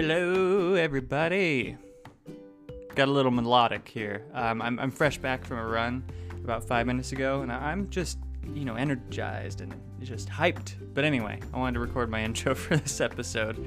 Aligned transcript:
Hello, 0.00 0.74
everybody. 0.74 1.76
Got 2.94 3.08
a 3.08 3.10
little 3.10 3.32
melodic 3.32 3.88
here. 3.88 4.24
Um, 4.32 4.62
I'm, 4.62 4.78
I'm 4.78 4.92
fresh 4.92 5.18
back 5.18 5.44
from 5.44 5.58
a 5.58 5.66
run 5.66 6.04
about 6.44 6.62
five 6.62 6.86
minutes 6.86 7.10
ago, 7.10 7.42
and 7.42 7.50
I- 7.50 7.72
I'm 7.72 7.90
just, 7.90 8.16
you 8.54 8.64
know, 8.64 8.76
energized 8.76 9.60
and 9.60 9.74
just 10.00 10.28
hyped. 10.28 10.74
But 10.94 11.04
anyway, 11.04 11.40
I 11.52 11.58
wanted 11.58 11.74
to 11.74 11.80
record 11.80 12.10
my 12.10 12.22
intro 12.24 12.54
for 12.54 12.76
this 12.76 13.00
episode. 13.00 13.66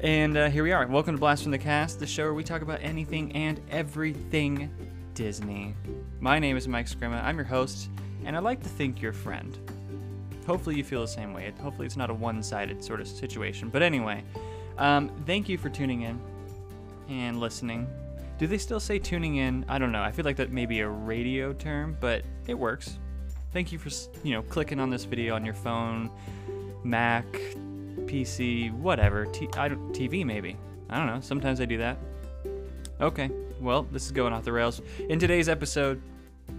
And 0.00 0.36
uh, 0.36 0.50
here 0.50 0.64
we 0.64 0.72
are. 0.72 0.86
Welcome 0.86 1.14
to 1.14 1.18
Blast 1.18 1.44
from 1.44 1.52
the 1.52 1.58
Cast, 1.58 1.98
the 1.98 2.06
show 2.06 2.24
where 2.24 2.34
we 2.34 2.44
talk 2.44 2.60
about 2.60 2.80
anything 2.82 3.32
and 3.32 3.58
everything 3.70 4.70
Disney. 5.14 5.74
My 6.20 6.38
name 6.38 6.58
is 6.58 6.68
Mike 6.68 6.88
Scrimma. 6.88 7.24
I'm 7.24 7.36
your 7.36 7.46
host, 7.46 7.88
and 8.26 8.36
I'd 8.36 8.42
like 8.42 8.62
to 8.64 8.68
think 8.68 9.00
your 9.00 9.14
friend. 9.14 9.58
Hopefully, 10.46 10.76
you 10.76 10.84
feel 10.84 11.00
the 11.00 11.08
same 11.08 11.32
way. 11.32 11.50
Hopefully, 11.62 11.86
it's 11.86 11.96
not 11.96 12.10
a 12.10 12.14
one 12.14 12.42
sided 12.42 12.84
sort 12.84 13.00
of 13.00 13.08
situation. 13.08 13.70
But 13.70 13.82
anyway, 13.82 14.24
um, 14.78 15.10
thank 15.26 15.48
you 15.48 15.58
for 15.58 15.68
tuning 15.68 16.02
in 16.02 16.20
and 17.08 17.40
listening. 17.40 17.86
Do 18.38 18.46
they 18.46 18.58
still 18.58 18.80
say 18.80 18.98
tuning 18.98 19.36
in? 19.36 19.64
I 19.68 19.78
don't 19.78 19.90
know. 19.90 20.02
I 20.02 20.12
feel 20.12 20.24
like 20.24 20.36
that 20.36 20.52
may 20.52 20.64
be 20.64 20.80
a 20.80 20.88
radio 20.88 21.52
term, 21.52 21.96
but 22.00 22.22
it 22.46 22.54
works. 22.54 22.98
Thank 23.52 23.72
you 23.72 23.78
for 23.78 23.90
you 24.22 24.32
know 24.32 24.42
clicking 24.42 24.78
on 24.78 24.90
this 24.90 25.04
video 25.04 25.34
on 25.34 25.44
your 25.44 25.54
phone, 25.54 26.10
Mac, 26.84 27.26
PC, 28.06 28.72
whatever. 28.72 29.26
T- 29.26 29.48
I 29.56 29.68
don't, 29.68 29.92
TV 29.92 30.24
maybe. 30.24 30.56
I 30.88 30.98
don't 30.98 31.06
know. 31.06 31.20
Sometimes 31.20 31.60
I 31.60 31.64
do 31.64 31.78
that. 31.78 31.98
Okay. 33.00 33.30
Well, 33.60 33.82
this 33.90 34.06
is 34.06 34.12
going 34.12 34.32
off 34.32 34.44
the 34.44 34.52
rails. 34.52 34.80
In 35.08 35.18
today's 35.18 35.48
episode, 35.48 36.00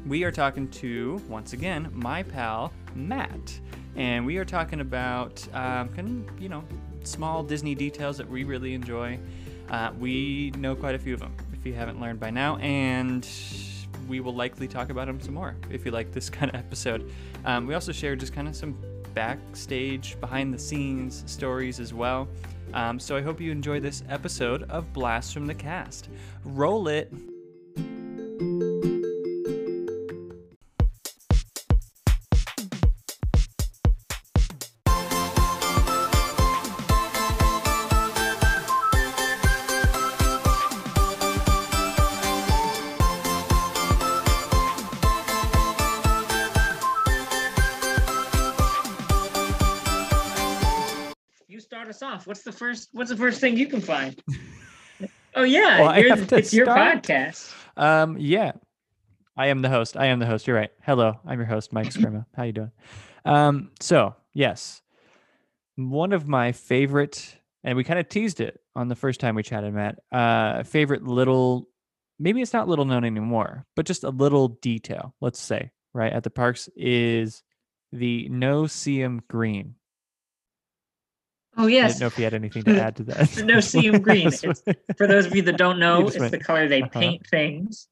we 0.06 0.24
are 0.26 0.32
talking 0.32 0.70
to 0.72 1.22
once 1.30 1.54
again 1.54 1.90
my 1.94 2.24
pal 2.24 2.74
Matt, 2.94 3.60
and 3.96 4.26
we 4.26 4.38
are 4.38 4.46
talking 4.46 4.82
about 4.82 5.42
um, 5.54 5.90
kind 5.90 6.28
of 6.30 6.42
you 6.42 6.50
know 6.50 6.64
small 7.10 7.44
Disney 7.44 7.76
details 7.76 8.18
that 8.18 8.30
we 8.30 8.44
really 8.44 8.74
enjoy. 8.74 9.20
Uh, 9.70 9.92
we 10.00 10.52
know 10.58 10.76
quite 10.76 10.96
a 10.96 11.00
few 11.00 11.14
of 11.14 11.20
them, 11.20 11.36
if 11.54 11.66
you 11.66 11.74
haven't 11.74 12.00
learned 12.00 12.20
by 12.20 12.30
now, 12.30 12.58
and 12.58 13.28
we 14.08 14.20
will 14.20 14.34
likely 14.34 14.68
talk 14.68 14.90
about 14.90 15.08
them 15.08 15.22
some 15.22 15.34
more 15.34 15.56
if 15.70 15.86
you 15.86 15.92
like 15.92 16.12
this 16.12 16.30
kind 16.38 16.50
of 16.50 16.56
episode. 16.56 17.12
Um, 17.46 17.68
we 17.68 17.74
also 17.74 17.92
share 17.92 18.16
just 18.16 18.34
kind 18.34 18.48
of 18.48 18.56
some 18.56 18.78
backstage, 19.14 20.20
behind 20.20 20.54
the 20.54 20.60
scenes 20.60 21.24
stories 21.28 21.80
as 21.80 21.94
well. 21.94 22.28
Um, 22.74 23.00
so 23.00 23.16
I 23.16 23.22
hope 23.22 23.42
you 23.42 23.52
enjoy 23.52 23.80
this 23.80 24.04
episode 24.10 24.64
of 24.70 24.94
Blast 24.94 25.34
from 25.34 25.48
the 25.48 25.56
Cast. 25.56 26.10
Roll 26.44 26.88
it. 26.88 27.12
What's 52.30 52.44
the 52.44 52.52
first? 52.52 52.90
What's 52.92 53.10
the 53.10 53.18
first 53.18 53.42
thing 53.42 53.58
you 53.58 53.66
can 53.66 53.82
find? 53.82 54.22
Oh 55.36 55.44
yeah, 55.44 55.80
Well, 55.80 55.90
I 55.90 55.98
you're- 56.00 56.10
have 56.10 56.28
to 56.28 56.38
it's 56.38 56.54
your 56.54 56.66
podcast. 56.68 57.54
Um, 57.78 58.18
yeah, 58.20 58.52
I 59.38 59.48
am 59.48 59.62
the 59.62 59.70
host. 59.70 59.96
I 59.96 60.08
am 60.08 60.18
the 60.20 60.26
host. 60.26 60.46
You're 60.48 60.56
right. 60.56 60.72
Hello, 60.84 61.20
I'm 61.26 61.38
your 61.40 61.46
host, 61.48 61.72
Mike 61.72 61.90
Scrima. 61.90 62.26
How 62.36 62.44
you 62.44 62.52
doing? 62.52 62.72
Um, 63.26 63.72
so 63.80 64.16
yes, 64.34 64.82
one 65.76 66.14
of 66.14 66.28
my 66.28 66.52
favorite, 66.52 67.38
and 67.64 67.78
we 67.78 67.84
kind 67.84 68.00
of 68.00 68.10
teased 68.10 68.42
it 68.42 68.60
on 68.76 68.88
the 68.90 68.96
first 68.96 69.20
time 69.20 69.36
we 69.36 69.44
chatted, 69.44 69.72
Matt. 69.74 70.00
Uh, 70.12 70.64
favorite 70.64 71.04
little, 71.04 71.68
maybe 72.20 72.42
it's 72.42 72.54
not 72.54 72.68
little 72.68 72.86
known 72.86 73.06
anymore, 73.06 73.66
but 73.76 73.86
just 73.86 74.04
a 74.04 74.10
little 74.10 74.50
detail. 74.62 75.16
Let's 75.22 75.40
say 75.40 75.72
right 75.94 76.12
at 76.12 76.24
the 76.24 76.32
parks 76.32 76.70
is 76.76 77.44
the 77.92 78.28
no 78.30 78.66
seam 78.68 79.22
green. 79.30 79.76
Oh 81.60 81.68
yes. 81.68 81.84
I 81.84 81.88
didn't 81.88 82.00
know 82.00 82.08
if 82.08 82.18
you 82.18 82.24
had 82.24 82.34
anything 82.34 82.64
to 82.64 82.82
add 82.82 82.96
to 82.96 83.04
that. 83.04 83.64
Seam 83.64 84.02
green. 84.02 84.32
For 84.98 85.08
those 85.08 85.26
of 85.26 85.36
you 85.36 85.42
that 85.42 85.58
don't 85.58 85.78
know, 85.86 86.08
it's 86.08 86.18
went, 86.18 86.32
the 86.32 86.40
color 86.40 86.70
they 86.70 86.82
uh-huh. 86.82 87.00
paint 87.00 87.28
things. 87.28 87.90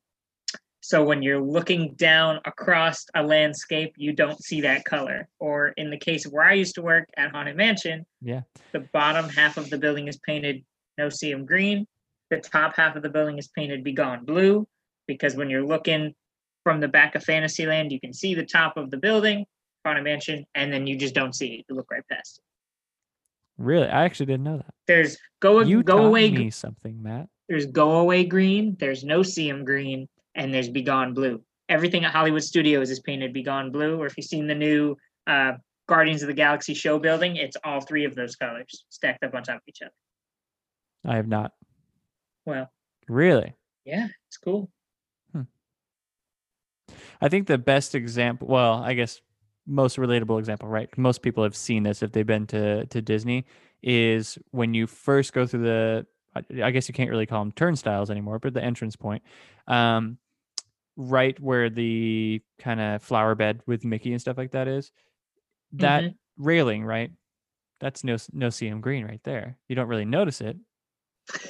So 0.79 1.03
when 1.03 1.21
you're 1.21 1.41
looking 1.41 1.93
down 1.95 2.39
across 2.45 3.05
a 3.13 3.21
landscape, 3.21 3.93
you 3.97 4.13
don't 4.13 4.41
see 4.41 4.61
that 4.61 4.85
color. 4.85 5.27
Or 5.39 5.69
in 5.75 5.89
the 5.89 5.97
case 5.97 6.25
of 6.25 6.31
where 6.31 6.45
I 6.45 6.53
used 6.53 6.75
to 6.75 6.81
work 6.81 7.09
at 7.17 7.31
Haunted 7.31 7.57
Mansion, 7.57 8.05
Yeah. 8.21 8.41
the 8.71 8.87
bottom 8.93 9.27
half 9.27 9.57
of 9.57 9.69
the 9.69 9.77
building 9.77 10.07
is 10.07 10.17
painted 10.25 10.63
no 10.97 11.09
seam 11.09 11.45
green. 11.45 11.85
The 12.29 12.39
top 12.39 12.77
half 12.77 12.95
of 12.95 13.03
the 13.03 13.09
building 13.09 13.37
is 13.37 13.49
painted 13.49 13.83
be 13.83 13.91
gone 13.91 14.23
blue 14.23 14.65
because 15.07 15.35
when 15.35 15.49
you're 15.49 15.65
looking 15.65 16.15
from 16.63 16.79
the 16.79 16.87
back 16.87 17.15
of 17.15 17.23
Fantasyland, 17.23 17.91
you 17.91 17.99
can 17.99 18.13
see 18.13 18.33
the 18.33 18.45
top 18.45 18.77
of 18.77 18.91
the 18.91 18.97
building, 18.97 19.45
Haunted 19.85 20.05
Mansion, 20.05 20.45
and 20.55 20.71
then 20.71 20.87
you 20.87 20.95
just 20.95 21.13
don't 21.13 21.35
see 21.35 21.55
it. 21.55 21.65
You 21.67 21.75
look 21.75 21.91
right 21.91 22.03
past 22.09 22.37
it. 22.37 22.43
Really, 23.57 23.87
I 23.87 24.03
actually 24.05 24.27
didn't 24.27 24.43
know 24.43 24.57
that. 24.57 24.73
There's 24.87 25.17
go 25.39 25.61
You 25.61 25.83
go 25.83 26.05
away. 26.05 26.29
me 26.31 26.49
something, 26.51 27.01
Matt. 27.01 27.27
There's 27.49 27.65
go 27.65 27.99
away 27.99 28.25
green. 28.25 28.75
There's 28.79 29.03
no 29.03 29.23
seam 29.23 29.65
green, 29.65 30.07
and 30.35 30.53
there's 30.53 30.69
be 30.69 30.81
gone 30.83 31.13
blue. 31.13 31.41
Everything 31.69 32.05
at 32.05 32.11
Hollywood 32.11 32.43
Studios 32.43 32.89
is 32.89 32.99
painted 32.99 33.33
be 33.33 33.43
gone 33.43 33.71
blue. 33.71 33.99
Or 33.99 34.05
if 34.05 34.15
you've 34.17 34.25
seen 34.27 34.47
the 34.47 34.55
new 34.55 34.95
uh, 35.25 35.53
Guardians 35.87 36.21
of 36.21 36.27
the 36.27 36.33
Galaxy 36.33 36.73
show 36.73 36.99
building, 36.99 37.35
it's 37.37 37.57
all 37.63 37.81
three 37.81 38.05
of 38.05 38.15
those 38.15 38.35
colors 38.35 38.85
stacked 38.89 39.23
up 39.23 39.33
on 39.33 39.43
top 39.43 39.55
of 39.57 39.61
each 39.67 39.81
other. 39.81 39.91
I 41.05 41.15
have 41.15 41.27
not. 41.27 41.53
Well, 42.45 42.69
Really? 43.07 43.55
yeah, 43.85 44.07
it's 44.27 44.37
cool. 44.37 44.69
I 47.19 47.29
think 47.29 47.47
the 47.47 47.57
best 47.57 47.95
example, 47.95 48.47
well, 48.47 48.73
I 48.75 48.93
guess 48.93 49.21
most 49.67 49.97
relatable 49.97 50.39
example, 50.39 50.67
right? 50.69 50.89
Most 50.97 51.21
people 51.21 51.43
have 51.43 51.55
seen 51.55 51.83
this 51.83 52.01
if 52.01 52.11
they've 52.13 52.25
been 52.25 52.47
to 52.47 52.85
to 52.87 53.01
Disney 53.01 53.45
is 53.83 54.37
when 54.51 54.73
you 54.73 54.87
first 54.87 55.33
go 55.33 55.45
through 55.45 55.63
the 55.63 56.07
I- 56.63 56.71
guess 56.71 56.87
you 56.87 56.93
can't 56.93 57.09
really 57.09 57.25
call 57.25 57.43
them 57.43 57.51
turnstiles 57.51 58.09
anymore, 58.09 58.39
but 58.39 58.53
the 58.53 58.63
entrance 58.63 58.95
point. 58.95 59.23
Um 59.67 60.17
right 60.95 61.39
where 61.39 61.69
the 61.69 62.41
kind 62.57 62.79
of 62.79 63.03
flower 63.03 63.35
bed 63.35 63.61
with 63.67 63.85
Mickey 63.85 64.11
and 64.13 64.21
stuff 64.21 64.37
like 64.37 64.51
that 64.51 64.67
is. 64.67 64.91
That 65.73 66.03
Mhm. 66.05 66.15
railing, 66.37 66.83
right? 66.85 67.11
That's 67.79 68.03
no 68.03 68.17
no 68.33 68.49
seam 68.49 68.81
green 68.81 69.05
right 69.05 69.21
there. 69.23 69.57
You 69.67 69.75
don't 69.75 69.87
really 69.87 70.05
notice 70.05 70.41
it. 70.41 70.57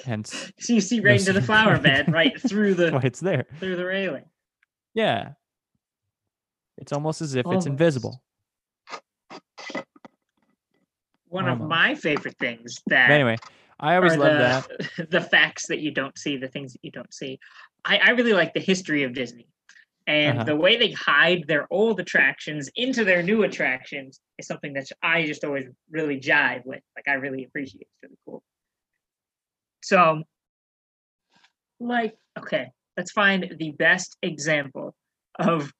Hence 0.05 0.51
So 0.59 0.73
you 0.73 0.81
see 0.81 0.99
No 0.99 1.11
right 1.11 1.19
into 1.19 1.33
the 1.33 1.41
flower 1.41 1.77
bed, 1.79 2.11
right 2.11 2.37
through 2.41 2.73
why 2.75 2.89
the 2.99 3.05
it's 3.05 3.19
there. 3.19 3.45
through 3.59 3.75
the 3.75 3.85
railing. 3.85 4.25
Yeah. 4.93 5.33
It's 6.77 6.93
almost 6.93 7.21
as 7.21 7.35
if 7.35 7.45
it's 7.51 7.65
invisible. 7.65 8.21
One 11.29 11.47
of 11.49 11.59
my 11.61 11.95
favorite 11.95 12.37
things 12.39 12.75
But 12.85 12.93
that 12.93 13.11
anyway, 13.11 13.37
I 13.79 13.95
always 13.95 14.15
love 14.15 14.37
the, 14.37 14.65
that. 14.97 15.09
the 15.09 15.21
facts 15.21 15.67
that 15.67 15.79
you 15.79 15.91
don't 15.91 16.17
see, 16.17 16.37
the 16.37 16.47
things 16.47 16.73
that 16.73 16.83
you 16.83 16.91
don't 16.91 17.13
see. 17.13 17.39
I, 17.83 17.97
I 17.97 18.09
really 18.11 18.33
like 18.33 18.53
the 18.53 18.59
history 18.59 19.03
of 19.03 19.13
Disney. 19.13 19.47
And 20.07 20.37
Uh-huh. 20.37 20.45
the 20.45 20.55
way 20.55 20.77
they 20.77 20.91
hide 20.91 21.45
their 21.47 21.67
old 21.69 21.99
attractions 21.99 22.69
into 22.75 23.03
their 23.03 23.21
new 23.21 23.43
attractions 23.43 24.21
is 24.37 24.47
something 24.47 24.73
that 24.73 24.87
I 25.03 25.25
just 25.25 25.43
always 25.43 25.65
really 25.91 26.19
jive 26.19 26.65
with. 26.65 26.81
Like 26.95 27.09
I 27.09 27.15
really 27.15 27.43
appreciate. 27.43 27.81
It's 27.81 28.03
really 28.03 28.17
cool. 28.25 28.41
So, 29.83 30.23
like, 31.81 32.15
okay, 32.39 32.71
let's 32.95 33.11
find 33.11 33.53
the 33.57 33.71
best 33.71 34.17
example 34.21 34.95
of 35.37 35.73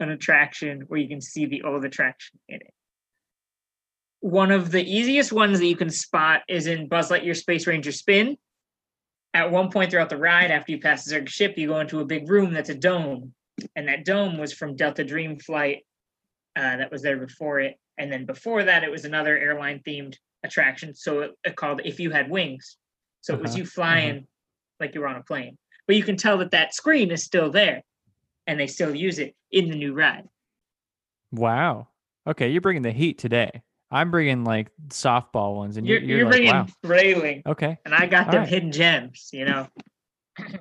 an 0.00 0.10
attraction 0.10 0.82
where 0.88 0.98
you 0.98 1.08
can 1.08 1.20
see 1.20 1.46
the 1.46 1.62
old 1.62 1.84
attraction 1.84 2.38
in 2.48 2.56
it. 2.56 2.74
One 4.20 4.50
of 4.50 4.70
the 4.70 4.82
easiest 4.82 5.32
ones 5.32 5.58
that 5.58 5.66
you 5.66 5.76
can 5.76 5.90
spot 5.90 6.42
is 6.48 6.66
in 6.66 6.88
Buzz 6.88 7.10
Lightyear 7.10 7.36
Space 7.36 7.66
Ranger 7.66 7.92
Spin. 7.92 8.36
At 9.32 9.50
one 9.50 9.70
point 9.70 9.90
throughout 9.90 10.10
the 10.10 10.16
ride, 10.16 10.50
after 10.50 10.72
you 10.72 10.80
pass 10.80 11.04
the 11.04 11.14
Zurg 11.14 11.28
ship, 11.28 11.56
you 11.56 11.68
go 11.68 11.80
into 11.80 12.00
a 12.00 12.04
big 12.04 12.28
room 12.28 12.52
that's 12.52 12.68
a 12.68 12.74
dome. 12.74 13.32
And 13.76 13.88
that 13.88 14.04
dome 14.04 14.38
was 14.38 14.52
from 14.52 14.74
Delta 14.74 15.04
Dream 15.04 15.38
Flight 15.38 15.86
uh, 16.56 16.78
that 16.78 16.90
was 16.90 17.02
there 17.02 17.18
before 17.18 17.60
it. 17.60 17.78
And 17.96 18.10
then 18.10 18.26
before 18.26 18.64
that, 18.64 18.82
it 18.82 18.90
was 18.90 19.04
another 19.04 19.38
airline 19.38 19.80
themed 19.86 20.16
attraction. 20.42 20.94
So 20.94 21.20
it, 21.20 21.30
it 21.44 21.56
called 21.56 21.82
If 21.84 22.00
You 22.00 22.10
Had 22.10 22.30
Wings. 22.30 22.76
So 23.20 23.34
it 23.34 23.40
was 23.40 23.52
Uh-huh, 23.52 23.58
you 23.58 23.66
flying 23.66 24.26
like 24.80 24.94
you 24.94 25.02
were 25.02 25.08
on 25.08 25.16
a 25.16 25.22
plane. 25.22 25.56
But 25.86 25.96
you 25.96 26.02
can 26.02 26.16
tell 26.16 26.38
that 26.38 26.50
that 26.52 26.74
screen 26.74 27.10
is 27.10 27.22
still 27.22 27.50
there 27.50 27.82
and 28.46 28.58
they 28.58 28.66
still 28.66 28.94
use 28.94 29.18
it 29.18 29.34
in 29.50 29.68
the 29.68 29.76
new 29.76 29.94
ride. 29.94 30.28
Wow. 31.32 31.88
Okay, 32.26 32.50
you're 32.50 32.60
bringing 32.60 32.82
the 32.82 32.92
heat 32.92 33.18
today. 33.18 33.62
I'm 33.90 34.10
bringing 34.10 34.44
like 34.44 34.70
softball 34.88 35.56
ones, 35.56 35.76
and 35.76 35.86
You're, 35.86 35.98
you're, 36.00 36.18
you're, 36.18 36.26
like, 36.26 36.32
bringing 36.32 36.52
wow. 36.52 36.66
railing, 36.84 37.42
Okay. 37.46 37.78
and 37.84 37.94
I 37.94 38.06
got 38.06 38.26
All 38.26 38.32
them 38.32 38.40
right. 38.42 38.48
hidden 38.48 38.70
gems, 38.72 39.30
you 39.32 39.44
know. 39.44 39.66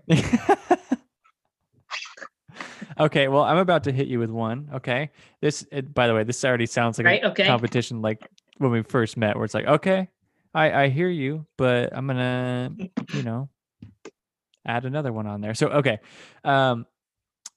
okay. 3.00 3.28
Well, 3.28 3.44
I'm 3.44 3.58
about 3.58 3.84
to 3.84 3.92
hit 3.92 4.08
you 4.08 4.20
with 4.20 4.32
one. 4.32 4.70
Okay. 4.76 5.12
This, 5.42 5.66
it, 5.72 5.94
by 5.94 6.08
the 6.08 6.16
way, 6.16 6.24
this 6.24 6.44
already 6.44 6.66
sounds 6.66 6.98
like 6.98 7.06
Right, 7.06 7.24
a 7.24 7.30
okay. 7.30 7.46
competition 7.46 8.02
like 8.02 8.28
when 8.58 8.72
we 8.72 8.82
first 8.82 9.16
met, 9.16 9.36
where 9.36 9.46
it's 9.46 9.54
like, 9.54 9.68
okay, 9.68 10.10
I 10.54 10.84
I 10.84 10.90
hear 10.90 11.10
you, 11.10 11.46
but 11.58 11.96
I'm 11.96 12.08
gonna, 12.08 12.72
you 13.14 13.24
know, 13.24 13.50
add 14.66 14.86
another 14.86 15.14
one 15.14 15.28
on 15.28 15.42
there. 15.42 15.54
So 15.54 15.68
okay, 15.70 16.00
um, 16.44 16.86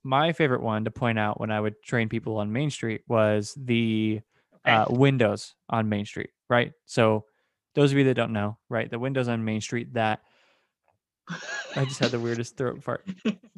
my 0.05 0.33
favorite 0.33 0.63
one 0.63 0.85
to 0.85 0.91
point 0.91 1.19
out 1.19 1.41
when 1.41 1.51
I 1.51 1.61
would 1.61 1.83
train 1.83 2.09
people 2.09 2.39
on 2.39 2.53
Main 2.53 2.71
Street 2.71 3.03
was 3.09 3.57
the 3.57 4.21
uh, 4.65 4.87
windows 4.89 5.55
on 5.69 5.89
Main 5.89 6.05
Street, 6.05 6.31
right? 6.49 6.73
So 6.87 7.25
those 7.75 7.93
of 7.93 7.99
you 7.99 8.05
that 8.05 8.15
don't 8.15 8.33
know, 8.33 8.59
right, 8.69 8.91
the 8.91 8.99
windows 8.99 9.29
on 9.29 9.45
Main 9.45 9.61
Street 9.61 9.95
that 9.95 10.21
I 11.77 11.85
just 11.85 12.01
had 12.01 12.11
the 12.11 12.21
weirdest 12.21 12.57
throat 12.57 12.83
fart. 12.83 13.07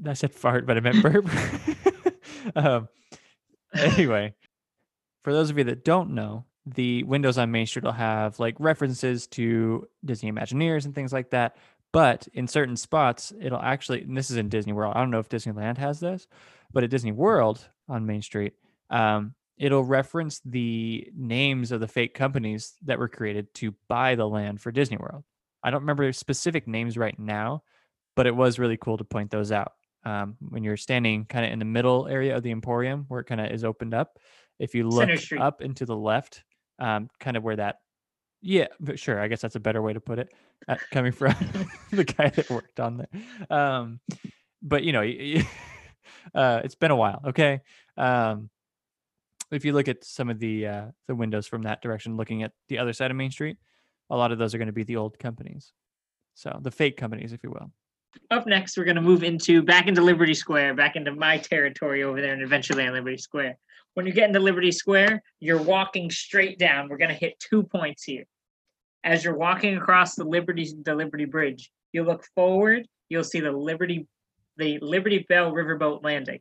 I 0.07 0.13
said 0.13 0.33
fart, 0.33 0.67
but 0.67 0.77
I 0.77 0.81
meant 0.81 1.03
burp. 1.03 1.27
um, 2.57 2.89
anyway, 3.75 4.35
for 5.23 5.33
those 5.33 5.51
of 5.51 5.59
you 5.59 5.65
that 5.65 5.85
don't 5.85 6.11
know, 6.11 6.45
the 6.67 7.03
windows 7.05 7.39
on 7.39 7.51
Main 7.51 7.67
Street 7.67 7.85
will 7.85 7.93
have 7.93 8.39
like 8.39 8.57
references 8.59 9.27
to 9.29 9.87
Disney 10.05 10.31
Imagineers 10.31 10.85
and 10.85 10.95
things 10.95 11.13
like 11.13 11.31
that. 11.31 11.57
But 11.95 12.29
in 12.35 12.49
certain 12.49 12.77
spots, 12.77 13.33
it'll 13.41 13.63
actually, 13.63 14.03
and 14.03 14.17
this 14.17 14.31
is 14.31 14.37
in 14.37 14.49
Disney 14.49 14.73
World. 14.73 14.95
I 14.97 15.01
don't 15.01 15.11
know 15.11 15.21
if 15.21 15.29
Disneyland 15.29 15.79
has 15.79 16.01
this, 16.01 16.27
but 16.73 16.85
at 16.85 16.91
Disney 16.91 17.13
World 17.13 17.67
on 17.89 18.05
Main 18.05 18.21
Street, 18.21 18.55
um, 18.91 19.35
it'll 19.57 19.85
reference 19.85 20.41
the 20.45 21.09
names 21.17 21.71
of 21.71 21.81
the 21.81 21.87
fake 21.87 22.13
companies 22.13 22.75
that 22.85 22.99
were 22.99 23.09
created 23.09 23.55
to 23.55 23.75
buy 23.89 24.17
the 24.17 24.29
land 24.29 24.61
for 24.61 24.73
Disney 24.73 24.97
World. 24.97 25.23
I 25.63 25.71
don't 25.71 25.83
remember 25.83 26.03
their 26.03 26.13
specific 26.13 26.67
names 26.67 26.99
right 26.99 27.17
now, 27.19 27.63
but 28.17 28.27
it 28.27 28.35
was 28.35 28.59
really 28.59 28.77
cool 28.77 28.99
to 28.99 29.05
point 29.05 29.31
those 29.31 29.53
out. 29.53 29.73
Um, 30.05 30.37
when 30.41 30.65
you're 30.65 30.77
standing 30.77 31.25
kind 31.25 31.47
of 31.47 31.53
in 31.53 31.61
the 31.61 31.65
middle 31.65 32.09
area 32.09 32.37
of 32.37 32.43
the 32.43 32.51
Emporium 32.51 33.07
where 33.09 33.21
it 33.21 33.25
kind 33.25 33.41
of 33.41 33.51
is 33.53 33.65
opened 33.65 33.95
up, 33.95 34.19
if 34.59 34.75
you 34.75 34.89
look 34.89 35.09
up 35.41 35.61
and 35.61 35.77
to 35.77 35.87
the 35.87 35.97
left, 35.97 36.43
um, 36.79 37.09
kind 37.21 37.37
of 37.37 37.45
where 37.45 37.57
that, 37.57 37.77
yeah, 38.43 38.67
sure, 38.97 39.21
I 39.21 39.29
guess 39.29 39.41
that's 39.41 39.57
a 39.57 39.61
better 39.61 39.81
way 39.81 39.95
to 39.95 40.01
put 40.01 40.19
it, 40.19 40.35
coming 40.91 41.13
from 41.13 41.35
the 41.91 42.05
guy 42.05 42.29
that 42.31 42.51
worked 42.51 42.81
on 42.81 42.99
there. 42.99 43.59
Um, 43.59 44.01
but 44.63 44.85
you 44.85 44.93
know, 44.93 45.03
uh, 46.35 46.61
it's 46.65 46.75
been 46.75 46.91
a 46.91 46.97
while. 46.97 47.21
Okay. 47.29 47.61
Um, 47.97 48.51
if 49.51 49.65
you 49.65 49.73
look 49.73 49.89
at 49.89 50.05
some 50.05 50.31
of 50.31 50.39
the 50.39 50.67
uh, 50.67 50.85
the 51.07 51.15
windows 51.15 51.47
from 51.47 51.63
that 51.63 51.83
direction, 51.83 52.17
looking 52.17 52.43
at 52.43 52.53
the 52.69 52.79
other 52.79 52.93
side 52.93 53.11
of 53.11 53.17
Main 53.17 53.31
Street, 53.31 53.57
a 54.11 54.17
lot 54.17 54.33
of 54.33 54.39
those 54.39 54.55
are 54.55 54.59
going 54.59 54.67
to 54.67 54.73
be 54.73 54.85
the 54.85 54.97
old 54.97 55.19
companies, 55.19 55.73
so 56.35 56.59
the 56.63 56.71
fake 56.71 56.97
companies, 56.97 57.33
if 57.33 57.43
you 57.43 57.51
will. 57.51 57.71
Up 58.31 58.47
next, 58.47 58.77
we're 58.77 58.85
going 58.85 58.97
to 58.97 59.03
move 59.03 59.25
into 59.25 59.63
back 59.63 59.89
into 59.89 60.01
Liberty 60.01 60.35
Square, 60.35 60.75
back 60.75 60.97
into 60.97 61.13
my 61.13 61.37
territory 61.39 62.05
over 62.05 62.21
there 62.21 62.33
and 62.33 62.43
eventually 62.43 62.87
on 62.87 62.93
Liberty 62.93 63.19
Square. 63.19 63.59
When 63.95 64.07
you 64.07 64.13
get 64.13 64.29
into 64.29 64.41
Liberty 64.41 64.73
Square, 64.73 65.23
you're 65.41 65.63
walking 65.63 66.11
straight 66.11 66.59
down. 66.59 66.89
We're 66.89 66.97
going 66.97 67.11
to 67.11 67.17
hit 67.17 67.39
two 67.39 67.63
points 67.63 68.05
here. 68.05 68.25
As 69.05 69.23
you're 69.25 69.37
walking 69.37 69.77
across 69.77 70.15
the 70.15 70.25
Liberty 70.25 70.73
the 70.83 70.95
Liberty 70.95 71.27
Bridge, 71.27 71.71
you 71.93 72.03
look 72.03 72.25
forward, 72.35 72.89
you'll 73.09 73.25
see 73.25 73.41
the 73.41 73.53
Liberty 73.53 74.07
the 74.57 74.79
Liberty 74.81 75.27
Belle 75.29 75.53
Riverboat 75.53 76.03
Landing. 76.03 76.41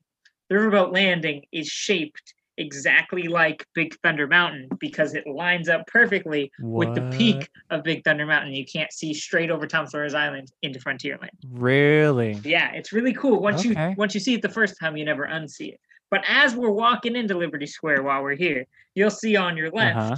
The 0.50 0.56
Riverboat 0.56 0.94
Landing 0.94 1.44
is 1.52 1.68
shaped 1.68 2.34
exactly 2.58 3.24
like 3.24 3.66
Big 3.74 3.96
Thunder 4.04 4.28
Mountain 4.28 4.70
because 4.80 5.16
it 5.16 5.26
lines 5.26 5.68
up 5.68 5.88
perfectly 5.88 6.52
with 6.60 6.94
the 6.94 7.02
peak 7.18 7.50
of 7.72 7.84
Big 7.84 8.04
Thunder 8.04 8.28
Mountain. 8.28 8.54
You 8.54 8.64
can't 8.66 8.94
see 8.94 9.12
straight 9.14 9.50
over 9.50 9.66
Tom 9.66 9.88
Sawyer's 9.88 10.14
Island 10.14 10.52
into 10.62 10.80
Frontierland. 10.80 11.32
Really? 11.50 12.34
Yeah, 12.44 12.72
it's 12.74 12.94
really 12.94 13.14
cool. 13.14 13.42
Once 13.42 13.66
Okay. 13.66 13.90
you 13.90 13.96
once 13.98 14.14
you 14.14 14.20
see 14.20 14.36
it 14.36 14.42
the 14.44 14.50
first 14.50 14.76
time, 14.80 14.96
you 14.96 15.04
never 15.04 15.26
unsee 15.26 15.70
it. 15.74 15.80
But 16.12 16.24
as 16.28 16.56
we're 16.56 16.70
walking 16.70 17.16
into 17.16 17.36
Liberty 17.36 17.66
Square 17.66 18.04
while 18.04 18.22
we're 18.22 18.36
here, 18.36 18.66
you'll 18.94 19.10
see 19.10 19.36
on 19.36 19.58
your 19.58 19.72
left, 19.72 19.98
Uh-huh. 19.98 20.16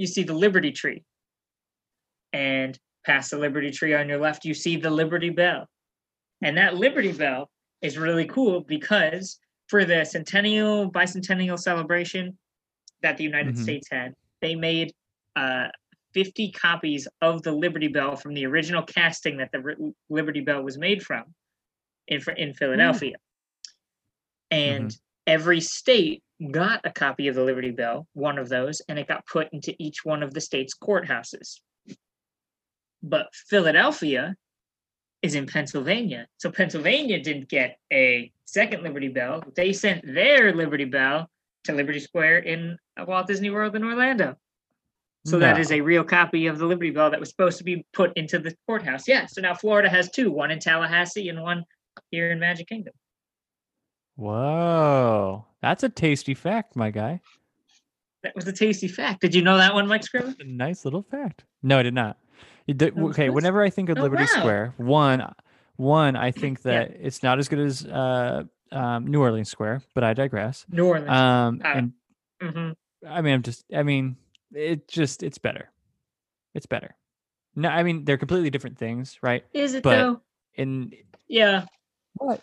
You 0.00 0.06
see 0.06 0.22
the 0.22 0.32
Liberty 0.32 0.72
Tree. 0.72 1.04
And 2.32 2.78
past 3.04 3.30
the 3.30 3.38
Liberty 3.38 3.70
Tree 3.70 3.94
on 3.94 4.08
your 4.08 4.18
left, 4.18 4.46
you 4.46 4.54
see 4.54 4.76
the 4.76 4.88
Liberty 4.88 5.28
Bell. 5.28 5.68
And 6.40 6.56
that 6.56 6.76
Liberty 6.76 7.12
Bell 7.12 7.50
is 7.82 7.98
really 7.98 8.24
cool 8.24 8.62
because 8.62 9.38
for 9.68 9.84
the 9.84 10.06
centennial 10.06 10.90
bicentennial 10.90 11.58
celebration 11.58 12.38
that 13.02 13.18
the 13.18 13.24
United 13.24 13.56
Mhm. 13.56 13.62
States 13.62 13.88
had, 13.90 14.14
they 14.40 14.54
made 14.54 14.92
uh, 15.36 15.68
50 16.14 16.50
copies 16.52 17.06
of 17.20 17.42
the 17.42 17.52
Liberty 17.52 17.88
Bell 17.88 18.16
from 18.16 18.32
the 18.32 18.46
original 18.46 18.82
casting 18.82 19.36
that 19.36 19.52
the 19.52 19.92
Liberty 20.08 20.40
Bell 20.40 20.62
was 20.62 20.76
made 20.78 21.02
from 21.02 21.34
in 22.08 22.20
in 22.36 22.54
Philadelphia. 22.54 23.16
And 24.50 24.96
every 25.26 25.60
state 25.60 26.22
got 26.50 26.80
a 26.84 26.90
copy 26.90 27.28
of 27.28 27.34
the 27.34 27.44
Liberty 27.44 27.70
Bell, 27.70 28.06
one 28.14 28.38
of 28.38 28.48
those, 28.48 28.80
and 28.88 28.98
it 28.98 29.08
got 29.08 29.26
put 29.26 29.48
into 29.52 29.74
each 29.78 30.04
one 30.04 30.22
of 30.22 30.32
the 30.32 30.40
state's 30.40 30.74
courthouses. 30.76 31.60
But 33.02 33.28
Philadelphia 33.32 34.36
is 35.22 35.34
in 35.34 35.46
Pennsylvania. 35.46 36.26
So 36.38 36.50
Pennsylvania 36.50 37.22
didn't 37.22 37.48
get 37.48 37.78
a 37.92 38.32
second 38.46 38.82
Liberty 38.82 39.08
Bell. 39.08 39.42
They 39.54 39.72
sent 39.72 40.04
their 40.06 40.54
Liberty 40.54 40.86
Bell 40.86 41.28
to 41.64 41.72
Liberty 41.72 42.00
Square 42.00 42.38
in 42.38 42.78
uh, 42.98 43.04
Walt 43.06 43.26
Disney 43.26 43.50
World 43.50 43.76
in 43.76 43.84
Orlando. 43.84 44.36
So 45.26 45.38
that 45.38 45.58
is 45.58 45.70
a 45.70 45.82
real 45.82 46.02
copy 46.02 46.46
of 46.46 46.58
the 46.58 46.64
Liberty 46.64 46.90
Bell 46.90 47.10
that 47.10 47.20
was 47.20 47.28
supposed 47.28 47.58
to 47.58 47.64
be 47.64 47.84
put 47.92 48.10
into 48.16 48.38
the 48.38 48.56
courthouse. 48.66 49.06
Yeah. 49.06 49.26
So 49.26 49.42
now 49.42 49.54
Florida 49.54 49.90
has 49.90 50.10
two, 50.10 50.30
one 50.30 50.50
in 50.50 50.58
Tallahassee 50.58 51.28
and 51.28 51.42
one 51.42 51.64
here 52.10 52.30
in 52.30 52.40
Magic 52.40 52.68
Kingdom. 52.68 52.94
Whoa, 54.20 55.46
that's 55.62 55.82
a 55.82 55.88
tasty 55.88 56.34
fact, 56.34 56.76
my 56.76 56.90
guy. 56.90 57.20
That 58.22 58.36
was 58.36 58.46
a 58.46 58.52
tasty 58.52 58.86
fact. 58.86 59.22
Did 59.22 59.34
you 59.34 59.40
know 59.40 59.56
that 59.56 59.72
one, 59.72 59.88
Mike 59.88 60.02
Scriven? 60.02 60.36
A 60.40 60.44
nice 60.44 60.84
little 60.84 61.02
fact. 61.02 61.44
No, 61.62 61.78
I 61.78 61.82
did 61.82 61.94
not. 61.94 62.18
Did- 62.68 62.98
okay, 62.98 63.30
whenever 63.30 63.62
I 63.62 63.70
think 63.70 63.88
of 63.88 63.96
oh, 63.98 64.02
Liberty 64.02 64.24
wow. 64.24 64.40
Square, 64.40 64.74
one, 64.76 65.34
one, 65.76 66.16
I 66.16 66.30
think 66.32 66.58
Yeah. 66.64 66.72
that 66.80 66.96
it's 67.00 67.22
not 67.22 67.38
as 67.38 67.48
good 67.48 67.60
as 67.60 67.86
uh, 67.86 68.44
um, 68.70 69.06
New 69.06 69.22
Orleans 69.22 69.48
Square, 69.50 69.82
but 69.94 70.04
I 70.04 70.12
digress. 70.12 70.66
New 70.70 70.86
Orleans. 70.86 71.08
Um, 71.10 71.62
Uh, 71.64 71.68
and 71.68 71.92
hmm 72.42 72.70
I 73.08 73.22
mean, 73.22 73.32
I'm 73.32 73.42
just, 73.42 73.64
I 73.74 73.82
mean, 73.82 74.16
it 74.52 74.86
just, 74.86 75.22
it's 75.22 75.38
better. 75.38 75.70
It's 76.54 76.66
better. 76.66 76.94
No, 77.56 77.70
I 77.70 77.82
mean, 77.82 78.04
they're 78.04 78.18
completely 78.18 78.50
different 78.50 78.76
things, 78.76 79.18
right? 79.22 79.44
Is 79.54 79.72
it 79.72 79.82
but- 79.82 79.96
though? 79.96 80.20
In 80.56 80.92
Yeah. 81.26 81.64
what? 82.18 82.42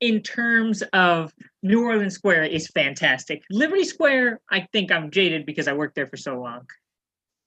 In 0.00 0.22
terms 0.22 0.82
of 0.92 1.32
New 1.62 1.84
Orleans 1.84 2.14
Square 2.14 2.44
is 2.44 2.66
fantastic. 2.68 3.42
Liberty 3.50 3.84
Square, 3.84 4.40
I 4.50 4.66
think 4.72 4.90
I'm 4.90 5.10
jaded 5.10 5.44
because 5.46 5.68
I 5.68 5.72
worked 5.74 5.94
there 5.94 6.06
for 6.06 6.16
so 6.16 6.40
long. 6.40 6.66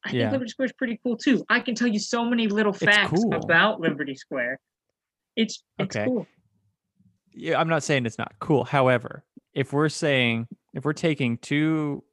I 0.05 0.11
Yeah. 0.11 0.23
think 0.25 0.33
Liberty 0.33 0.49
Square 0.51 0.65
is 0.67 0.73
pretty 0.73 0.99
cool 1.03 1.17
too. 1.17 1.43
I 1.49 1.59
can 1.59 1.75
tell 1.75 1.87
you 1.87 1.99
so 1.99 2.23
many 2.25 2.47
little 2.47 2.73
facts 2.73 3.09
cool. 3.21 3.33
about 3.33 3.79
Liberty 3.79 4.15
Square. 4.15 4.59
It's 5.35 5.63
it's 5.79 5.95
Okay. 5.95 6.05
cool. 6.05 6.27
yeah, 7.31 7.59
I'm 7.59 7.67
not 7.69 7.81
saying 7.83 8.05
it's 8.05 8.19
not 8.19 8.33
cool. 8.39 8.63
However, 8.63 9.23
if 9.53 9.73
we're 9.73 9.89
saying 9.89 10.47
if 10.73 10.85
we're 10.85 10.93
taking 10.93 11.37
two, 11.39 12.03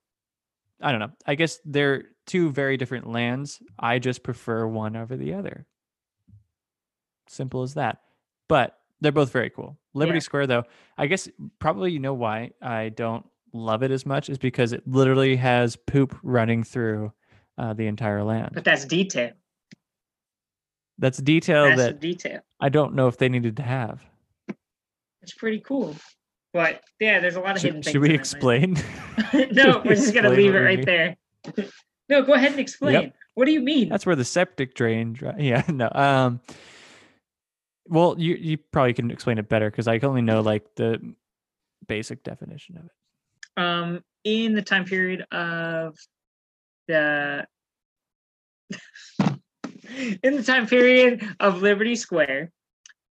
I 0.81 0.91
don't 0.91 1.01
know. 1.01 1.13
I 1.27 1.35
guess 1.35 1.61
they're 1.67 2.05
two 2.27 2.51
very 2.51 2.79
different 2.79 3.07
lands. 3.11 3.63
I 3.79 3.99
just 3.99 4.23
prefer 4.23 4.67
one 4.67 4.97
over 4.97 5.17
the 5.17 5.35
other. 5.35 5.67
Simple 7.29 7.63
as 7.63 7.75
that. 7.75 8.01
But 8.49 8.79
they're 9.01 9.13
both 9.13 9.33
very 9.33 9.51
cool. 9.51 9.79
Liberty 9.95 10.17
Yeah. 10.17 10.21
Square, 10.23 10.47
though, 10.49 10.65
I 10.99 11.07
guess 11.07 11.29
probably 11.59 11.93
you 11.93 11.99
know 11.99 12.15
why 12.15 12.51
I 12.63 12.91
don't 12.91 13.25
love 13.53 13.83
it 13.83 13.91
as 13.91 14.07
much 14.07 14.29
is 14.29 14.39
because 14.39 14.73
it 14.73 14.87
literally 14.87 15.37
has 15.37 15.77
poop 15.77 16.17
running 16.23 16.63
through 16.63 17.13
uh, 17.59 17.73
the 17.75 17.87
entire 17.87 18.23
land. 18.23 18.51
But 18.55 18.65
that's 18.65 18.85
detail. 18.85 19.33
That's 20.99 21.19
detail 21.19 21.65
That's 21.65 21.81
that 21.81 22.01
detail. 22.01 22.41
I 22.61 22.69
don't 22.69 22.95
know 22.95 23.09
if 23.09 23.17
they 23.17 23.29
needed 23.29 23.57
to 23.57 23.63
have. 23.63 24.03
It's 25.23 25.33
pretty 25.35 25.61
cool. 25.61 25.97
But 26.53 26.83
yeah, 26.99 27.21
there's 27.21 27.37
a 27.37 27.41
lot 27.41 27.57
of 27.57 27.63
hidden 27.63 27.81
Should, 27.81 27.85
things. 27.85 27.93
should 27.93 28.03
we 28.03 28.11
explain? 28.15 28.75
no, 29.53 29.81
we 29.83 29.91
we're 29.91 29.95
just 29.95 30.15
gonna 30.15 30.31
leave 30.31 30.55
it 30.55 30.59
right 30.59 30.85
there. 30.85 31.17
no, 32.09 32.23
go 32.23 32.35
ahead 32.35 32.51
and 32.53 32.61
explain. 32.61 33.13
What 33.35 33.45
do 33.47 33.53
you 33.53 33.61
mean? 33.61 33.89
That's 33.89 34.05
where 34.05 34.17
the 34.17 34.25
septic 34.25 34.75
drain. 34.75 35.13
dri- 35.15 35.33
Yeah, 35.39 35.63
no. 35.69 35.89
Um. 35.95 36.41
Well, 37.91 38.15
you 38.17 38.37
you 38.37 38.57
probably 38.57 38.95
can 38.95 39.11
explain 39.11 39.39
it 39.39 39.49
better 39.49 39.69
because 39.69 39.89
I 39.89 39.99
only 39.99 40.23
know 40.23 40.41
like 40.41 40.65
the 40.77 41.15
basic 41.89 42.23
definition 42.23 42.79
of 42.79 42.85
it. 42.85 42.93
um 43.63 44.05
in 44.23 44.55
the 44.55 44.63
time 44.63 44.85
period 44.85 45.27
of 45.33 45.99
the 46.87 47.47
in 50.23 50.37
the 50.37 50.45
time 50.45 50.69
period 50.69 51.27
of 51.41 51.63
Liberty 51.63 51.97
Square, 51.97 52.53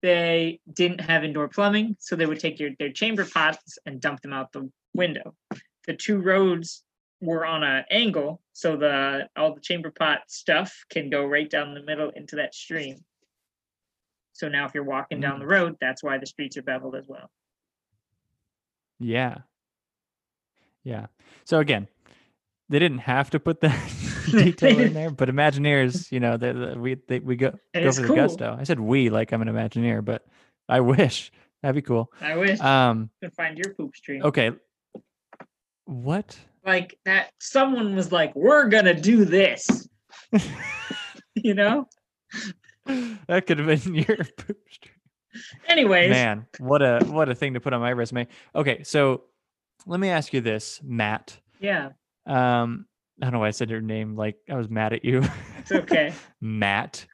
they 0.02 0.58
didn't 0.72 1.02
have 1.02 1.22
indoor 1.22 1.46
plumbing, 1.46 1.96
so 2.00 2.16
they 2.16 2.26
would 2.26 2.40
take 2.40 2.58
your 2.58 2.70
their 2.80 2.90
chamber 2.92 3.24
pots 3.24 3.78
and 3.86 4.00
dump 4.00 4.22
them 4.22 4.32
out 4.32 4.50
the 4.52 4.68
window. 4.92 5.36
The 5.86 5.94
two 5.94 6.18
roads 6.18 6.82
were 7.20 7.46
on 7.46 7.62
an 7.62 7.84
angle, 7.92 8.42
so 8.52 8.76
the 8.76 9.28
all 9.36 9.54
the 9.54 9.60
chamber 9.60 9.92
pot 9.92 10.22
stuff 10.26 10.84
can 10.90 11.10
go 11.10 11.24
right 11.24 11.48
down 11.48 11.74
the 11.74 11.82
middle 11.82 12.10
into 12.10 12.34
that 12.36 12.56
stream. 12.56 13.04
So 14.34 14.48
now, 14.48 14.66
if 14.66 14.74
you're 14.74 14.84
walking 14.84 15.20
down 15.20 15.38
the 15.38 15.46
road, 15.46 15.76
that's 15.80 16.02
why 16.02 16.18
the 16.18 16.26
streets 16.26 16.56
are 16.58 16.62
beveled 16.62 16.96
as 16.96 17.06
well. 17.08 17.30
Yeah. 18.98 19.38
Yeah. 20.82 21.06
So 21.44 21.60
again, 21.60 21.88
they 22.68 22.78
didn't 22.78 22.98
have 22.98 23.30
to 23.30 23.40
put 23.40 23.60
that 23.62 23.78
detail 24.30 24.78
in 24.80 24.92
there, 24.92 25.10
but 25.10 25.28
Imagineers, 25.28 26.10
you 26.12 26.20
know, 26.20 26.36
they, 26.36 26.52
they- 26.52 26.74
we 26.74 26.94
they, 27.06 27.18
we 27.20 27.36
go 27.36 27.52
go 27.74 27.92
for 27.92 28.00
the 28.02 28.06
cool. 28.08 28.16
gusto. 28.16 28.56
I 28.58 28.64
said 28.64 28.80
we 28.80 29.08
like 29.10 29.32
I'm 29.32 29.40
an 29.42 29.48
Imagineer, 29.48 30.04
but 30.04 30.26
I 30.68 30.80
wish 30.80 31.30
that'd 31.62 31.74
be 31.74 31.82
cool. 31.82 32.12
I 32.20 32.36
wish 32.36 32.60
Um, 32.60 33.10
you 33.22 33.28
could 33.28 33.36
find 33.36 33.56
your 33.58 33.72
poop 33.74 33.94
stream. 33.96 34.22
okay, 34.24 34.50
what? 35.84 36.38
Like 36.66 36.98
that 37.04 37.30
someone 37.38 37.94
was 37.94 38.10
like, 38.12 38.34
We're 38.34 38.68
gonna 38.68 38.98
do 38.98 39.24
this. 39.24 39.88
you 41.34 41.54
know? 41.54 41.86
that 43.28 43.46
could 43.46 43.58
have 43.58 43.66
been 43.84 43.94
your 43.94 44.16
poop 44.16 44.58
stream. 44.70 44.94
Anyways, 45.66 46.10
Man, 46.10 46.46
what 46.58 46.80
a 46.82 47.04
what 47.06 47.28
a 47.28 47.34
thing 47.34 47.54
to 47.54 47.60
put 47.60 47.72
on 47.72 47.80
my 47.80 47.92
resume. 47.92 48.26
Okay, 48.54 48.82
so 48.84 49.24
let 49.86 49.98
me 49.98 50.08
ask 50.08 50.32
you 50.32 50.40
this, 50.40 50.80
Matt. 50.84 51.36
yeah, 51.60 51.90
Um, 52.26 52.86
I 53.20 53.24
don't 53.26 53.32
know 53.32 53.40
why 53.40 53.48
I 53.48 53.50
said 53.52 53.68
your 53.70 53.80
name 53.80 54.14
like 54.14 54.36
I 54.48 54.54
was 54.54 54.68
mad 54.68 54.92
at 54.92 55.04
you. 55.04 55.22
it's 55.58 55.72
okay. 55.72 56.12
Matt. 56.40 57.06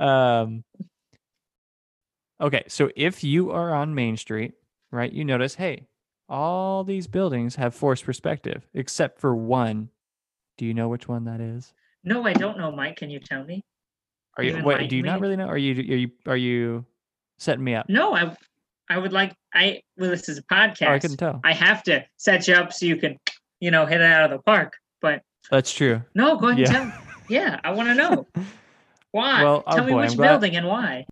Um, 0.00 0.64
okay, 2.40 2.64
so 2.68 2.90
if 2.96 3.22
you 3.24 3.50
are 3.50 3.74
on 3.74 3.94
Main 3.94 4.16
Street, 4.16 4.54
right, 4.90 5.12
you 5.12 5.24
notice, 5.24 5.54
hey, 5.54 5.86
all 6.28 6.82
these 6.84 7.06
buildings 7.06 7.56
have 7.56 7.74
forced 7.74 8.04
perspective 8.04 8.66
except 8.74 9.20
for 9.20 9.34
one. 9.34 9.90
Do 10.58 10.64
you 10.66 10.74
know 10.74 10.88
which 10.88 11.08
one 11.08 11.24
that 11.24 11.40
is? 11.40 11.72
no, 12.04 12.24
I 12.24 12.32
don't 12.32 12.56
know, 12.56 12.70
Mike. 12.72 12.96
Can 12.96 13.10
you 13.10 13.20
tell 13.20 13.44
me? 13.44 13.62
Are 14.36 14.44
you? 14.44 14.56
What? 14.62 14.88
Do 14.88 14.96
you 14.96 15.02
not 15.02 15.20
really 15.20 15.36
know? 15.36 15.46
Are 15.46 15.58
you? 15.58 15.72
Are 15.74 15.96
you? 15.96 16.10
Are 16.26 16.36
you 16.36 16.84
setting 17.38 17.64
me 17.64 17.74
up? 17.74 17.88
No, 17.88 18.14
I 18.14 18.36
I 18.90 18.98
would 18.98 19.12
like 19.12 19.34
I 19.54 19.82
well 19.96 20.10
this 20.10 20.28
is 20.28 20.38
a 20.38 20.42
Oh, 20.42 20.54
podcast. 20.54 20.88
I 20.88 20.98
couldn't 20.98 21.16
tell. 21.16 21.40
I 21.44 21.52
have 21.52 21.82
to 21.84 22.04
set 22.16 22.46
you 22.48 22.54
up 22.54 22.72
so 22.72 22.86
you 22.86 22.96
can, 22.96 23.18
you 23.60 23.70
know, 23.70 23.86
hit 23.86 24.00
it 24.00 24.04
out 24.06 24.30
of 24.30 24.38
the 24.38 24.42
park. 24.42 24.74
But 25.00 25.22
That's 25.50 25.72
true. 25.72 26.02
no, 26.14 26.36
go 26.36 26.48
ahead 26.48 26.58
Yeah. 26.60 26.82
and 26.82 26.92
tell. 26.92 27.02
Yeah, 27.28 27.60
I 27.64 27.72
want 27.72 27.88
to 27.88 27.94
know 27.94 28.26
why. 29.12 29.42
Well, 29.42 29.64
oh 29.66 29.76
tell 29.76 29.84
me 29.84 29.92
boy, 29.92 30.00
which 30.02 30.10
I'm 30.12 30.16
glad- 30.16 30.28
building 30.28 30.56
and 30.56 30.66
why. 30.68 31.06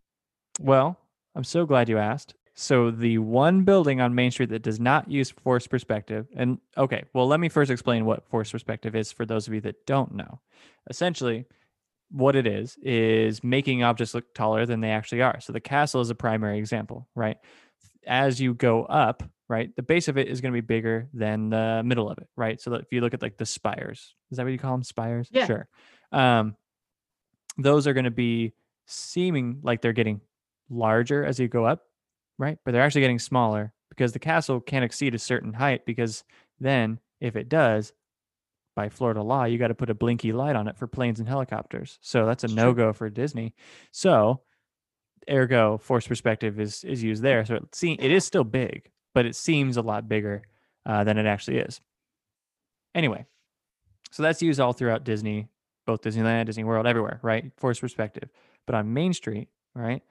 Well, 0.61 0.99
I'm 1.35 1.45
so 1.45 1.67
glad 1.67 1.89
you 1.89 1.99
asked. 1.99 2.35
So 2.57 2.93
the 2.93 3.19
one 3.19 3.65
building 3.65 4.01
on 4.01 4.15
Main 4.15 4.31
Street 4.31 4.51
that 4.51 4.63
does 4.63 4.79
not 4.79 5.11
use 5.11 5.31
forced 5.31 5.69
perspective, 5.71 6.29
and 6.37 6.59
okay, 6.79 7.03
well, 7.13 7.27
let 7.27 7.41
me 7.41 7.49
first 7.49 7.69
explain 7.69 8.05
what 8.05 8.29
forced 8.29 8.53
perspective 8.53 8.95
is 8.95 9.11
for 9.11 9.27
those 9.27 9.49
of 9.49 9.55
you 9.55 9.61
that 9.63 9.85
don't 9.87 10.15
know. 10.15 10.39
Essentially, 10.89 11.47
what 12.15 12.37
it 12.37 12.47
is 12.47 12.79
is 12.81 13.43
making 13.43 13.83
objects 13.83 14.15
look 14.15 14.33
taller 14.35 14.67
than 14.67 14.81
they 14.81 14.91
actually 14.91 15.21
are. 15.21 15.41
So 15.41 15.53
the 15.53 15.61
castle 15.61 16.01
is 16.01 16.11
a 16.11 16.15
primary 16.15 16.59
example, 16.59 17.09
right? 17.17 17.37
As 18.07 18.41
you 18.41 18.55
go 18.55 18.85
up, 18.85 19.25
right, 19.49 19.75
the 19.75 19.83
base 19.83 20.07
of 20.07 20.17
it 20.17 20.29
is 20.29 20.41
going 20.41 20.55
to 20.55 20.57
be 20.57 20.65
bigger 20.65 21.09
than 21.13 21.51
the 21.51 21.83
middle 21.85 22.09
of 22.09 22.19
it, 22.19 22.29
right? 22.37 22.61
So 22.61 22.71
that 22.71 22.83
if 22.83 22.93
you 22.93 23.01
look 23.01 23.15
at 23.15 23.23
like 23.23 23.37
the 23.37 23.45
spires, 23.45 24.15
is 24.31 24.37
that 24.37 24.45
what 24.45 24.53
you 24.53 24.59
call 24.59 24.71
them? 24.71 24.85
Spires? 24.85 25.29
Yeah. 25.33 25.47
Sure. 25.47 25.69
Um, 26.13 26.55
those 27.59 27.89
are 27.89 27.95
going 27.95 28.05
to 28.05 28.13
be 28.13 28.53
seeming 28.87 29.59
like 29.65 29.83
they're 29.83 29.93
getting 29.93 30.21
larger 30.71 31.25
as 31.25 31.41
you 31.41 31.49
go 31.49 31.65
up, 31.65 31.83
right? 32.39 32.59
But 32.65 32.73
they're 32.73 32.83
actually 32.83 33.01
getting 33.01 33.19
smaller 33.19 33.73
because 33.89 34.13
the 34.13 34.21
castle 34.21 34.61
can't 34.61 34.85
exceed 34.85 35.17
a 35.17 35.19
certain 35.19 35.53
height 35.53 35.85
because 35.85 36.23
then 36.61 37.01
if 37.21 37.35
it 37.35 37.49
does, 37.49 37.93
by 38.75 38.89
Florida 38.89 39.23
law, 39.23 39.45
you 39.45 39.59
got 39.59 39.69
to 39.69 39.75
put 39.75 39.91
a 39.91 39.95
blinky 39.95 40.33
light 40.33 40.57
on 40.57 40.69
it 40.69 40.77
for 40.77 40.87
planes 40.87 41.21
and 41.21 41.29
helicopters. 41.29 41.99
So 42.03 42.27
that's 42.27 42.45
a 42.45 42.49
no 42.49 42.73
go 42.73 42.93
for 42.93 43.09
Disney. 43.09 43.55
So 43.93 44.41
ergo 45.31 45.79
force 45.79 46.07
perspective 46.07 46.61
is 46.61 46.85
is 46.85 47.03
used 47.03 47.23
there. 47.23 47.45
So 47.45 47.57
it 47.57 47.75
see 47.75 47.93
it 47.93 48.11
is 48.11 48.25
still 48.25 48.45
big, 48.45 48.91
but 49.15 49.27
it 49.27 49.37
seems 49.37 49.77
a 49.77 49.83
lot 49.83 50.09
bigger 50.09 50.43
uh, 50.87 51.05
than 51.05 51.19
it 51.19 51.27
actually 51.27 51.59
is. 51.59 51.81
Anyway, 52.95 53.27
so 54.11 54.23
that's 54.23 54.43
used 54.43 54.61
all 54.61 54.73
throughout 54.73 55.05
Disney, 55.05 55.49
both 55.87 56.03
Disneyland, 56.03 56.47
Disney 56.47 56.65
World, 56.65 56.87
everywhere, 56.87 57.19
right? 57.23 57.51
Force 57.57 57.81
perspective. 57.81 58.29
But 58.67 58.77
on 58.77 58.95
Main 58.95 59.13
Street, 59.13 59.49
right? 59.75 60.03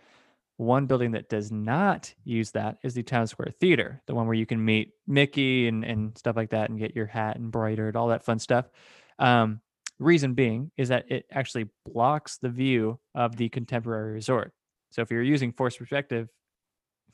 One 0.58 0.86
building 0.86 1.12
that 1.12 1.30
does 1.30 1.52
not 1.52 2.14
use 2.24 2.52
that 2.52 2.78
is 2.84 2.94
the 2.94 3.04
Town 3.04 3.28
Square 3.28 3.54
Theater, 3.60 4.02
the 4.06 4.14
one 4.14 4.28
where 4.28 4.36
you 4.36 4.46
can 4.46 4.64
meet 4.64 4.92
Mickey 5.08 5.68
and, 5.68 5.84
and 5.84 6.18
stuff 6.18 6.36
like 6.36 6.52
that 6.52 6.70
and 6.70 6.78
get 6.78 6.96
your 6.96 7.08
hat 7.08 7.38
embroidered, 7.38 7.96
all 7.96 8.10
that 8.10 8.24
fun 8.24 8.40
stuff. 8.40 8.70
Um, 9.18 9.62
reason 10.00 10.34
being 10.34 10.72
is 10.78 10.90
that 10.90 11.12
it 11.12 11.26
actually 11.32 11.70
blocks 11.86 12.38
the 12.38 12.50
view 12.50 13.00
of 13.16 13.36
the 13.36 13.50
contemporary 13.50 14.14
resort. 14.14 14.54
So 14.92 15.02
if 15.02 15.10
you're 15.10 15.24
using 15.24 15.52
force 15.52 15.78
perspective, 15.78 16.30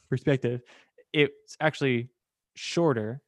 perspective, 0.10 0.62
it's 1.14 1.56
actually 1.60 2.10
shorter, 2.56 3.22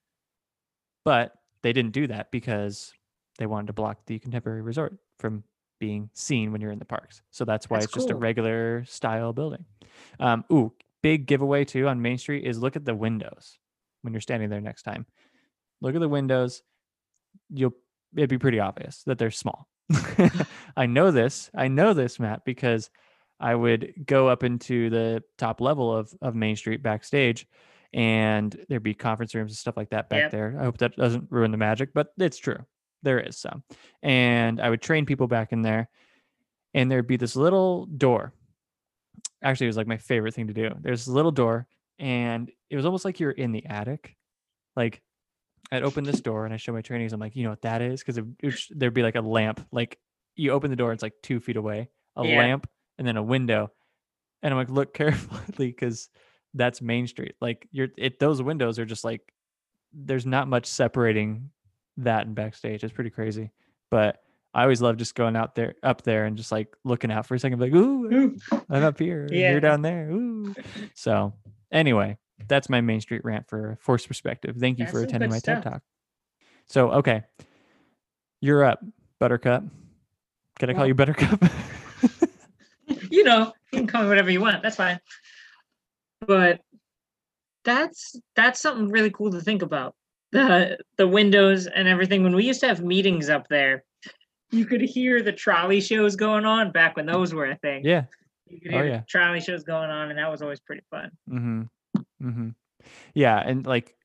but 1.06 1.34
they 1.64 1.74
didn't 1.74 1.94
do 1.94 2.08
that 2.08 2.32
because 2.32 2.94
they 3.38 3.46
wanted 3.46 3.68
to 3.68 3.74
block 3.74 4.00
the 4.08 4.20
contemporary 4.20 4.62
resort 4.62 4.98
from 5.20 5.44
being 5.82 6.10
seen 6.14 6.54
when 6.54 6.62
you're 6.62 6.72
in 6.72 6.80
the 6.80 6.86
parks. 6.86 7.22
So 7.32 7.44
that's 7.44 7.70
why 7.70 7.78
That's 7.80 7.88
it's 7.88 7.94
just 7.96 8.10
a 8.12 8.16
regular 8.16 8.86
style 8.86 9.34
building. 9.34 9.66
Um, 10.20 10.46
ooh, 10.54 10.72
big 11.02 11.26
giveaway 11.26 11.66
too 11.66 11.90
on 11.90 12.02
Main 12.02 12.18
Street 12.18 12.46
is 12.46 12.60
look 12.60 12.78
at 12.78 12.86
the 12.86 12.96
windows 12.96 13.58
when 14.04 14.14
you're 14.14 14.22
standing 14.22 14.50
there 14.50 14.62
next 14.62 14.84
time. 14.84 15.06
Look 15.82 15.96
at 15.96 16.00
the 16.00 16.08
windows. 16.08 16.62
You'll 17.50 17.74
it'd 18.16 18.30
be 18.30 18.38
pretty 18.38 18.60
obvious 18.60 19.04
that 19.08 19.18
they're 19.18 19.32
small. 19.32 19.68
I 20.78 20.86
know 20.86 21.12
this. 21.12 21.50
I 21.54 21.68
know 21.68 21.94
this, 21.94 22.20
Matt, 22.20 22.46
because 22.46 22.90
I 23.40 23.56
would 23.56 23.94
go 24.06 24.28
up 24.30 24.44
into 24.44 24.90
the 24.90 25.24
top 25.38 25.60
level 25.60 25.94
of 25.94 26.14
of 26.22 26.36
Main 26.36 26.56
Street 26.56 26.82
backstage 26.84 27.48
and 27.94 28.56
there'd 28.70 28.84
be 28.84 28.94
conference 28.94 29.36
rooms 29.36 29.52
and 29.52 29.58
stuff 29.58 29.76
like 29.76 29.90
that 29.90 30.08
back 30.10 30.20
Yep. 30.22 30.32
there. 30.32 30.56
I 30.60 30.64
hope 30.64 30.78
that 30.78 30.96
doesn't 30.96 31.28
ruin 31.30 31.52
the 31.52 31.58
magic, 31.58 31.90
but 31.94 32.08
it's 32.18 32.38
true. 32.38 32.66
There 33.04 33.20
is 33.20 33.38
some. 33.38 33.64
And 34.04 34.60
I 34.62 34.70
would 34.70 34.82
train 34.82 35.06
people 35.06 35.28
back 35.28 35.52
in 35.52 35.62
there 35.62 35.90
and 36.74 36.90
there'd 36.92 37.08
be 37.08 37.18
this 37.18 37.36
little 37.36 37.86
door. 37.88 38.34
Actually, 39.44 39.66
it 39.68 39.70
was 39.70 39.78
like 39.78 39.88
my 39.88 39.98
favorite 39.98 40.34
thing 40.34 40.48
to 40.48 40.54
do. 40.54 40.70
There's 40.80 41.02
this 41.06 41.14
little 41.14 41.32
door 41.32 41.68
and 42.00 42.52
it 42.70 42.76
was 42.76 42.86
almost 42.86 43.06
like 43.06 43.20
you're 43.20 43.32
in 43.32 43.52
the 43.52 43.66
attic. 43.66 44.16
Like 44.76 45.02
I'd 45.72 45.84
open 45.84 46.04
this 46.04 46.22
door 46.22 46.46
and 46.46 46.54
I 46.54 46.58
show 46.58 46.74
my 46.74 46.82
trainees. 46.82 47.14
I'm 47.14 47.20
like, 47.20 47.36
you 47.36 47.44
know 47.44 47.50
what 47.50 47.62
that 47.64 47.82
is? 47.82 48.02
Because 48.02 48.18
it, 48.18 48.26
it 48.42 48.52
sh- 48.52 48.72
there'd 48.76 48.94
be 48.94 49.04
like 49.04 49.16
a 49.16 49.22
lamp. 49.22 49.66
Like 49.72 49.98
you 50.36 50.52
open 50.52 50.70
the 50.70 50.76
door, 50.76 50.94
it's 50.94 51.04
like 51.04 51.14
two 51.24 51.40
feet 51.40 51.58
away, 51.58 51.90
a 52.16 52.26
Yeah. 52.26 52.38
lamp, 52.38 52.68
and 52.98 53.08
then 53.08 53.18
a 53.18 53.24
window. 53.24 53.72
And 54.44 54.54
I'm 54.54 54.58
like, 54.58 54.70
look 54.70 54.94
carefully 54.96 55.68
because 55.68 56.10
that's 56.54 56.82
Main 56.82 57.08
Street. 57.08 57.36
Like 57.42 57.68
you're 57.72 57.90
it 57.98 58.20
those 58.20 58.42
windows 58.42 58.78
are 58.80 58.86
just 58.86 59.04
like 59.04 59.34
there's 59.94 60.26
not 60.26 60.48
much 60.48 60.66
separating 60.68 61.50
that 62.06 62.26
and 62.26 62.36
backstage. 62.36 62.84
It's 62.84 62.94
pretty 62.94 63.10
crazy. 63.10 63.52
But 63.90 64.22
I 64.54 64.64
always 64.64 64.82
love 64.82 64.98
just 64.98 65.16
going 65.16 65.36
out 65.36 65.56
there 65.56 65.76
up 65.84 66.02
there 66.04 66.26
and 66.26 66.36
just 66.38 66.52
like 66.52 66.76
looking 66.84 67.12
out 67.12 67.26
for 67.26 67.36
a 67.36 67.40
second, 67.40 67.60
like, 67.60 67.74
ooh. 67.74 68.38
I'm 68.70 68.84
up 68.84 69.00
here. 69.00 69.28
Yeah. 69.32 69.52
You're 69.52 69.60
down 69.62 69.82
there. 69.82 70.10
Ooh. 70.10 70.54
So 70.94 71.34
anyway, 71.72 72.18
that's 72.48 72.70
my 72.70 72.82
Main 72.82 73.02
Street 73.02 73.24
rant 73.24 73.48
for 73.48 73.78
Force 73.82 74.06
Perspective. 74.06 74.58
Thank 74.60 74.80
you 74.80 74.86
That's 74.86 74.98
for 74.98 75.04
attending 75.04 75.30
my 75.30 75.40
TED. 75.40 75.64
Talk. 75.64 75.82
So 76.68 76.92
okay. 76.92 77.24
You're 78.42 78.64
up, 78.64 78.84
Buttercup. 79.20 79.64
Can 80.60 80.70
I 80.70 80.74
call 80.74 80.82
Well- 80.82 80.88
you 80.88 80.96
Buttercup? 80.96 81.44
you 83.10 83.24
know, 83.24 83.54
you 83.72 83.80
can 83.80 83.88
call 83.88 84.04
me 84.04 84.10
whatever 84.10 84.32
you 84.32 84.42
want. 84.42 84.64
That's 84.64 84.76
fine. 84.76 85.00
But 86.26 86.62
that's 87.64 88.16
that's 88.36 88.60
something 88.60 88.90
really 88.90 89.12
cool 89.12 89.32
to 89.32 89.42
think 89.42 89.62
about. 89.62 89.96
The 90.32 90.78
the 90.98 91.08
windows 91.08 91.68
and 91.68 91.88
everything. 91.88 92.24
When 92.24 92.36
we 92.36 92.46
used 92.46 92.60
to 92.62 92.68
have 92.68 92.82
meetings 92.82 93.30
up 93.30 93.48
there, 93.50 93.84
you 94.52 94.66
could 94.66 94.82
hear 94.82 95.22
the 95.22 95.32
trolley 95.34 95.82
shows 95.82 96.16
going 96.16 96.46
on 96.46 96.72
back 96.72 96.96
when 96.96 97.06
those 97.06 97.34
were 97.34 97.46
a 97.46 97.56
thing. 97.58 97.84
yeah. 97.86 98.06
You 98.48 98.60
could 98.60 98.74
Oh, 98.74 98.78
hear 98.78 98.86
yeah. 98.88 98.98
the 99.00 99.06
trolley 99.08 99.40
shows 99.42 99.64
going 99.64 99.90
on, 99.90 100.10
and 100.10 100.20
that 100.20 100.30
was 100.30 100.42
always 100.42 100.60
pretty 100.60 100.84
fun. 100.92 101.10
Mm-hmm. 101.30 101.62
Mm-hmm. 102.28 102.50
Yeah, 103.14 103.40
and 103.40 103.66
like 103.66 103.96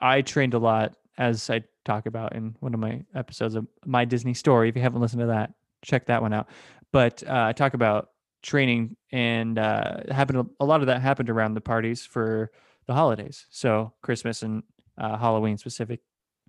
I 0.00 0.22
trained 0.22 0.54
a 0.54 0.58
lot 0.58 0.94
as 1.16 1.48
I 1.50 1.62
talk 1.84 2.06
about 2.06 2.34
in 2.34 2.54
one 2.60 2.74
of 2.74 2.80
my 2.80 3.04
episodes 3.14 3.54
of 3.54 3.66
my 3.84 4.04
Disney 4.04 4.34
story. 4.34 4.68
If 4.68 4.76
you 4.76 4.82
haven't 4.82 5.00
listened 5.00 5.20
to 5.20 5.26
that, 5.28 5.52
check 5.84 6.06
that 6.06 6.22
one 6.22 6.32
out. 6.32 6.48
But 6.92 7.22
uh, 7.26 7.46
I 7.48 7.52
talk 7.52 7.74
about 7.74 8.10
training 8.42 8.96
and 9.12 9.58
uh, 9.58 9.98
happened 10.10 10.48
a 10.60 10.64
lot 10.64 10.80
of 10.80 10.86
that 10.86 11.00
happened 11.02 11.30
around 11.30 11.54
the 11.54 11.60
parties 11.60 12.04
for 12.06 12.50
the 12.86 12.94
holidays. 12.94 13.46
So 13.50 13.92
Christmas 14.02 14.42
and 14.42 14.62
uh, 14.98 15.16
Halloween 15.16 15.56
specific 15.58 16.00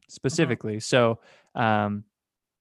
specifically. 0.09 0.79
So 0.79 1.19
um, 1.55 2.03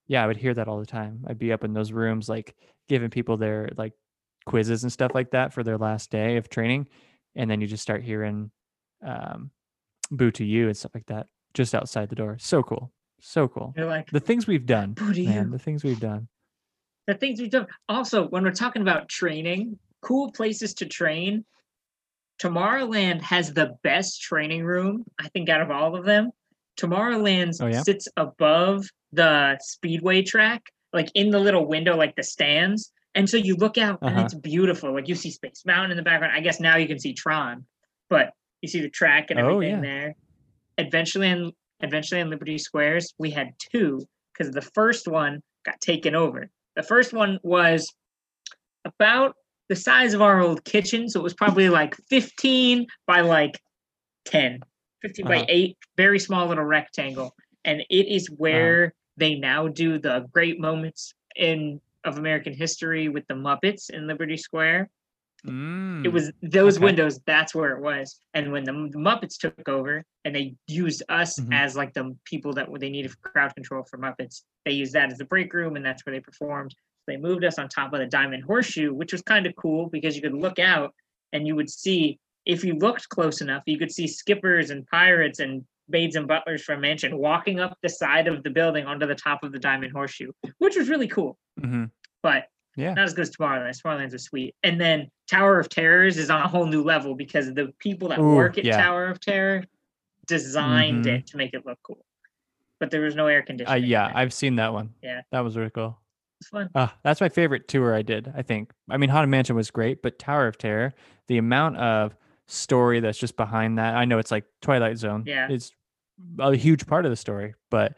yeah, 0.07 0.23
I 0.23 0.27
would 0.27 0.37
hear 0.37 0.53
that 0.53 0.67
all 0.67 0.79
the 0.79 0.85
time. 0.85 1.25
I'd 1.27 1.37
be 1.39 1.51
up 1.51 1.63
in 1.63 1.73
those 1.73 1.91
rooms 1.91 2.29
like 2.29 2.55
giving 2.87 3.09
people 3.09 3.37
their 3.37 3.69
like 3.77 3.93
quizzes 4.45 4.83
and 4.83 4.91
stuff 4.91 5.11
like 5.13 5.31
that 5.31 5.53
for 5.53 5.63
their 5.63 5.77
last 5.77 6.09
day 6.09 6.37
of 6.37 6.49
training 6.49 6.87
and 7.35 7.49
then 7.49 7.61
you 7.61 7.67
just 7.67 7.83
start 7.83 8.03
hearing 8.03 8.49
um, 9.05 9.51
"boo 10.11 10.31
to 10.31 10.43
you" 10.43 10.67
and 10.67 10.75
stuff 10.75 10.91
like 10.95 11.05
that 11.07 11.27
just 11.53 11.75
outside 11.75 12.09
the 12.09 12.15
door. 12.15 12.37
So 12.39 12.63
cool, 12.63 12.91
so 13.21 13.47
cool. 13.47 13.73
You're 13.77 13.85
like, 13.85 14.09
The 14.09 14.19
things 14.19 14.47
we've 14.47 14.65
done, 14.65 14.93
Boo 14.93 15.13
to 15.13 15.23
man. 15.23 15.45
you. 15.45 15.51
The 15.51 15.59
things 15.59 15.83
we've 15.83 15.99
done. 15.99 16.27
the 17.07 17.13
things 17.13 17.39
we've 17.39 17.49
done. 17.51 17.67
Also, 17.87 18.27
when 18.27 18.43
we're 18.43 18.51
talking 18.51 18.81
about 18.81 19.07
training, 19.09 19.77
cool 20.01 20.31
places 20.31 20.73
to 20.75 20.85
train, 20.85 21.45
Tomorrowland 22.41 23.21
has 23.21 23.53
the 23.53 23.75
best 23.83 24.21
training 24.21 24.63
room, 24.63 25.03
I 25.19 25.27
think, 25.29 25.49
out 25.49 25.61
of 25.61 25.71
all 25.71 25.95
of 25.95 26.05
them. 26.05 26.31
Tomorrowland 26.79 27.53
Oh, 27.61 27.67
yeah? 27.67 27.81
sits 27.83 28.07
above 28.15 28.85
the 29.11 29.57
speedway 29.61 30.21
track, 30.21 30.63
like 30.93 31.09
in 31.15 31.29
the 31.31 31.39
little 31.39 31.67
window, 31.67 31.97
like 31.97 32.15
the 32.15 32.23
stands. 32.23 32.91
And 33.15 33.29
so 33.29 33.37
you 33.37 33.55
look 33.55 33.77
out 33.77 33.99
and 34.01 34.11
Uh-huh. 34.11 34.25
it's 34.25 34.35
beautiful. 34.35 34.93
Like 34.93 35.07
you 35.09 35.15
see 35.15 35.31
Space 35.31 35.63
Mountain 35.65 35.91
in 35.91 35.97
the 35.97 36.03
background. 36.03 36.33
I 36.35 36.39
guess 36.39 36.59
now 36.59 36.77
you 36.77 36.87
can 36.87 36.99
see 36.99 37.13
Tron, 37.13 37.65
but 38.09 38.31
you 38.61 38.69
see 38.69 38.81
the 38.81 38.89
track 38.89 39.31
and 39.31 39.39
Oh, 39.39 39.53
everything 39.55 39.83
yeah. 39.83 40.13
there. 40.77 40.85
Adventureland, 40.85 41.51
Adventureland 41.83 42.29
Liberty 42.29 42.57
Squares, 42.57 43.13
we 43.17 43.31
had 43.31 43.49
two 43.59 43.99
because 44.33 44.53
the 44.53 44.61
first 44.61 45.07
one 45.07 45.41
got 45.65 45.81
taken 45.81 46.15
over. 46.15 46.49
The 46.77 46.83
first 46.83 47.11
one 47.11 47.39
was 47.43 47.93
about 48.85 49.35
the 49.69 49.75
size 49.75 50.13
of 50.13 50.21
our 50.21 50.41
old 50.41 50.65
kitchen. 50.65 51.07
So 51.07 51.19
it 51.19 51.23
was 51.23 51.33
probably 51.33 51.69
like 51.69 51.95
15 52.09 52.87
by 53.07 53.21
like 53.21 53.59
10, 54.25 54.59
15 55.01 55.25
by 55.25 55.37
Uh-huh. 55.37 55.45
8, 55.47 55.77
very 55.95 56.19
small 56.19 56.47
little 56.47 56.65
rectangle. 56.65 57.33
And 57.63 57.81
it 57.89 58.07
is 58.07 58.29
where 58.31 58.93
they 59.17 59.35
now 59.35 59.67
do 59.67 59.99
the 59.99 60.27
great 60.33 60.59
moments 60.59 61.13
in 61.35 61.79
of 62.05 62.17
American 62.17 62.53
history 62.53 63.09
with 63.09 63.27
the 63.27 63.33
Muppets 63.33 63.89
in 63.89 64.07
Liberty 64.07 64.37
Square. 64.37 64.89
Mm. 65.45 66.05
It 66.05 66.09
was 66.09 66.31
those 66.41 66.77
okay. 66.77 66.85
windows, 66.85 67.19
that's 67.25 67.53
where 67.53 67.75
it 67.75 67.81
was. 67.81 68.19
And 68.33 68.51
when 68.53 68.63
the, 68.63 68.71
Muppets 68.71 69.37
took 69.37 69.67
over 69.67 70.03
and 70.23 70.33
they 70.35 70.55
used 70.67 71.03
us 71.09 71.37
Mhm. 71.39 71.53
as 71.53 71.75
like 71.75 71.93
the 71.93 72.15
people 72.23 72.53
that 72.53 72.67
they 72.79 72.89
needed 72.89 73.11
for 73.11 73.17
crowd 73.17 73.53
control 73.53 73.83
for 73.83 73.97
Muppets, 73.97 74.43
they 74.65 74.71
used 74.71 74.93
that 74.93 75.11
as 75.11 75.17
the 75.17 75.25
break 75.25 75.53
room 75.53 75.75
and 75.75 75.85
that's 75.85 76.05
where 76.05 76.15
they 76.15 76.21
performed. 76.21 76.73
They 77.09 77.17
moved 77.17 77.43
us 77.43 77.57
on 77.57 77.67
top 77.67 77.91
of 77.93 77.99
the 77.99 78.05
Diamond 78.05 78.43
Horseshoe, 78.43 78.93
which 78.93 79.11
was 79.11 79.23
kind 79.23 79.47
of 79.47 79.55
cool 79.55 79.89
because 79.89 80.15
you 80.15 80.21
could 80.21 80.33
look 80.35 80.59
out 80.59 80.93
and 81.33 81.47
you 81.47 81.55
would 81.55 81.69
see, 81.69 82.19
if 82.45 82.63
you 82.63 82.75
looked 82.75 83.09
close 83.09 83.41
enough, 83.41 83.63
you 83.65 83.79
could 83.79 83.91
see 83.91 84.05
skippers 84.07 84.69
and 84.69 84.85
pirates 84.87 85.39
and 85.39 85.65
maids 85.87 86.15
and 86.15 86.27
butlers 86.27 86.61
from 86.63 86.81
Mansion 86.81 87.17
walking 87.17 87.59
up 87.59 87.75
the 87.81 87.89
side 87.89 88.27
of 88.27 88.43
the 88.43 88.49
building 88.51 88.85
onto 88.85 89.07
the 89.07 89.15
top 89.15 89.43
of 89.43 89.51
the 89.51 89.57
Diamond 89.57 89.91
Horseshoe, 89.91 90.31
which 90.59 90.75
was 90.77 90.87
really 90.87 91.07
cool. 91.07 91.37
hmm 91.59 91.85
But 92.21 92.45
Yeah. 92.75 92.93
not 92.93 93.05
as 93.05 93.13
good 93.15 93.23
as 93.23 93.31
Tomorrowland. 93.35 93.75
Tomorrowland's 93.81 94.13
are 94.13 94.19
sweet. 94.19 94.53
And 94.61 94.79
then 94.79 95.09
Tower 95.27 95.59
of 95.59 95.67
Terrors 95.67 96.17
is 96.19 96.29
on 96.29 96.41
a 96.43 96.47
whole 96.47 96.67
new 96.67 96.83
level 96.83 97.15
because 97.15 97.51
the 97.55 97.73
people 97.79 98.09
that 98.09 98.19
Ooh, 98.19 98.35
work 98.35 98.59
at 98.59 98.65
yeah. 98.65 98.77
Tower 98.77 99.05
of 99.07 99.19
Terror 99.19 99.63
designed 100.27 101.05
Mhm. 101.05 101.17
it 101.19 101.27
to 101.27 101.37
make 101.37 101.55
it 101.55 101.65
look 101.65 101.79
cool. 101.81 102.05
But 102.79 102.91
there 102.91 103.01
was 103.01 103.15
no 103.15 103.25
air 103.27 103.39
Uh, 103.41 103.45
conditioning. 103.45 103.83
in 103.83 103.89
yeah, 103.89 104.09
it. 104.09 104.15
I've 104.15 104.31
seen 104.33 104.55
that 104.57 104.73
one. 104.73 104.93
Yeah. 105.01 105.21
That 105.31 105.39
was 105.41 105.57
really 105.57 105.71
cool. 105.71 105.99
It's 106.39 106.49
fun. 106.49 106.69
Uh, 106.75 106.87
that's 107.03 107.21
my 107.21 107.29
favorite 107.29 107.67
tour 107.67 107.93
I 107.93 108.01
did, 108.01 108.31
I 108.35 108.41
think. 108.41 108.71
I 108.89 108.97
mean, 108.97 109.09
Haunted 109.09 109.29
Mansion 109.29 109.55
was 109.55 109.71
great, 109.71 110.01
but 110.01 110.19
Tower 110.19 110.47
of 110.47 110.57
Terror, 110.57 110.93
the 111.27 111.37
amount 111.37 111.77
of 111.77 112.15
story 112.47 112.99
that's 112.99 113.17
just 113.17 113.35
behind 113.37 113.77
that. 113.77 113.95
I 113.95 114.05
know 114.05 114.17
it's 114.19 114.31
like 114.31 114.45
Twilight 114.61 114.97
Zone. 114.97 115.23
Yeah. 115.25 115.47
It's 115.49 115.71
a 116.39 116.55
huge 116.55 116.87
part 116.87 117.05
of 117.05 117.11
the 117.11 117.15
story, 117.15 117.55
but 117.69 117.95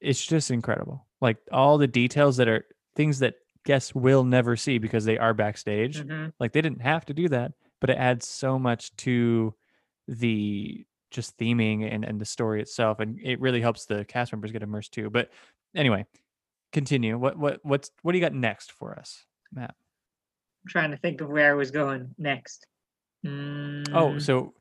it's 0.00 0.24
just 0.24 0.50
incredible. 0.50 1.06
Like 1.20 1.38
all 1.52 1.78
the 1.78 1.86
details 1.88 2.36
that 2.38 2.48
are 2.48 2.64
things 2.96 3.18
that 3.18 3.34
guests 3.64 3.94
will 3.94 4.24
never 4.24 4.56
see 4.56 4.78
because 4.78 5.04
they 5.04 5.18
are 5.18 5.34
backstage. 5.34 6.02
Mhm. 6.02 6.32
Like 6.40 6.52
they 6.52 6.62
didn't 6.62 6.80
have 6.82 7.04
to 7.06 7.14
do 7.14 7.28
that, 7.28 7.52
but 7.80 7.90
it 7.90 7.98
adds 7.98 8.26
so 8.26 8.58
much 8.58 8.94
to 8.98 9.54
the 10.06 10.84
just 11.10 11.36
theming 11.38 11.92
and, 11.92 12.04
and 12.04 12.20
the 12.20 12.24
story 12.24 12.60
itself. 12.62 13.00
And 13.00 13.18
it 13.22 13.40
really 13.40 13.60
helps 13.60 13.84
the 13.86 14.04
cast 14.04 14.32
members 14.32 14.52
get 14.52 14.62
immersed 14.62 14.92
too. 14.92 15.10
But 15.10 15.30
anyway, 15.74 16.06
continue. 16.72 17.18
What 17.18 17.38
what 17.38 17.60
what's 17.62 17.90
what 18.02 18.12
do 18.12 18.18
you 18.18 18.24
got 18.24 18.34
next 18.34 18.72
for 18.72 18.98
us, 18.98 19.24
Matt? 19.52 19.74
I'm 20.64 20.68
trying 20.68 20.90
to 20.90 20.96
think 20.96 21.20
of 21.20 21.28
where 21.28 21.50
I 21.50 21.54
was 21.54 21.70
going 21.70 22.14
next. 22.18 22.66
Oh, 23.26 23.28
Mm, 23.28 24.22
so 24.22 24.54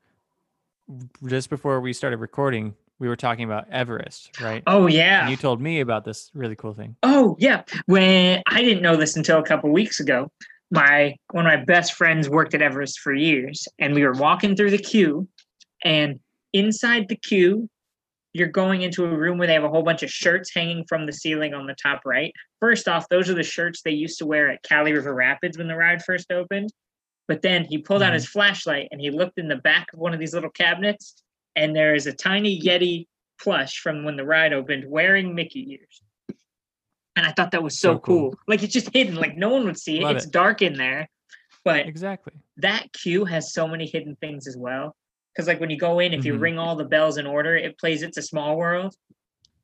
just 1.27 1.49
before 1.49 1.79
we 1.81 1.93
started 1.93 2.17
recording, 2.17 2.73
we 2.97 3.07
were 3.07 3.15
talking 3.15 3.43
about 3.43 3.69
Everest, 3.69 4.39
right? 4.41 4.63
oh 4.67 4.87
yeah. 4.87 5.21
And 5.21 5.29
you 5.29 5.37
told 5.37 5.61
me 5.61 5.81
about 5.81 6.05
this 6.05 6.31
really 6.33 6.55
cool 6.55 6.73
thing. 6.73 6.95
Oh 7.03 7.35
yeah. 7.39 7.63
When 7.85 8.41
I 8.47 8.62
didn't 8.62 8.82
know 8.82 8.95
this 8.95 9.15
until 9.15 9.38
a 9.39 9.43
couple 9.43 9.71
weeks 9.71 9.99
ago. 9.99 10.32
My 10.69 11.15
one 11.32 11.45
of 11.47 11.60
my 11.60 11.63
best 11.63 11.93
friends 11.93 12.27
worked 12.27 12.53
at 12.53 12.62
Everest 12.62 12.99
for 12.99 13.13
years, 13.13 13.69
and 13.79 13.93
we 13.93 14.03
were 14.03 14.12
walking 14.12 14.53
through 14.53 14.71
the 14.71 14.77
queue, 14.77 15.25
and 15.86 16.19
inside 16.51 17.08
the 17.08 17.15
queue, 17.15 17.69
you're 18.33 18.47
going 18.47 18.81
into 18.81 19.05
a 19.05 19.17
room 19.17 19.37
where 19.37 19.47
they 19.47 19.53
have 19.53 19.63
a 19.63 19.69
whole 19.69 19.83
bunch 19.83 20.03
of 20.03 20.11
shirts 20.11 20.53
hanging 20.53 20.85
from 20.87 21.05
the 21.05 21.13
ceiling 21.13 21.53
on 21.53 21.65
the 21.65 21.75
top 21.81 22.01
right. 22.05 22.33
First 22.59 22.87
off, 22.87 23.07
those 23.09 23.29
are 23.29 23.33
the 23.33 23.43
shirts 23.43 23.81
they 23.81 23.91
used 23.91 24.19
to 24.19 24.25
wear 24.25 24.49
at 24.49 24.61
Kali 24.63 24.93
River 24.93 25.13
Rapids 25.13 25.57
when 25.57 25.67
the 25.67 25.75
ride 25.75 26.03
first 26.03 26.31
opened. 26.31 26.69
But 27.27 27.41
then 27.41 27.65
he 27.65 27.77
pulled 27.77 28.03
out 28.03 28.11
Mhm. 28.11 28.15
his 28.15 28.27
flashlight 28.27 28.89
and 28.91 29.01
he 29.01 29.09
looked 29.09 29.37
in 29.37 29.47
the 29.47 29.55
back 29.57 29.91
of 29.93 29.99
one 29.99 30.13
of 30.13 30.19
these 30.19 30.33
little 30.33 30.49
cabinets, 30.49 31.23
and 31.55 31.75
there 31.75 31.95
is 31.95 32.05
a 32.07 32.13
tiny 32.13 32.59
Yeti 32.61 33.07
plush 33.39 33.79
from 33.79 34.03
when 34.03 34.15
the 34.17 34.25
ride 34.25 34.53
opened 34.53 34.85
wearing 34.89 35.35
Mickey 35.35 35.71
ears. 35.71 36.01
And 37.15 37.25
I 37.25 37.31
thought 37.31 37.51
that 37.51 37.63
was 37.63 37.79
so, 37.79 37.93
So 37.95 37.99
cool. 37.99 38.31
cool. 38.31 38.39
Like 38.47 38.61
it's 38.63 38.73
just 38.73 38.93
hidden, 38.93 39.15
like 39.15 39.35
no 39.35 39.49
one 39.49 39.65
would 39.65 39.77
see 39.79 39.97
it. 39.99 40.03
Love 40.03 40.15
it's 40.17 40.25
it. 40.25 40.31
dark 40.31 40.61
in 40.61 40.73
there. 40.73 41.09
But 41.63 41.87
Exactly. 41.87 42.33
that 42.57 42.93
queue 42.93 43.25
has 43.25 43.53
so 43.53 43.67
many 43.67 43.87
hidden 43.87 44.15
things 44.17 44.47
as 44.47 44.55
well. 44.55 44.95
Because 45.38 45.47
like 45.47 45.60
when 45.60 45.69
you 45.69 45.78
go 45.78 46.00
in, 46.00 46.13
if 46.15 46.26
you 46.26 46.34
Mhm. 46.34 46.41
ring 46.41 46.58
all 46.58 46.76
the 46.76 46.84
bells 46.84 47.19
in 47.19 47.28
order, 47.28 47.56
it 47.56 47.78
plays 47.78 48.02
It's 48.02 48.17
a 48.17 48.23
Small 48.23 48.58
World. 48.58 48.95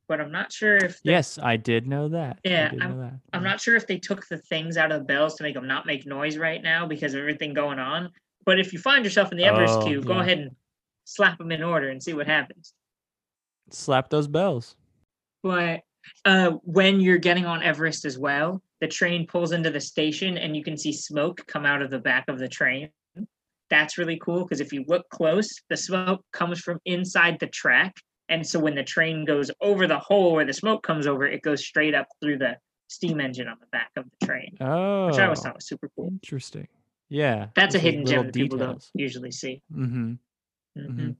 But 0.07 0.21
I'm 0.21 0.31
not 0.31 0.51
sure 0.53 0.75
if 0.77 1.01
the- 1.01 1.09
Yes, 1.11 1.39
I 1.41 1.57
did 1.57 1.87
know 1.87 2.09
that. 2.09 2.37
Yeah, 2.43 2.69
did 2.69 2.77
know 2.79 2.99
that. 2.99 3.13
I'm 3.33 3.41
not 3.41 3.59
sure 3.59 3.75
if 3.75 3.87
they 3.87 3.97
took 3.97 4.27
the 4.27 4.37
things 4.37 4.77
out 4.77 4.91
of 4.91 4.99
the 4.99 5.05
bells 5.05 5.33
to 5.37 5.43
make 5.43 5.55
them 5.55 5.65
not 5.65 5.87
make 5.87 6.05
noise 6.05 6.37
right 6.37 6.61
now 6.61 6.85
because 6.85 7.15
of 7.15 7.21
everything 7.21 7.55
going 7.55 7.79
on. 7.79 8.11
But 8.45 8.59
if 8.59 8.71
you 8.71 8.77
find 8.77 9.03
yourself 9.03 9.31
in 9.31 9.37
the 9.39 9.45
Everest 9.45 9.79
Oh, 9.79 9.83
queue, 9.85 10.01
go 10.01 10.19
ahead 10.19 10.37
and 10.37 10.55
slap 11.05 11.39
them 11.39 11.51
in 11.51 11.63
order 11.63 11.89
and 11.89 12.03
see 12.03 12.13
what 12.13 12.27
happens. 12.27 12.75
Slap 13.71 14.09
those 14.11 14.27
bells. 14.27 14.75
But 15.41 15.81
uh, 16.25 16.51
when 16.61 16.99
you're 16.99 17.17
getting 17.17 17.47
on 17.47 17.63
Everest 17.63 18.05
as 18.05 18.19
well, 18.19 18.61
the 18.79 18.87
train 18.87 19.25
pulls 19.25 19.53
into 19.53 19.71
the 19.71 19.79
station 19.81 20.37
and 20.37 20.55
you 20.55 20.63
can 20.63 20.77
see 20.77 20.93
smoke 20.93 21.43
come 21.47 21.65
out 21.65 21.81
of 21.81 21.89
the 21.89 21.99
back 21.99 22.25
of 22.27 22.37
the 22.37 22.47
train. 22.49 22.89
That's 23.73 23.97
really 23.97 24.19
cool 24.23 24.43
because 24.43 24.61
if 24.61 24.71
you 24.71 24.85
look 24.87 25.09
close, 25.09 25.49
the 25.71 25.77
smoke 25.77 26.21
comes 26.31 26.59
from 26.59 26.77
inside 26.85 27.39
the 27.39 27.47
track. 27.47 27.93
And 28.29 28.45
so 28.45 28.59
when 28.59 28.75
the 28.75 28.83
train 28.83 29.25
goes 29.25 29.49
over 29.61 29.87
the 29.87 29.97
hole 29.97 30.33
where 30.33 30.45
the 30.45 30.53
smoke 30.53 30.83
comes 30.83 31.07
over, 31.07 31.25
it 31.25 31.41
goes 31.41 31.65
straight 31.65 31.95
up 31.95 32.07
through 32.21 32.37
the 32.37 32.57
steam 32.87 33.19
engine 33.19 33.47
on 33.47 33.57
the 33.59 33.65
back 33.71 33.89
of 33.97 34.05
the 34.05 34.25
train, 34.27 34.55
Oh, 34.61 35.07
which 35.07 35.17
I 35.17 35.23
always 35.23 35.39
thought 35.39 35.55
was 35.55 35.67
super 35.67 35.89
cool. 35.95 36.09
interesting. 36.11 36.67
Yeah, 37.09 37.47
That's 37.55 37.73
a 37.73 37.79
hidden 37.79 38.05
gem 38.05 38.27
that 38.27 38.35
people 38.35 38.59
don't 38.59 38.83
usually 38.93 39.31
see. 39.31 39.61
Mm-hmm. 39.75 40.13
Mhm. 40.77 41.15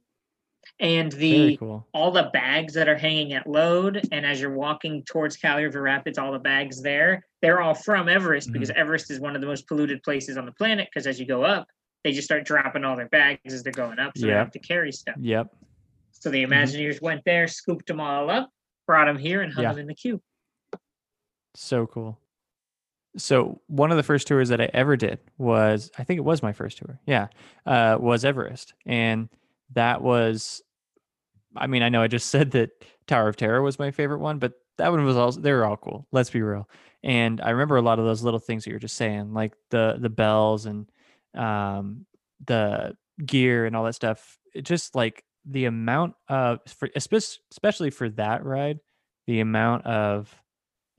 And 0.80 1.12
the 1.12 1.58
cool. 1.58 1.88
all 1.94 2.12
the 2.12 2.30
bags 2.34 2.74
that 2.76 2.88
are 2.88 2.98
hanging 2.98 3.34
at 3.34 3.48
load 3.48 4.08
and 4.12 4.26
as 4.26 4.40
you're 4.40 4.56
walking 4.56 5.04
towards 5.04 5.38
Kali 5.38 5.64
River 5.64 5.82
Rapids, 5.82 6.18
all 6.18 6.32
the 6.32 6.40
bags 6.40 6.82
there, 6.82 7.26
they're 7.42 7.62
all 7.62 7.74
from 7.74 8.08
Everest 8.08 8.54
because 8.54 8.70
Mm-hmm. 8.70 8.80
Everest 8.80 9.12
is 9.12 9.20
one 9.20 9.36
of 9.36 9.42
the 9.42 9.48
most 9.48 9.68
polluted 9.68 10.04
places 10.04 10.38
on 10.38 10.46
the 10.46 10.52
planet 10.54 10.88
because 10.92 11.08
as 11.08 11.20
you 11.20 11.26
go 11.26 11.44
up, 11.44 11.68
they 12.04 12.12
just 12.12 12.26
start 12.26 12.46
dropping 12.46 12.84
all 12.84 12.96
their 12.96 13.10
bags 13.10 13.54
as 13.54 13.64
they're 13.64 13.72
going 13.72 14.00
up, 14.00 14.18
so 14.18 14.28
they 14.28 14.34
have 14.34 14.52
to 14.52 14.60
carry 14.60 14.92
stuff. 14.92 15.16
Yep. 15.20 15.56
So 16.12 16.30
the 16.30 16.44
Imagineers 16.44 17.02
went 17.02 17.22
there, 17.26 17.48
scooped 17.48 17.88
them 17.88 18.00
all 18.00 18.30
up, 18.30 18.50
brought 18.88 19.06
them 19.06 19.18
here, 19.18 19.42
and 19.42 19.52
hung 19.54 19.64
Yeah. 19.64 19.72
them 19.72 19.80
in 19.82 19.88
the 19.88 19.96
queue. 19.96 20.22
So 21.56 21.88
cool. 21.88 22.20
So 23.16 23.62
one 23.68 23.92
of 23.92 23.98
the 23.98 24.04
first 24.04 24.28
tours 24.28 24.50
that 24.50 24.60
I 24.60 24.70
ever 24.74 24.98
did 24.98 25.20
was, 25.38 25.92
I 25.98 26.04
think 26.04 26.18
it 26.18 26.24
was 26.24 26.42
my 26.42 26.52
first 26.52 26.80
tour. 26.80 27.00
Yeah, 27.06 27.28
uh, 27.66 27.98
was 28.00 28.26
Everest, 28.26 28.74
and 28.86 29.30
that 29.74 30.02
was, 30.02 30.62
I 31.56 31.68
mean, 31.68 31.84
I 31.84 31.90
know 31.90 32.02
I 32.02 32.08
just 32.08 32.28
said 32.32 32.52
that 32.52 32.72
Tower 33.08 33.28
of 33.30 33.36
Terror 33.38 33.62
was 33.62 33.80
my 33.80 33.92
favorite 33.92 34.20
one, 34.20 34.40
but 34.40 34.54
that 34.78 34.92
one 34.92 35.06
was 35.06 35.16
also 35.16 35.40
they 35.40 35.52
were 35.52 35.66
all 35.66 35.78
cool. 35.78 36.08
Let's 36.12 36.32
be 36.32 36.42
real. 36.42 36.68
And 37.04 37.40
I 37.42 37.52
remember 37.52 37.76
a 37.78 37.82
lot 37.82 38.00
of 38.00 38.06
those 38.06 38.24
little 38.24 38.40
things 38.40 38.64
that 38.64 38.72
you 38.72 38.76
were 38.76 38.80
just 38.80 38.96
saying, 38.98 39.34
like 39.34 39.54
the 39.70 39.98
the 40.00 40.10
bells 40.10 40.66
and 40.66 40.90
um, 41.36 42.06
the 42.46 42.96
gear 43.26 43.66
and 43.66 43.76
all 43.76 43.84
that 43.86 43.96
stuff. 43.96 44.38
It 44.54 44.64
just 44.64 44.96
like 44.96 45.24
the 45.46 45.66
amount 45.66 46.16
of, 46.30 46.60
for, 46.68 46.88
espe- 46.90 47.38
especially 47.52 47.90
for 47.90 48.10
that 48.12 48.44
ride, 48.46 48.80
the 49.28 49.40
amount 49.40 49.86
of 49.86 50.34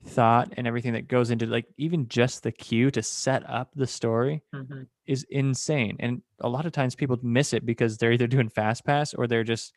thought 0.05 0.53
and 0.57 0.67
everything 0.67 0.93
that 0.93 1.07
goes 1.07 1.31
into 1.31 1.47
like 1.47 1.65
even 1.77 2.07
just 2.07 2.43
the 2.43 2.51
queue 2.51 2.91
to 2.91 3.01
set 3.01 3.47
up 3.49 3.71
the 3.75 3.87
story 3.87 4.43
Mhm. 4.53 4.87
is 5.07 5.23
insane. 5.29 5.97
And 5.99 6.21
a 6.41 6.49
lot 6.49 6.65
of 6.65 6.73
times 6.73 6.95
people 6.95 7.17
miss 7.23 7.53
it 7.53 7.65
because 7.65 7.97
they're 7.97 8.11
either 8.11 8.27
doing 8.27 8.49
fast 8.49 8.85
pass 8.85 9.13
or 9.13 9.25
they're 9.27 9.43
just, 9.43 9.73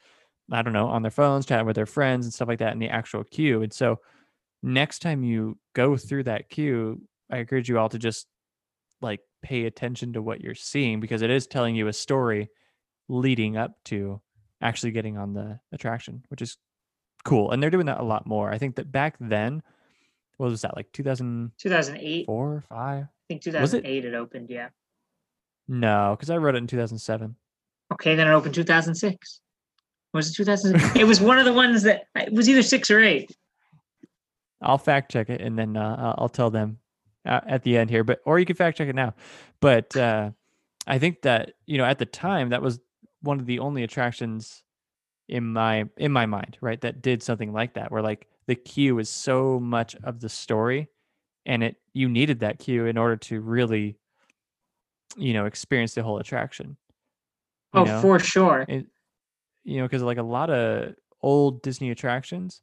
I 0.50 0.62
don't 0.62 0.72
know, 0.74 0.88
on 0.88 1.02
their 1.02 1.10
phones, 1.10 1.46
chatting 1.46 1.66
with 1.66 1.76
their 1.76 1.86
friends 1.86 2.26
and 2.26 2.32
stuff 2.34 2.48
like 2.48 2.58
that 2.58 2.72
in 2.72 2.78
the 2.78 2.88
actual 2.90 3.24
queue. 3.24 3.62
And 3.62 3.72
so 3.72 4.00
next 4.62 5.00
time 5.00 5.22
you 5.24 5.58
go 5.74 5.96
through 5.96 6.24
that 6.24 6.48
queue, 6.50 7.02
I 7.30 7.38
encourage 7.38 7.68
you 7.68 7.78
all 7.78 7.88
to 7.90 7.98
just 7.98 8.26
like 9.00 9.20
pay 9.42 9.64
attention 9.66 10.12
to 10.14 10.22
what 10.22 10.40
you're 10.40 10.54
seeing 10.54 11.00
because 11.00 11.22
it 11.22 11.30
is 11.30 11.46
telling 11.46 11.74
you 11.76 11.88
a 11.88 11.92
story 11.92 12.48
leading 13.08 13.56
up 13.56 13.72
to 13.86 14.20
actually 14.60 14.90
getting 14.92 15.16
on 15.16 15.32
the 15.34 15.58
attraction, 15.72 16.24
which 16.28 16.42
is 16.42 16.56
cool. 17.24 17.50
And 17.50 17.62
they're 17.62 17.70
doing 17.70 17.86
that 17.86 18.00
a 18.00 18.04
lot 18.04 18.26
more. 18.26 18.50
I 18.50 18.58
think 18.58 18.76
that 18.76 18.90
back 18.90 19.16
then, 19.20 19.62
what 20.36 20.50
was 20.50 20.62
that 20.62 20.76
like 20.76 20.90
2004 20.92 21.52
2008, 21.58 22.26
I 22.28 22.32
or 22.32 22.64
5? 22.68 23.06
think 23.28 23.44
Was 23.46 23.74
it? 23.74 23.82
2008 23.84 24.04
it 24.04 24.14
opened, 24.14 24.50
yeah. 24.50 24.68
No, 25.68 26.14
because 26.16 26.30
I 26.30 26.36
wrote 26.38 26.54
it 26.54 26.58
in 26.58 26.66
2007. 26.66 27.34
Okay, 27.92 28.14
then 28.14 28.26
it 28.28 28.30
opened 28.32 28.54
2006. 28.54 29.40
Was 30.14 30.30
it 30.30 30.34
2000? 30.34 30.96
it 30.96 31.04
was 31.04 31.20
one 31.20 31.38
of 31.38 31.44
the 31.44 31.52
ones 31.52 31.82
that 31.82 32.04
it 32.16 32.32
was 32.32 32.48
either 32.48 32.62
six 32.62 32.90
or 32.90 33.00
eight. 33.00 33.30
I'll 34.60 34.78
fact 34.78 35.12
check 35.12 35.28
it 35.30 35.40
and 35.40 35.58
then 35.58 35.76
uh, 35.76 36.14
I'll- 36.18 36.28
tell 36.28 36.50
them 36.50 36.78
at 37.24 37.62
the 37.62 37.76
end 37.76 37.90
here. 37.90 38.04
But 38.04 38.20
or 38.24 38.38
you 38.38 38.46
can 38.46 38.56
fact 38.56 38.78
check 38.78 38.88
it 38.88 38.94
now. 38.94 39.14
But 39.60 39.96
uh, 39.96 40.30
I 40.86 40.98
think 40.98 41.22
that 41.22 41.54
you 41.66 41.78
know 41.78 41.84
at 41.84 41.98
the 41.98 42.06
time 42.06 42.50
that 42.50 42.62
was 42.62 42.80
one 43.22 43.40
of 43.40 43.46
the 43.46 43.58
only 43.58 43.82
attractions 43.82 44.62
in 45.28 45.52
my 45.52 45.84
in 45.96 46.12
my 46.12 46.26
mind, 46.26 46.56
right? 46.60 46.80
That 46.80 47.02
did 47.02 47.22
something 47.22 47.52
like 47.52 47.74
that, 47.74 47.92
where 47.92 48.02
like 48.02 48.26
the 48.46 48.54
queue 48.54 48.98
is 48.98 49.08
so 49.08 49.60
much 49.60 49.94
of 50.02 50.20
the 50.20 50.28
story, 50.28 50.88
and 51.46 51.62
it 51.62 51.76
you 51.92 52.08
needed 52.08 52.40
that 52.40 52.58
queue 52.58 52.86
in 52.86 52.96
order 52.96 53.16
to 53.16 53.40
really, 53.40 53.96
you 55.16 55.32
know, 55.34 55.46
experience 55.46 55.94
the 55.94 56.02
whole 56.02 56.18
attraction. 56.18 56.76
Oh, 57.74 57.84
know? 57.84 58.00
for 58.00 58.18
sure. 58.18 58.64
it, 58.66 58.86
you 59.64 59.78
know, 59.78 59.84
because 59.84 60.02
like 60.02 60.16
a 60.16 60.22
lot 60.22 60.48
of 60.48 60.94
old 61.20 61.60
Disney 61.62 61.90
attractions, 61.90 62.62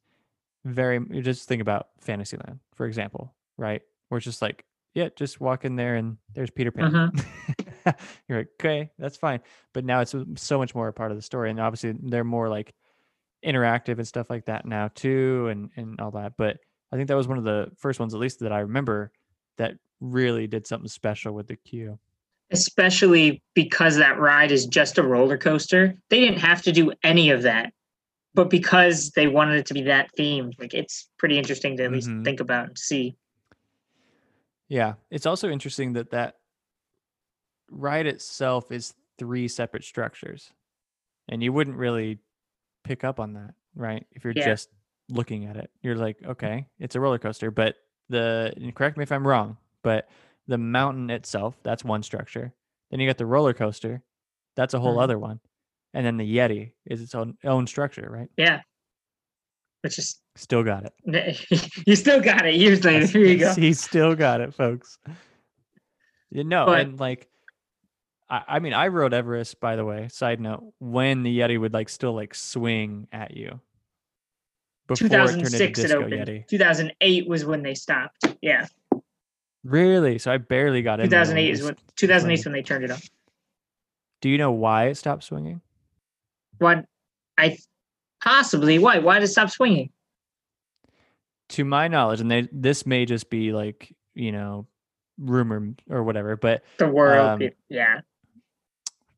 very 0.63 0.99
just 1.21 1.47
think 1.47 1.61
about 1.61 1.89
Fantasyland, 2.01 2.59
for 2.73 2.87
example, 2.87 3.35
right? 3.57 3.83
Where 4.09 4.17
it's 4.17 4.25
just 4.25 4.41
like, 4.41 4.65
yeah, 4.93 5.09
just 5.15 5.41
walk 5.41 5.65
in 5.65 5.75
there 5.75 5.95
and 5.95 6.17
there's 6.33 6.51
Peter 6.51 6.71
Pan. 6.71 6.91
Mm-hmm. 6.91 7.89
You're 8.27 8.39
like, 8.39 8.49
okay, 8.59 8.89
that's 8.97 9.17
fine. 9.17 9.41
But 9.73 9.85
now 9.85 9.99
it's 10.01 10.15
so 10.37 10.57
much 10.57 10.73
more 10.73 10.87
a 10.87 10.93
part 10.93 11.11
of 11.11 11.17
the 11.17 11.21
story, 11.23 11.49
and 11.49 11.59
obviously 11.59 11.93
they're 12.01 12.23
more 12.23 12.49
like 12.49 12.73
interactive 13.45 13.97
and 13.97 14.07
stuff 14.07 14.29
like 14.29 14.45
that 14.45 14.65
now 14.65 14.89
too, 14.95 15.47
and 15.49 15.69
and 15.75 15.99
all 16.01 16.11
that. 16.11 16.33
But 16.37 16.57
I 16.91 16.95
think 16.95 17.07
that 17.09 17.17
was 17.17 17.27
one 17.27 17.37
of 17.37 17.43
the 17.43 17.71
first 17.77 17.99
ones, 17.99 18.13
at 18.13 18.19
least 18.19 18.39
that 18.39 18.51
I 18.51 18.59
remember, 18.59 19.11
that 19.57 19.75
really 19.99 20.47
did 20.47 20.65
something 20.65 20.87
special 20.87 21.33
with 21.33 21.47
the 21.47 21.55
queue. 21.57 21.99
Especially 22.51 23.41
because 23.55 23.97
that 23.97 24.19
ride 24.19 24.51
is 24.51 24.65
just 24.67 24.97
a 24.97 25.03
roller 25.03 25.37
coaster. 25.37 25.95
They 26.09 26.19
didn't 26.19 26.39
have 26.39 26.61
to 26.63 26.71
do 26.71 26.93
any 27.03 27.31
of 27.31 27.41
that. 27.43 27.73
But 28.35 28.49
because 28.49 29.11
they 29.11 29.27
wanted 29.27 29.57
it 29.57 29.65
to 29.67 29.73
be 29.73 29.81
that 29.83 30.09
themed, 30.17 30.53
like 30.59 30.73
it's 30.73 31.09
pretty 31.17 31.37
interesting 31.37 31.75
to 31.77 31.83
at 31.83 31.91
least 31.91 32.09
Mhm. 32.09 32.23
think 32.23 32.39
about 32.39 32.67
and 32.67 32.77
see. 32.77 33.15
Yeah, 34.69 34.95
it's 35.11 35.25
also 35.25 35.49
interesting 35.49 35.93
that 35.93 36.09
that 36.11 36.37
ride 37.71 38.05
itself 38.07 38.71
is 38.71 38.93
three 39.17 39.47
separate 39.47 39.83
structures, 39.83 40.51
and 41.29 41.43
you 41.43 41.53
wouldn't 41.53 41.77
really 41.77 42.19
pick 42.83 43.03
up 43.03 43.19
on 43.19 43.33
that, 43.33 43.55
right? 43.75 44.07
If 44.11 44.23
you're 44.25 44.33
Yeah. 44.33 44.55
just 44.55 44.69
looking 45.09 45.45
at 45.45 45.57
it, 45.57 45.71
you're 45.81 45.95
like, 45.97 46.23
okay, 46.23 46.67
it's 46.79 46.95
a 46.95 46.99
roller 47.01 47.19
coaster, 47.19 47.51
but 47.51 47.77
the 48.09 48.53
and 48.57 48.75
correct 48.75 48.97
me 48.97 49.03
if 49.03 49.11
I'm 49.13 49.27
wrong, 49.27 49.57
but 49.83 50.09
the 50.47 50.57
mountain 50.59 51.09
itself, 51.11 51.57
that's 51.63 51.85
one 51.85 52.03
structure. 52.03 52.53
Then 52.91 52.99
you 53.01 53.09
got 53.09 53.17
the 53.19 53.25
roller 53.27 53.53
coaster, 53.53 54.03
that's 54.55 54.73
a 54.73 54.79
whole 54.79 54.99
Mhm. 54.99 54.99
other 54.99 55.19
one, 55.19 55.41
and 55.93 56.05
then 56.05 56.17
the 56.17 56.37
Yeti 56.37 56.73
is 56.85 57.01
its 57.01 57.15
own 57.15 57.37
own 57.45 57.67
structure, 57.67 58.09
right? 58.11 58.29
Yeah. 58.37 58.61
Which 59.83 59.99
is 59.99 60.19
Still 60.37 60.63
got 60.63 60.91
it. 61.05 61.83
you 61.87 61.95
still 61.95 62.19
got 62.19 62.45
it 62.45 62.55
years 62.55 62.83
later. 62.83 63.05
Here 63.05 63.25
you 63.25 63.37
go. 63.37 63.53
He 63.53 63.71
still 63.73 64.15
got 64.15 64.41
it, 64.41 64.53
folks. 64.53 64.97
You 66.29 66.43
know, 66.43 66.65
But- 66.65 66.81
and 66.81 66.99
like, 66.99 67.29
I, 68.29 68.41
I 68.47 68.59
mean, 68.59 68.73
I 68.73 68.87
rode 68.87 69.13
Everest, 69.13 69.59
by 69.61 69.75
the 69.77 69.85
way. 69.85 70.09
Side 70.09 70.41
note, 70.41 70.73
when 70.79 71.23
the 71.23 71.39
Yeti 71.39 71.59
would 71.59 71.73
like 71.73 71.87
still 71.89 72.13
like 72.13 72.35
swing 72.35 73.07
at 73.13 73.37
you 73.37 73.61
before 74.87 75.05
it 75.07 75.09
turned 75.11 75.29
into 75.39 75.49
2006 75.51 75.79
it 75.79 75.81
Disco 75.83 75.97
opened. 75.99 76.13
Yeti. 76.13 76.47
2008 76.47 77.27
was 77.27 77.45
when 77.45 77.61
they 77.63 77.75
stopped. 77.75 78.25
Yeah. 78.41 78.65
Really? 79.63 80.17
So 80.19 80.31
I 80.31 80.37
barely 80.37 80.81
got 80.81 80.99
when 80.99 81.07
2008 81.07 81.47
it 81.47 81.51
is 81.51 81.63
when 81.63 81.75
2008 81.95 82.33
is 82.39 82.45
when 82.45 82.53
they 82.53 82.61
turned 82.61 82.83
it 82.83 82.91
on. 82.91 82.99
Do 84.21 84.29
you 84.29 84.37
know 84.37 84.51
why 84.51 84.87
it 84.87 84.95
stopped 84.95 85.23
swinging? 85.23 85.61
What 86.57 86.85
I 87.37 87.57
possibly 88.21 88.79
why 88.79 88.99
why 88.99 89.19
did 89.19 89.25
it 89.25 89.27
stop 89.29 89.49
swinging? 89.49 89.91
To 91.49 91.63
my 91.65 91.87
knowledge, 91.87 92.21
and 92.21 92.29
they 92.31 92.47
this 92.51 92.85
may 92.85 93.05
just 93.05 93.29
be 93.29 93.51
like 93.53 93.95
you 94.13 94.31
know 94.31 94.67
rumor 95.17 95.75
or 95.89 96.03
whatever, 96.03 96.35
but 96.35 96.63
The 96.77 96.87
world, 96.89 97.41
Um, 97.43 97.49
yeah. 97.69 98.01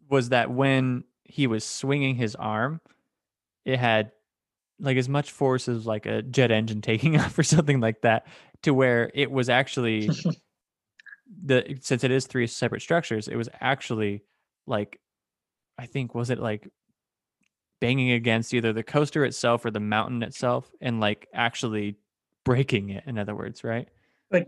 was 0.09 0.29
that 0.29 0.51
when 0.51 1.03
he 1.23 1.47
was 1.47 1.63
swinging 1.63 2.15
his 2.15 2.35
arm, 2.35 2.81
it 3.65 3.79
had 3.79 4.11
like 4.79 4.97
as 4.97 5.09
much 5.09 5.31
force 5.31 5.67
as 5.67 5.85
like 5.85 6.05
a 6.05 6.21
jet 6.21 6.51
engine 6.51 6.81
taking 6.91 7.19
off 7.19 7.37
or 7.39 7.43
something 7.43 7.79
like 7.79 8.01
that, 8.01 8.27
to 8.63 8.73
where 8.73 9.09
it 9.13 9.31
was 9.31 9.49
actually 9.49 10.09
the 11.43 11.77
since 11.81 12.03
it 12.03 12.11
is 12.11 12.27
three 12.27 12.47
separate 12.47 12.81
structures, 12.81 13.27
it 13.27 13.35
was 13.35 13.49
actually 13.61 14.23
like 14.65 14.99
I 15.77 15.85
think 15.85 16.13
was 16.13 16.29
it 16.29 16.39
like 16.39 16.67
banging 17.79 18.11
against 18.11 18.53
either 18.53 18.73
the 18.73 18.83
coaster 18.83 19.23
itself 19.23 19.63
or 19.63 19.71
the 19.71 19.79
mountain 19.79 20.23
itself 20.23 20.71
and 20.81 20.99
like 20.99 21.27
actually 21.33 21.95
breaking 22.47 22.89
it 22.91 23.03
in 23.05 23.17
other 23.19 23.35
words 23.35 23.61
right 23.65 23.89
like 24.31 24.47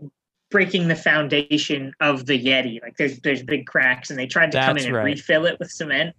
breaking 0.50 0.88
the 0.88 0.96
foundation 0.96 1.92
of 2.00 2.24
the 2.26 2.32
Yeti. 2.42 2.82
Like 2.82 2.96
there's 2.96 3.20
there's 3.20 3.42
big 3.42 3.66
cracks, 3.66 4.10
and 4.10 4.18
they 4.18 4.26
tried 4.26 4.50
to 4.52 4.58
come 4.60 4.76
in 4.78 4.86
and 4.86 4.96
right. 4.96 5.04
refill 5.04 5.46
it 5.46 5.56
with 5.60 5.70
cement, 5.70 6.16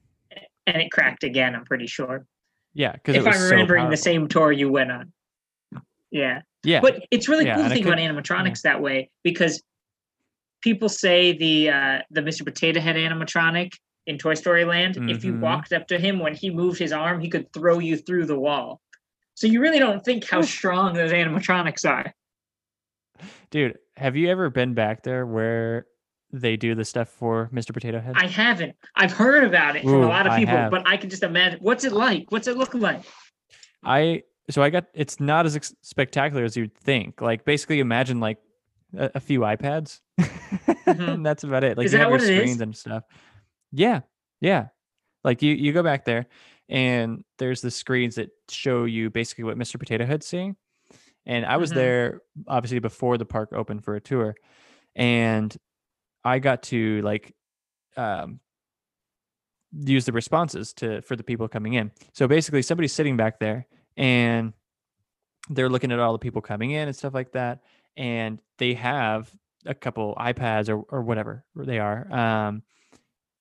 and 0.67 0.78
it 0.82 0.89
cracked 0.91 1.24
again. 1.26 1.54
I'm 1.54 1.65
pretty 1.65 1.86
sure. 1.88 2.26
yeah 2.74 2.94
because 2.94 3.15
If 3.17 3.28
I'm 3.28 3.41
remembering 3.50 3.89
the 3.89 3.98
same 3.98 4.28
tour 4.30 4.52
you 4.52 4.72
went 4.72 4.89
on. 4.91 5.12
Yeah, 6.12 6.41
yeah 6.63 6.80
but 6.82 7.04
it's 7.12 7.28
really 7.28 7.46
Yeah, 7.46 7.56
cool 7.56 7.63
to 7.65 7.70
think 7.72 7.86
about 7.88 7.98
could- 7.98 8.08
animatronics 8.15 8.62
that 8.62 8.82
way 8.82 9.10
because 9.24 9.62
people 10.62 10.88
say 10.88 11.36
the 11.38 11.70
uh, 11.72 12.00
the 12.12 12.22
Mr. 12.22 12.46
Potato 12.46 12.80
Head 12.80 12.96
animatronic 12.96 13.74
in 14.08 14.17
Toy 14.17 14.34
Story 14.36 14.65
Land, 14.65 14.98
if 15.10 15.24
you 15.26 15.34
Mhm. 15.34 15.39
walked 15.41 15.74
up 15.74 15.88
to 15.88 16.00
him 16.00 16.20
when 16.20 16.34
he 16.36 16.50
moved 16.50 16.80
his 16.80 16.91
arm, 16.91 17.20
he 17.20 17.30
could 17.30 17.52
throw 17.54 17.80
you 17.80 17.98
through 17.98 18.26
the 18.28 18.39
wall. 18.39 18.82
So 19.41 19.47
you 19.47 19.60
really 19.60 19.80
don't 19.80 20.06
think 20.06 20.30
how 20.30 20.43
strong 20.43 20.93
those 20.93 21.12
animatronics 21.12 21.84
are. 21.89 22.13
dude 23.49 23.75
have 23.97 24.15
you 24.15 24.30
ever 24.30 24.51
been 24.51 24.75
back 24.75 25.01
there 25.01 25.25
where 25.25 25.88
they 26.32 26.56
do 26.56 26.75
the 26.75 26.86
stuff 26.86 27.10
for 27.10 27.49
mr 27.51 27.73
potato 27.73 27.99
head 27.99 28.13
I 28.15 28.27
haven't. 28.27 28.75
I've 28.95 29.12
heard 29.12 29.43
about 29.43 29.75
it 29.77 29.82
from 29.82 29.95
Ooh, 29.95 30.04
a 30.04 30.06
lot 30.06 30.27
of 30.27 30.38
people, 30.38 30.56
have. 30.56 30.69
but 30.69 30.88
I 30.88 30.95
can 30.95 31.10
just 31.10 31.23
imagine. 31.23 31.58
What's 31.60 31.84
it 31.86 31.91
like? 31.91 32.32
What's 32.32 32.45
it 32.45 32.56
look 32.56 32.75
like? 32.75 33.04
I 33.84 34.21
so 34.51 34.62
I 34.62 34.69
got 34.69 34.86
it's 34.93 35.19
not 35.19 35.47
as 35.47 35.73
spectacular 35.82 36.43
as 36.43 36.56
you'd 36.56 36.75
think. 36.75 37.19
Like 37.19 37.43
basically 37.43 37.80
imagine 37.80 38.19
like 38.19 38.38
a, 38.95 39.10
a 39.15 39.19
few 39.19 39.39
iPads, 39.39 40.01
mm-hmm. 40.19 41.01
and 41.01 41.25
that's 41.25 41.43
about 41.43 41.63
it. 41.63 41.80
Like 41.80 41.86
Is 41.86 41.93
you 41.93 41.99
have 41.99 42.10
your 42.10 42.19
screens 42.19 42.62
and 42.62 42.77
stuff. 42.77 43.06
Yeah, 43.71 44.01
yeah. 44.39 44.67
Like 45.23 45.41
you 45.41 45.56
you 45.56 45.73
go 45.73 45.82
back 45.82 46.06
there, 46.06 46.27
and 46.71 47.23
there's 47.38 47.62
the 47.62 47.69
screens 47.69 48.15
that 48.15 48.29
show 48.49 48.86
you 48.86 49.10
basically 49.12 49.43
what 49.43 49.57
Mr. 49.57 49.77
Potato 49.77 50.05
Head's 50.05 50.25
seeing. 50.25 50.55
And 51.25 51.45
I 51.45 51.57
was 51.57 51.71
Mhm. 51.71 51.75
there 51.75 52.21
obviously 52.47 52.79
before 52.79 53.17
the 53.19 53.25
park 53.25 53.51
opened 53.53 53.84
for 53.84 53.95
a 53.95 54.01
tour, 54.01 54.34
and 54.95 55.55
I 56.23 56.39
got 56.39 56.63
to 56.63 57.01
like 57.03 57.36
um 57.97 58.39
use 59.73 60.05
the 60.05 60.12
responses 60.12 60.73
to 60.73 61.01
for 61.01 61.15
the 61.15 61.23
people 61.23 61.47
coming 61.47 61.73
in. 61.73 61.91
So 62.13 62.27
basically 62.27 62.62
somebody's 62.62 62.93
sitting 62.93 63.15
back 63.17 63.39
there 63.39 63.67
and 63.97 64.53
they're 65.49 65.69
looking 65.69 65.91
at 65.91 65.99
all 65.99 66.13
the 66.13 66.19
people 66.19 66.41
coming 66.41 66.71
in 66.71 66.88
and 66.88 66.95
stuff 66.95 67.13
like 67.13 67.31
that 67.34 67.62
and 67.97 68.39
they 68.57 68.73
have 68.73 69.34
a 69.65 69.73
couple 69.73 70.15
iPads 70.15 70.69
or 70.69 70.84
or 70.89 71.01
whatever 71.03 71.45
they 71.55 71.79
are 71.79 72.12
um 72.12 72.63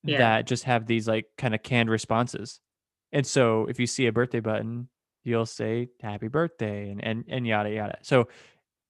Yeah. 0.04 0.18
that 0.18 0.46
just 0.46 0.64
have 0.64 0.86
these 0.86 1.06
like 1.08 1.26
kind 1.36 1.54
of 1.54 1.62
canned 1.62 1.90
responses. 1.90 2.60
And 3.12 3.26
so 3.26 3.66
if 3.66 3.80
you 3.80 3.86
see 3.86 4.06
a 4.06 4.12
birthday 4.12 4.40
button, 4.40 4.88
you'll 5.24 5.46
say 5.46 5.88
happy 6.00 6.28
birthday 6.28 6.90
and 6.90 7.04
and, 7.04 7.24
and 7.28 7.46
yada 7.46 7.70
yada. 7.70 7.98
So 8.02 8.28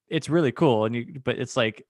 it's 0.08 0.28
really 0.28 0.52
cool 0.52 0.84
and 0.84 0.94
you 0.94 1.20
but 1.22 1.38
it's 1.38 1.56
like 1.56 1.86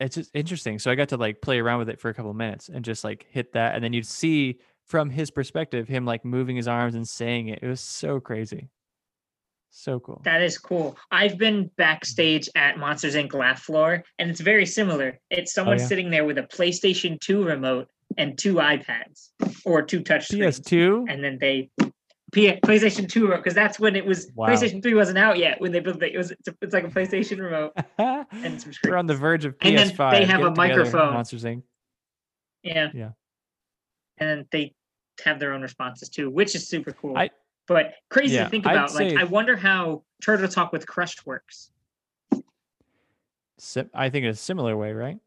it's 0.00 0.14
just 0.14 0.30
interesting. 0.34 0.78
So 0.78 0.90
I 0.90 0.94
got 0.94 1.08
to 1.10 1.16
like 1.16 1.40
play 1.42 1.58
around 1.58 1.80
with 1.80 1.88
it 1.88 2.00
for 2.00 2.08
a 2.08 2.14
couple 2.14 2.32
minutes 2.34 2.68
and 2.68 2.84
just 2.84 3.04
like 3.04 3.26
hit 3.30 3.52
that 3.52 3.74
and 3.74 3.82
then 3.82 3.92
you'd 3.92 4.06
see 4.06 4.58
from 4.86 5.10
his 5.10 5.30
perspective 5.30 5.88
him 5.88 6.06
like 6.06 6.24
moving 6.24 6.56
his 6.56 6.68
arms 6.68 6.94
and 6.94 7.06
saying 7.06 7.48
it. 7.48 7.60
It 7.62 7.68
was 7.68 7.80
so 7.80 8.20
crazy. 8.20 8.70
So 9.70 10.00
cool. 10.00 10.20
That 10.24 10.42
is 10.42 10.58
cool. 10.58 10.96
I've 11.10 11.38
been 11.38 11.70
backstage 11.76 12.46
mm-hmm. 12.46 12.58
at 12.58 12.78
Monsters 12.78 13.14
Inc. 13.14 13.32
Laugh 13.34 13.60
Floor, 13.62 14.02
and 14.18 14.30
it's 14.30 14.40
very 14.40 14.66
similar. 14.66 15.18
It's 15.30 15.52
oh, 15.52 15.60
someone 15.60 15.78
Oh, 15.78 15.80
yeah? 15.82 15.86
sitting 15.86 16.10
there 16.10 16.24
with 16.24 16.38
a 16.38 16.42
PlayStation 16.44 17.20
2 17.20 17.44
remote 17.44 17.88
and 18.16 18.36
two 18.38 18.54
iPads 18.54 19.28
or 19.64 19.82
two 19.82 20.02
touch 20.02 20.26
screens. 20.26 20.60
PS2? 20.60 21.06
And 21.08 21.22
then 21.22 21.38
they 21.40 21.70
P- 22.32 22.58
PlayStation 22.64 23.08
2 23.08 23.24
remote 23.24 23.38
because 23.38 23.54
that's 23.54 23.78
when 23.78 23.94
it 23.96 24.04
was 24.04 24.30
Wow. 24.34 24.48
PlayStation 24.48 24.82
3 24.82 24.94
wasn't 24.94 25.18
out 25.18 25.38
yet 25.38 25.60
when 25.60 25.72
they 25.72 25.80
built 25.80 26.02
it. 26.02 26.14
It 26.14 26.18
was 26.18 26.30
it's, 26.30 26.48
a, 26.48 26.54
it's 26.62 26.74
like 26.74 26.84
a 26.84 26.88
PlayStation 26.88 27.38
remote 27.38 27.72
and 27.98 28.60
some 28.60 28.72
We're 28.84 28.96
on 28.96 29.06
the 29.06 29.14
verge 29.14 29.44
of 29.44 29.54
And 29.60 29.76
then 29.78 29.90
PS5. 29.90 30.10
they 30.12 30.24
have 30.24 30.40
Get 30.40 30.46
a 30.46 30.50
together, 30.50 30.54
microphone. 30.56 31.14
Monsters 31.14 31.44
Inc. 31.44 31.62
Yeah. 32.62 32.88
Yeah. 32.94 33.10
And 34.18 34.28
then 34.30 34.46
they 34.50 34.74
have 35.24 35.38
their 35.38 35.52
own 35.52 35.62
responses 35.62 36.08
too, 36.08 36.30
which 36.30 36.54
is 36.54 36.68
super 36.68 36.92
cool. 36.92 37.16
I- 37.16 37.30
but 37.68 37.94
crazy 38.10 38.34
Yeah, 38.34 38.44
to 38.44 38.50
think 38.50 38.66
I'd 38.66 38.72
about. 38.72 38.94
Like, 38.94 39.16
I 39.16 39.24
wonder 39.24 39.56
how 39.56 40.02
Turtle 40.22 40.48
Talk 40.48 40.72
with 40.72 40.86
Crush 40.86 41.24
works. 41.26 41.70
I 43.94 44.08
think 44.10 44.24
in 44.24 44.30
a 44.30 44.34
similar 44.34 44.76
way, 44.76 44.92
right? 44.92 45.18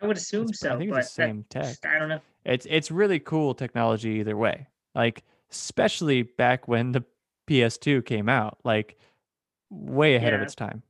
I 0.00 0.06
would 0.06 0.16
assume 0.16 0.42
It's- 0.44 0.60
so. 0.60 0.74
I 0.74 0.78
think 0.78 0.90
but 0.90 1.00
it's 1.00 1.14
the 1.14 1.22
same 1.24 1.44
tech. 1.48 1.76
I 1.84 1.98
don't 1.98 2.08
know. 2.08 2.20
It's 2.44 2.66
it's 2.68 2.90
really 2.90 3.20
cool 3.20 3.54
technology 3.54 4.10
either 4.20 4.36
way. 4.36 4.66
Like 4.94 5.22
especially 5.50 6.22
back 6.22 6.66
when 6.66 6.92
the 6.92 7.04
PS2 7.46 8.04
came 8.04 8.28
out, 8.28 8.58
like 8.64 8.98
way 9.70 10.14
ahead 10.16 10.32
of 10.34 10.40
its 10.40 10.54
time. 10.54 10.82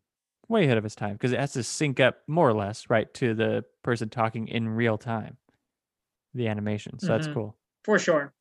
Way 0.48 0.64
ahead 0.64 0.78
of 0.78 0.84
its 0.84 0.94
time 0.94 1.12
because 1.14 1.32
it 1.32 1.40
has 1.40 1.52
to 1.54 1.62
sync 1.62 2.00
up 2.00 2.22
more 2.26 2.48
or 2.48 2.54
less, 2.54 2.88
right, 2.90 3.12
to 3.14 3.34
the 3.34 3.64
person 3.82 4.08
talking 4.08 4.48
in 4.48 4.68
real 4.68 4.98
time. 4.98 5.36
The 6.34 6.48
animation. 6.48 6.98
So 6.98 7.08
that's 7.08 7.28
Mhm. 7.28 7.34
cool. 7.34 7.56
For 7.84 7.98
sure. 7.98 8.32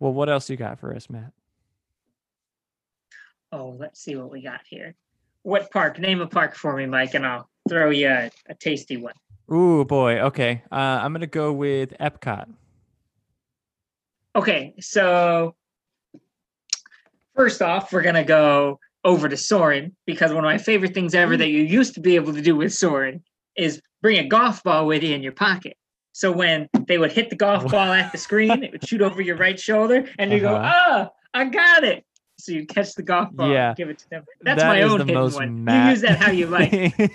Well, 0.00 0.12
what 0.12 0.28
else 0.28 0.48
you 0.48 0.56
got 0.56 0.78
for 0.78 0.94
us, 0.94 1.10
Matt? 1.10 1.32
Oh, 3.50 3.76
let's 3.78 4.00
see 4.00 4.14
what 4.16 4.30
we 4.30 4.42
got 4.42 4.60
here. 4.68 4.94
What 5.42 5.70
park? 5.70 5.98
Name 5.98 6.20
a 6.20 6.26
park 6.26 6.54
for 6.54 6.76
me, 6.76 6.86
Mike, 6.86 7.14
and 7.14 7.26
I'll 7.26 7.48
throw 7.68 7.90
you 7.90 8.08
a, 8.08 8.30
a 8.48 8.54
tasty 8.54 8.96
one. 8.96 9.14
Ooh, 9.52 9.84
boy. 9.84 10.20
Okay. 10.20 10.62
Uh, 10.70 10.74
I'm 10.74 11.12
going 11.12 11.22
to 11.22 11.26
go 11.26 11.52
with 11.52 11.96
Epcot. 11.98 12.48
Okay, 14.36 14.74
so 14.78 15.56
first 17.34 17.60
off, 17.60 17.92
we're 17.92 18.02
gonna 18.02 18.22
go 18.22 18.78
over 19.04 19.28
to 19.28 19.36
Soarin' 19.36 19.96
because 20.06 20.32
one 20.32 20.44
of 20.44 20.48
my 20.48 20.58
favorite 20.58 20.94
things 20.94 21.12
ever 21.12 21.36
that 21.36 21.48
you 21.48 21.62
used 21.62 21.94
to 21.94 22.00
be 22.00 22.14
able 22.14 22.32
to 22.34 22.40
do 22.40 22.54
with 22.54 22.72
Soarin' 22.72 23.24
is 23.56 23.80
bring 24.00 24.18
a 24.18 24.28
golf 24.28 24.62
ball 24.62 24.86
with 24.86 25.02
you 25.02 25.12
in 25.12 25.24
your 25.24 25.32
pocket. 25.32 25.76
So 26.18 26.32
when 26.32 26.68
they 26.88 26.98
would 26.98 27.12
hit 27.12 27.30
the 27.30 27.36
golf 27.36 27.70
ball 27.70 27.92
at 27.92 28.10
the 28.10 28.18
screen, 28.18 28.64
it 28.64 28.72
would 28.72 28.84
shoot 28.84 29.00
over 29.02 29.22
your 29.22 29.36
right 29.36 29.56
shoulder, 29.58 30.04
and 30.18 30.32
you 30.32 30.40
go, 30.40 30.56
Uh-huh. 30.56 31.06
"Ah, 31.06 31.10
I 31.32 31.44
got 31.44 31.84
it!" 31.84 32.04
So 32.40 32.50
you 32.50 32.66
catch 32.66 32.96
the 32.96 33.04
golf 33.04 33.30
ball, 33.30 33.52
Yeah. 33.52 33.68
and 33.68 33.76
give 33.76 33.88
it 33.88 33.98
to 34.00 34.10
them. 34.10 34.24
That's 34.40 34.60
That 34.60 34.66
my 34.66 34.82
own 34.82 35.06
hidden 35.06 35.30
one. 35.32 35.64
You 35.68 35.90
use 35.90 36.00
that 36.00 36.18
how 36.18 36.32
you 36.32 36.46
like. 36.48 36.72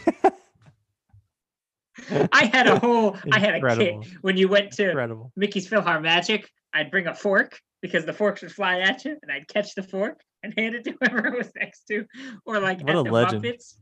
I 2.31 2.45
had 2.45 2.67
a 2.67 2.79
whole, 2.79 3.17
I 3.29 3.39
had 3.39 3.61
a 3.61 3.75
kit 3.75 3.95
when 4.21 4.37
you 4.37 4.47
went 4.47 4.71
to 4.77 4.87
Incredible. 4.91 5.33
Mickey's 5.35 5.69
PhilharMagic, 5.69 6.45
I'd 6.73 6.89
bring 6.89 7.07
a 7.07 7.13
fork 7.13 7.59
because 7.81 8.05
the 8.05 8.13
forks 8.13 8.41
would 8.41 8.53
fly 8.53 8.79
at 8.79 9.03
you, 9.03 9.17
and 9.21 9.29
I'd 9.29 9.49
catch 9.49 9.75
the 9.75 9.83
fork 9.83 10.21
and 10.43 10.53
hand 10.57 10.75
it 10.75 10.85
to 10.85 10.91
whoever 11.01 11.31
was 11.31 11.51
next 11.57 11.81
to. 11.89 12.05
Or 12.45 12.61
like 12.61 12.79
What 12.79 12.91
at 12.91 12.95
a 12.95 13.03
the 13.03 13.11
legend. 13.11 13.43
Muppets, 13.43 13.75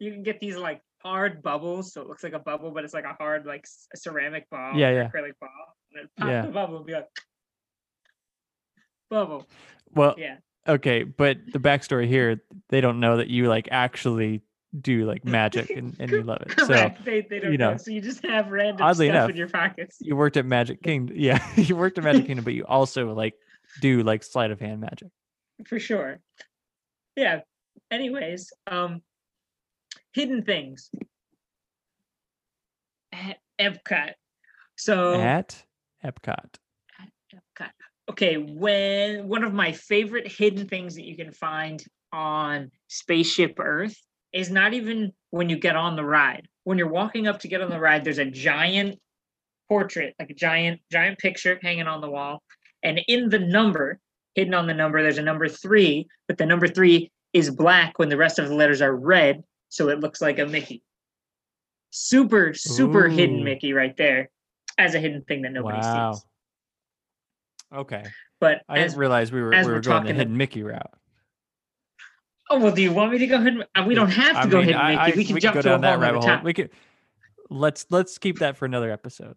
you 0.00 0.10
can 0.10 0.24
get 0.24 0.40
these 0.40 0.56
like 0.56 0.80
hard 1.02 1.42
bubbles, 1.42 1.92
so 1.92 2.00
it 2.02 2.08
looks 2.08 2.22
like 2.24 2.32
a 2.32 2.38
bubble, 2.38 2.70
but 2.70 2.84
it's 2.84 2.94
like 2.94 3.04
a 3.04 3.14
hard 3.14 3.46
like 3.46 3.60
s- 3.64 3.86
ceramic 3.94 4.48
ball, 4.50 4.76
Yeah, 4.76 4.90
yeah. 4.90 5.08
acrylic 5.08 5.32
ball, 5.40 5.76
and 5.92 6.00
then 6.02 6.08
pop 6.18 6.28
Yeah. 6.28 6.42
the 6.42 6.52
bubble 6.52 6.82
be 6.84 6.92
like 6.94 7.06
bubble. 9.10 9.46
Well, 9.94 10.14
Yeah, 10.18 10.36
okay, 10.66 11.02
but 11.04 11.38
the 11.52 11.58
backstory 11.58 12.06
here, 12.06 12.42
they 12.68 12.80
don't 12.80 13.00
know 13.00 13.16
that 13.18 13.28
you 13.28 13.48
like 13.48 13.68
actually 13.70 14.42
do 14.80 15.06
like 15.06 15.24
magic 15.24 15.70
and, 15.76 15.96
and 15.98 16.10
you 16.10 16.22
love 16.22 16.42
it. 16.42 16.60
So 16.60 16.90
they 17.04 17.22
they 17.22 17.38
don't 17.40 17.52
you 17.52 17.58
know. 17.58 17.70
know, 17.72 17.76
so 17.78 17.90
you 17.90 18.00
just 18.00 18.24
have 18.26 18.48
random 18.50 18.84
oddly 18.84 19.06
stuff 19.06 19.14
enough, 19.16 19.30
in 19.30 19.36
your 19.36 19.48
pockets. 19.48 19.96
you 20.00 20.14
worked 20.16 20.36
at 20.36 20.44
Magic 20.44 20.82
Kingdom. 20.82 21.16
Yeah, 21.18 21.38
you 21.56 21.74
worked 21.76 21.96
at 21.98 22.04
Magic 22.04 22.26
Kingdom, 22.26 22.44
but 22.44 22.54
you 22.54 22.64
also 22.68 23.14
like 23.14 23.34
do 23.80 24.02
like 24.02 24.22
sleight 24.22 24.50
of 24.50 24.60
hand 24.60 24.80
magic. 24.80 25.08
for 25.66 25.78
sure. 25.78 26.18
Yeah. 27.16 27.40
Anyways, 27.90 28.52
um, 28.66 29.00
hidden 30.18 30.42
things 30.42 30.90
at 33.12 33.38
Epcot. 33.60 34.14
So 34.76 35.14
At 35.14 35.62
Epcot. 36.04 36.56
Epcot. 37.32 37.70
Okay, 38.10 38.36
when 38.36 39.28
one 39.28 39.44
of 39.44 39.54
my 39.54 39.70
favorite 39.70 40.26
hidden 40.26 40.66
things 40.66 40.96
that 40.96 41.04
you 41.04 41.16
can 41.16 41.32
find 41.32 41.84
on 42.12 42.72
Spaceship 42.88 43.60
Earth 43.60 43.96
is 44.32 44.50
not 44.50 44.74
even 44.74 45.12
when 45.30 45.48
you 45.48 45.56
get 45.56 45.76
on 45.76 45.94
the 45.94 46.04
ride. 46.04 46.48
When 46.64 46.78
you're 46.78 46.88
walking 46.88 47.28
up 47.28 47.38
to 47.40 47.48
get 47.48 47.60
on 47.60 47.70
the 47.70 47.78
ride, 47.78 48.02
there's 48.02 48.18
a 48.18 48.24
giant 48.24 48.98
portrait, 49.68 50.16
like 50.18 50.30
a 50.30 50.34
giant, 50.34 50.80
giant 50.90 51.18
picture 51.18 51.60
hanging 51.62 51.86
on 51.86 52.00
the 52.00 52.10
wall. 52.10 52.42
And 52.82 53.00
in 53.06 53.28
the 53.28 53.38
number, 53.38 54.00
hidden 54.34 54.54
on 54.54 54.66
the 54.66 54.74
number, 54.74 55.00
there's 55.00 55.18
a 55.18 55.22
number 55.22 55.46
three, 55.46 56.08
but 56.26 56.38
the 56.38 56.46
number 56.46 56.66
three 56.66 57.12
is 57.32 57.50
black 57.50 58.00
when 58.00 58.08
the 58.08 58.16
rest 58.16 58.40
of 58.40 58.48
the 58.48 58.54
letters 58.56 58.82
are 58.82 58.96
red. 58.96 59.44
So 59.68 59.88
it 59.88 60.00
looks 60.00 60.20
like 60.20 60.38
a 60.38 60.46
Mickey. 60.46 60.82
Super, 61.90 62.54
super 62.54 63.08
hidden 63.08 63.44
Mickey 63.44 63.72
right 63.72 63.96
there 63.96 64.30
as 64.76 64.94
a 64.94 65.00
hidden 65.00 65.22
thing 65.22 65.42
that 65.42 65.52
nobody 65.52 65.78
wow. 65.78 66.12
sees. 66.12 66.24
Okay. 67.74 68.04
But 68.40 68.62
I 68.68 68.78
as 68.78 68.92
didn't 68.92 69.00
realize 69.00 69.32
we 69.32 69.40
were 69.42 69.50
we 69.50 69.56
we're 69.64 69.74
were 69.74 69.80
going 69.80 70.06
the 70.06 70.14
hidden 70.14 70.36
Mickey 70.36 70.62
route. 70.62 70.90
Oh 72.50 72.58
well, 72.60 72.74
do 72.74 72.80
you 72.82 72.92
want 72.92 73.12
me 73.12 73.18
to 73.18 73.26
go 73.26 73.40
hidden? 73.40 73.64
uh, 73.74 73.84
We 73.86 73.94
don't 73.94 74.10
have 74.10 74.32
to 74.34 74.38
I 74.40 74.46
go 74.46 74.58
mean, 74.58 74.66
hidden 74.68 74.80
I- 74.80 75.06
Mickey. 75.06 75.18
We 75.18 75.24
can 75.24 75.34
could 75.34 75.42
jump 75.42 75.54
go 75.54 75.62
to 75.62 75.68
down 75.68 75.80
that 75.82 75.98
rabbit 75.98 76.24
hole. 76.24 76.38
We 76.44 76.52
could 76.54 76.70
let's 77.50 77.86
let's 77.90 78.16
keep 78.18 78.38
that 78.38 78.56
for 78.56 78.64
another 78.64 78.90
episode. 78.90 79.36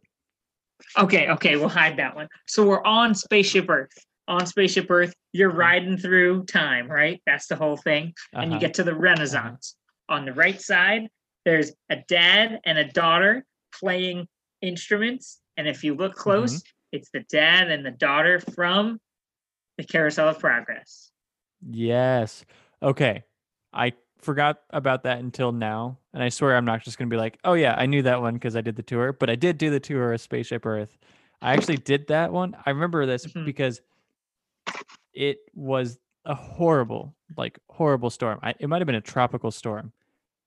Okay, 0.97 1.29
okay, 1.29 1.55
we'll 1.57 1.69
hide 1.69 1.97
that 1.97 2.15
one. 2.15 2.27
So 2.47 2.65
we're 2.65 2.83
on 2.83 3.13
Spaceship 3.15 3.69
Earth. 3.69 3.91
On 4.27 4.45
Spaceship 4.45 4.89
Earth, 4.89 5.13
you're 5.33 5.51
riding 5.51 5.97
through 5.97 6.45
time, 6.45 6.89
right? 6.89 7.21
That's 7.25 7.47
the 7.47 7.55
whole 7.55 7.75
thing. 7.77 8.13
And 8.33 8.51
you 8.51 8.57
Uh-huh. 8.57 8.59
get 8.59 8.73
to 8.75 8.83
the 8.83 8.95
Renaissance. 8.95 9.75
On 10.11 10.25
the 10.25 10.33
right 10.33 10.61
side, 10.61 11.07
there's 11.45 11.71
a 11.89 11.95
dad 12.09 12.59
and 12.65 12.77
a 12.77 12.83
daughter 12.83 13.45
playing 13.73 14.27
instruments. 14.61 15.39
And 15.55 15.69
if 15.69 15.85
you 15.85 15.95
look 15.95 16.15
close, 16.15 16.61
it's 16.91 17.09
the 17.13 17.21
dad 17.31 17.71
and 17.71 17.85
the 17.85 17.91
daughter 17.91 18.41
from 18.41 18.99
the 19.77 19.85
Carousel 19.85 20.27
of 20.27 20.37
Progress. 20.39 21.11
Yes. 21.65 22.43
Okay. 22.83 23.23
I 23.71 23.93
forgot 24.19 24.59
about 24.71 25.03
that 25.03 25.19
until 25.19 25.53
now. 25.53 25.97
And 26.13 26.21
I 26.21 26.27
swear 26.27 26.57
I'm 26.57 26.65
not 26.65 26.83
just 26.83 26.97
going 26.97 27.09
to 27.09 27.13
be 27.13 27.17
like, 27.17 27.39
oh, 27.45 27.53
yeah, 27.53 27.73
I 27.77 27.85
knew 27.85 28.01
that 28.01 28.19
one 28.21 28.33
because 28.33 28.57
I 28.57 28.61
did 28.61 28.75
the 28.75 28.83
tour, 28.83 29.13
but 29.13 29.29
I 29.29 29.35
did 29.35 29.57
do 29.57 29.69
the 29.69 29.79
tour 29.79 30.11
of 30.11 30.19
Spaceship 30.19 30.65
Earth. 30.65 30.97
I 31.41 31.53
actually 31.53 31.77
did 31.77 32.07
that 32.09 32.33
one. 32.33 32.55
I 32.65 32.71
remember 32.71 33.05
this 33.05 33.25
Mhm. 33.25 33.45
because 33.45 33.81
it 35.13 35.37
was 35.55 35.97
a 36.25 36.35
horrible, 36.35 37.15
like, 37.37 37.57
horrible 37.69 38.09
storm. 38.09 38.39
I, 38.43 38.53
it 38.59 38.67
might 38.67 38.81
have 38.81 38.85
been 38.87 38.95
a 38.95 39.01
tropical 39.01 39.51
storm. 39.51 39.93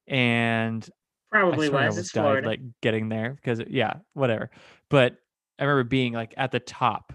And 0.07 0.89
Probably 1.31 1.67
I 1.67 1.71
swear 1.71 1.83
I 1.83 1.87
was. 1.87 1.99
It's 1.99 2.13
died 2.13 2.23
Florida. 2.23 2.49
like 2.49 2.61
getting 2.81 3.09
there 3.09 3.31
because 3.31 3.61
yeah, 3.69 3.95
whatever. 4.13 4.51
But 4.89 5.17
I 5.59 5.65
remember 5.65 5.85
being 5.85 6.13
like 6.13 6.35
at 6.37 6.53
the 6.53 6.61
top 6.61 7.13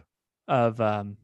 of 0.48 0.80
um 0.82 1.18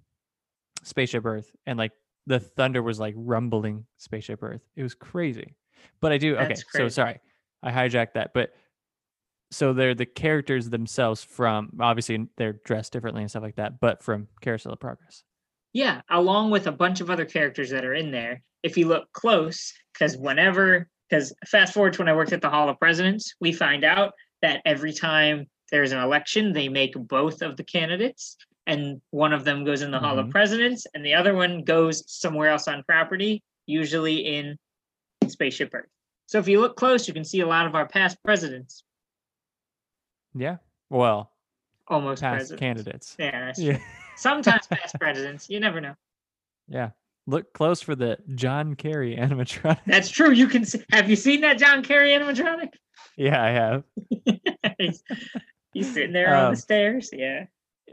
Spaceship 0.84 1.26
Earth 1.26 1.52
and 1.66 1.78
like 1.78 1.92
the 2.28 2.40
thunder 2.40 2.82
was 2.82 3.00
like 3.00 3.14
rumbling 3.18 3.86
Spaceship 3.98 4.42
Earth. 4.44 4.62
It 4.76 4.84
was 4.84 4.94
crazy. 4.96 5.56
But 6.02 6.12
I 6.12 6.18
do 6.18 6.38
okay, 6.38 6.56
so 6.72 6.88
sorry. 6.90 7.20
I 7.62 7.72
hijacked 7.72 8.14
that. 8.14 8.34
But 8.34 8.54
so 9.52 9.74
they're 9.74 9.96
the 9.96 10.06
characters 10.06 10.70
themselves 10.70 11.24
from 11.24 11.72
obviously 11.80 12.28
they're 12.38 12.60
dressed 12.66 12.94
differently 12.94 13.22
and 13.22 13.30
stuff 13.30 13.44
like 13.44 13.56
that, 13.56 13.80
but 13.80 14.04
from 14.04 14.28
Carousel 14.42 14.74
of 14.74 14.80
Progress. 14.80 15.24
Yeah, 15.74 16.02
along 16.10 16.52
with 16.52 16.68
a 16.68 16.72
bunch 16.72 17.02
of 17.02 17.10
other 17.10 17.26
characters 17.26 17.70
that 17.72 17.86
are 17.86 17.94
in 17.94 18.12
there. 18.12 18.42
If 18.64 18.78
you 18.78 18.88
look 18.88 19.12
close, 19.14 19.74
because 19.94 20.18
whenever, 20.18 20.90
because 21.10 21.34
fast 21.48 21.74
forward 21.74 21.94
to 21.94 22.00
when 22.00 22.10
I 22.10 22.16
worked 22.16 22.34
at 22.34 22.42
the 22.42 22.50
Hall 22.50 22.70
of 22.70 22.80
Presidents, 22.80 23.34
we 23.40 23.52
find 23.52 23.84
out 23.84 24.14
that 24.42 24.62
every 24.66 24.94
time 24.94 25.48
there's 25.72 25.92
an 25.92 26.00
election, 26.00 26.54
they 26.54 26.70
make 26.70 26.94
both 26.96 27.42
of 27.42 27.58
the 27.58 27.64
candidates, 27.64 28.38
and 28.68 29.02
one 29.12 29.34
of 29.34 29.44
them 29.44 29.64
goes 29.64 29.82
in 29.82 29.92
the 29.92 30.00
Hall 30.00 30.18
of 30.18 30.28
Mhm. 30.28 30.32
Presidents, 30.32 30.86
and 30.94 31.06
the 31.06 31.14
other 31.14 31.34
one 31.36 31.64
goes 31.64 32.04
somewhere 32.12 32.50
else 32.50 32.68
on 32.68 32.84
property, 32.84 33.44
usually 33.66 34.36
in 34.36 34.58
Spaceship 35.28 35.74
Earth. 35.74 35.90
So 36.28 36.40
if 36.40 36.48
you 36.48 36.60
look 36.60 36.76
close, 36.76 37.08
you 37.08 37.14
can 37.14 37.24
see 37.24 37.42
a 37.42 37.48
lot 37.48 37.68
of 37.68 37.76
our 37.76 37.88
past 37.88 38.22
presidents, 38.24 38.84
Yeah. 40.34 40.58
Well, 40.90 41.32
almost 41.88 42.22
past 42.22 42.36
presidents. 42.38 42.60
candidates. 42.60 43.16
Yeah, 43.20 43.54
Yeah. 43.58 43.80
Sometimes 44.18 44.68
past 44.68 44.96
presidents. 45.00 45.50
You 45.50 45.60
never 45.60 45.80
know. 45.82 45.96
Yeah. 46.68 46.92
Look 47.28 47.54
close 47.54 47.82
for 47.82 47.96
the 47.96 48.18
John 48.36 48.76
Kerry 48.76 49.16
animatronic. 49.20 49.80
That's 49.86 50.10
true. 50.10 50.32
You 50.32 50.48
can 50.48 50.64
see, 50.66 50.84
have 50.92 51.10
you 51.10 51.16
seen 51.16 51.42
that 51.42 51.58
John 51.58 51.84
Kerry 51.84 52.10
animatronic? 52.12 52.70
yeah, 53.18 53.42
I 53.44 53.50
have. 53.50 53.84
he's, 54.80 55.04
he's 55.74 55.94
sitting 55.94 56.14
there 56.14 56.36
on 56.36 56.46
Um, 56.46 56.54
the 56.56 56.60
stairs. 56.62 57.10
Yeah. 57.14 57.46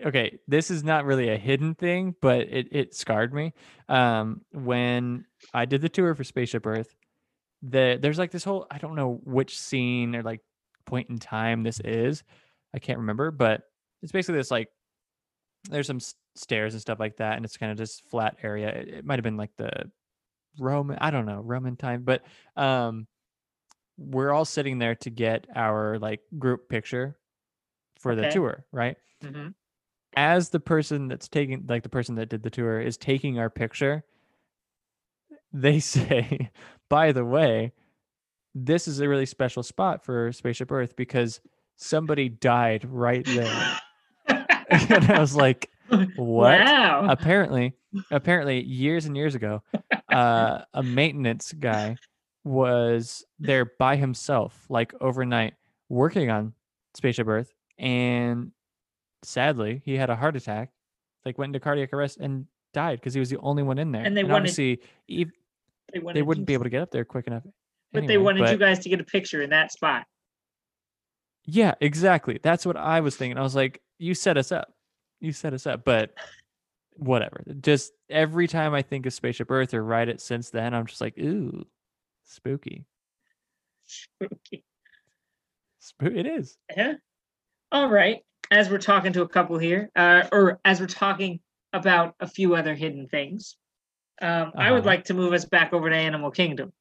okay 0.06 0.38
this 0.48 0.70
is 0.70 0.82
not 0.82 1.04
really 1.04 1.28
a 1.28 1.36
hidden 1.36 1.74
thing 1.74 2.14
but 2.22 2.40
it, 2.48 2.66
it 2.72 2.94
scarred 2.94 3.32
me 3.34 3.52
um 3.90 4.40
when 4.52 5.24
i 5.52 5.66
did 5.66 5.82
the 5.82 5.88
tour 5.88 6.14
for 6.14 6.24
spaceship 6.24 6.66
earth 6.66 6.94
the 7.62 7.98
there's 8.00 8.18
like 8.18 8.30
this 8.30 8.42
whole 8.42 8.66
i 8.70 8.78
don't 8.78 8.94
know 8.96 9.20
which 9.24 9.58
scene 9.60 10.16
or 10.16 10.22
like 10.22 10.40
point 10.86 11.10
in 11.10 11.18
time 11.18 11.62
this 11.62 11.78
is 11.80 12.24
i 12.74 12.78
can't 12.78 13.00
remember 13.00 13.30
but 13.30 13.62
it's 14.02 14.12
basically 14.12 14.38
this 14.38 14.50
like 14.50 14.68
there's 15.70 15.86
some 15.86 15.96
s- 15.96 16.14
stairs 16.34 16.74
and 16.74 16.80
stuff 16.80 16.98
like 17.00 17.16
that 17.18 17.36
and 17.36 17.44
it's 17.44 17.56
kind 17.56 17.70
of 17.72 17.78
just 17.78 18.02
flat 18.08 18.36
area 18.42 18.68
it, 18.68 18.88
it 18.88 19.04
might 19.04 19.18
have 19.18 19.24
been 19.24 19.36
like 19.36 19.50
the 19.56 19.70
roman 20.58 20.96
i 21.00 21.10
don't 21.10 21.26
know 21.26 21.40
roman 21.40 21.76
time 21.76 22.02
but 22.02 22.22
um 22.56 23.06
we're 23.98 24.32
all 24.32 24.44
sitting 24.44 24.78
there 24.78 24.94
to 24.94 25.10
get 25.10 25.46
our 25.54 25.98
like 25.98 26.20
group 26.38 26.68
picture 26.68 27.16
for 27.98 28.14
the 28.14 28.22
Okay. 28.22 28.30
tour 28.30 28.64
right? 28.72 28.96
Hmm 29.22 29.48
as 30.14 30.50
the 30.50 30.60
person 30.60 31.08
that's 31.08 31.26
taking 31.26 31.64
like 31.66 31.82
the 31.82 31.88
person 31.88 32.16
that 32.16 32.28
did 32.28 32.42
the 32.42 32.50
tour 32.50 32.78
is 32.78 32.98
taking 32.98 33.38
our 33.38 33.48
picture 33.48 34.04
they 35.54 35.78
say 35.80 36.50
by 36.90 37.12
the 37.12 37.24
way 37.24 37.72
this 38.54 38.86
is 38.86 39.00
a 39.00 39.08
really 39.08 39.24
special 39.24 39.62
spot 39.62 40.04
for 40.04 40.30
spaceship 40.32 40.70
earth 40.70 40.94
because 40.96 41.40
somebody 41.76 42.28
died 42.28 42.84
right 42.84 43.24
there 43.24 43.78
and 44.90 45.10
I 45.10 45.18
was 45.20 45.34
like, 45.36 45.70
what? 46.16 46.60
Wow. 46.60 47.06
apparently 47.08 47.74
apparently 48.10 48.62
years 48.62 49.04
and 49.04 49.14
years 49.16 49.34
ago 49.34 49.62
uh, 50.10 50.62
a 50.72 50.82
maintenance 50.82 51.52
guy 51.52 51.96
was 52.44 53.24
there 53.38 53.66
by 53.78 53.96
himself 53.96 54.64
like 54.70 54.94
overnight 55.02 55.52
working 55.90 56.30
on 56.30 56.54
spaceship 56.94 57.26
earth 57.28 57.52
and 57.78 58.50
sadly 59.22 59.82
he 59.84 59.94
had 59.94 60.08
a 60.08 60.16
heart 60.16 60.34
attack 60.36 60.70
like 61.26 61.36
went 61.36 61.50
into 61.50 61.60
cardiac 61.60 61.92
arrest 61.92 62.16
and 62.18 62.46
died 62.72 62.98
because 62.98 63.12
he 63.12 63.20
was 63.20 63.28
the 63.28 63.38
only 63.38 63.62
one 63.62 63.78
in 63.78 63.92
there 63.92 64.02
And 64.04 64.16
they 64.16 64.24
wanted- 64.24 64.36
obviously 64.48 64.80
ev- 65.10 65.30
they, 65.92 65.98
wanted 65.98 66.16
they 66.16 66.22
wouldn't 66.22 66.46
be 66.46 66.54
able 66.54 66.64
to 66.64 66.70
get 66.70 66.80
up 66.80 66.90
there 66.90 67.04
quick 67.04 67.26
enough 67.26 67.42
But 67.92 68.06
they 68.06 68.14
anyway, 68.14 68.24
wanted 68.24 68.48
you 68.50 68.56
guys 68.56 68.78
to 68.80 68.88
get 68.88 69.00
a 69.00 69.04
picture 69.04 69.42
in 69.42 69.50
that 69.50 69.70
spot. 69.72 70.06
yeah 71.44 71.74
exactly 71.80 72.38
that's 72.42 72.64
what 72.64 72.76
i 72.78 73.00
was 73.00 73.16
thinking 73.16 73.36
i 73.36 73.42
was 73.42 73.54
like 73.54 73.82
you 74.02 74.14
set 74.14 74.36
us 74.36 74.50
up 74.52 74.72
you 75.20 75.32
set 75.32 75.54
us 75.54 75.66
up 75.66 75.84
but 75.84 76.12
whatever 76.96 77.42
just 77.60 77.92
every 78.10 78.46
time 78.48 78.74
i 78.74 78.82
think 78.82 79.06
of 79.06 79.12
spaceship 79.12 79.50
earth 79.50 79.72
or 79.74 79.82
write 79.84 80.08
it 80.08 80.20
since 80.20 80.50
then 80.50 80.74
i'm 80.74 80.86
just 80.86 81.00
like 81.00 81.16
ooh 81.18 81.64
spooky 82.24 82.84
Spooky. 83.84 84.64
Spoo- 85.82 86.16
it 86.16 86.26
is 86.26 86.56
Yeah. 86.76 86.94
All 87.72 87.88
right. 87.90 88.20
As 88.50 88.70
we're 88.70 88.78
talking 88.78 89.12
to 89.14 89.22
a 89.22 89.28
couple 89.28 89.58
here, 89.58 89.90
uh, 89.96 90.24
or 90.30 90.60
as 90.64 90.78
we're 90.80 90.86
talking 90.86 91.40
about 91.72 92.14
a 92.20 92.26
few 92.26 92.54
other 92.54 92.74
hidden 92.74 93.08
things, 93.08 93.56
um, 94.20 94.52
I 94.56 94.70
would 94.70 94.80
Uh-huh. 94.80 94.86
like 94.86 95.04
to 95.06 95.14
move 95.14 95.32
us 95.32 95.44
back 95.46 95.72
over 95.72 95.88
to 95.90 95.96
Animal 95.96 96.30
Kingdom. 96.30 96.72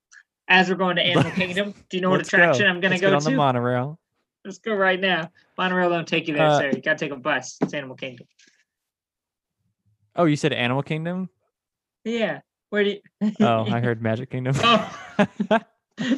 As 0.50 0.70
we're 0.70 0.76
going 0.76 0.98
to 0.98 1.02
Animal 1.06 1.32
Kingdom, 1.32 1.74
do 1.90 1.98
you 1.98 2.02
know 2.02 2.10
what 2.10 2.22
attraction 2.22 2.66
go. 2.66 2.70
I'm 2.70 2.82
going 2.82 2.94
to 2.94 3.00
go 3.00 3.14
on 3.16 3.22
to? 3.22 3.30
the 3.30 3.36
monorail 3.36 4.00
Let's 4.44 4.58
go 4.58 4.74
right 4.74 5.00
now. 5.00 5.30
Monorail 5.58 5.90
don't 5.90 6.08
take 6.08 6.28
you 6.28 6.34
there, 6.34 6.48
Uh, 6.48 6.58
sir. 6.60 6.72
You 6.76 6.82
got 6.82 6.98
to 6.98 7.06
take 7.06 7.12
a 7.12 7.20
bus. 7.20 7.58
It's 7.62 7.74
Animal 7.74 7.96
Kingdom. 7.96 8.28
oh 10.16 10.26
you 10.26 10.36
said 10.36 10.52
animal 10.52 10.84
kingdom 10.84 11.30
Yeah. 12.04 12.42
Where 12.70 12.84
do 12.84 12.90
you? 13.22 13.32
oh 13.40 13.66
i 13.72 13.80
heard 13.88 14.02
magic 14.02 14.30
kingdom 14.30 14.54
Oh, 14.62 14.94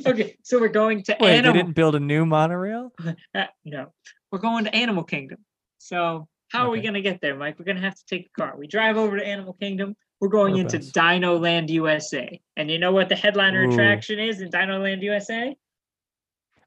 okay. 0.08 0.36
So 0.44 0.60
we're 0.60 0.70
going 0.70 1.04
to 1.04 1.18
wait 1.20 1.30
they 1.30 1.38
Animal. 1.38 1.54
didn't 1.54 1.76
build 1.76 1.94
a 1.96 2.00
new 2.00 2.26
monorail 2.26 2.92
Uh, 3.36 3.46
no, 3.66 3.94
we're 4.32 4.40
going 4.40 4.64
to 4.66 4.76
Animal 4.76 5.04
Kingdom. 5.04 5.40
So 5.80 6.28
how 6.52 6.66
are 6.66 6.70
we 6.70 6.82
gonna 6.82 7.02
get 7.02 7.20
there, 7.22 7.36
Mike? 7.36 7.58
We're 7.60 7.66
gonna 7.66 7.82
have 7.82 7.96
to 7.96 8.06
take 8.08 8.28
a 8.36 8.42
car. 8.42 8.56
We 8.58 8.68
drive 8.68 8.96
over 8.98 9.18
to 9.18 9.26
Animal 9.26 9.54
Kingdom. 9.54 9.96
We're 10.22 10.30
going 10.30 10.54
Or 10.56 10.60
into 10.62 10.78
bus. 10.78 10.92
Dino 10.92 11.38
Land 11.38 11.70
USA. 11.72 12.40
And 12.58 12.70
you 12.72 12.78
know 12.80 12.92
what 12.94 13.10
the 13.10 13.16
headliner 13.16 13.64
Ooh. 13.66 13.72
attraction 13.74 14.20
is 14.20 14.40
in 14.42 14.50
Dino 14.50 14.80
Land 14.80 15.02
USA? 15.04 15.56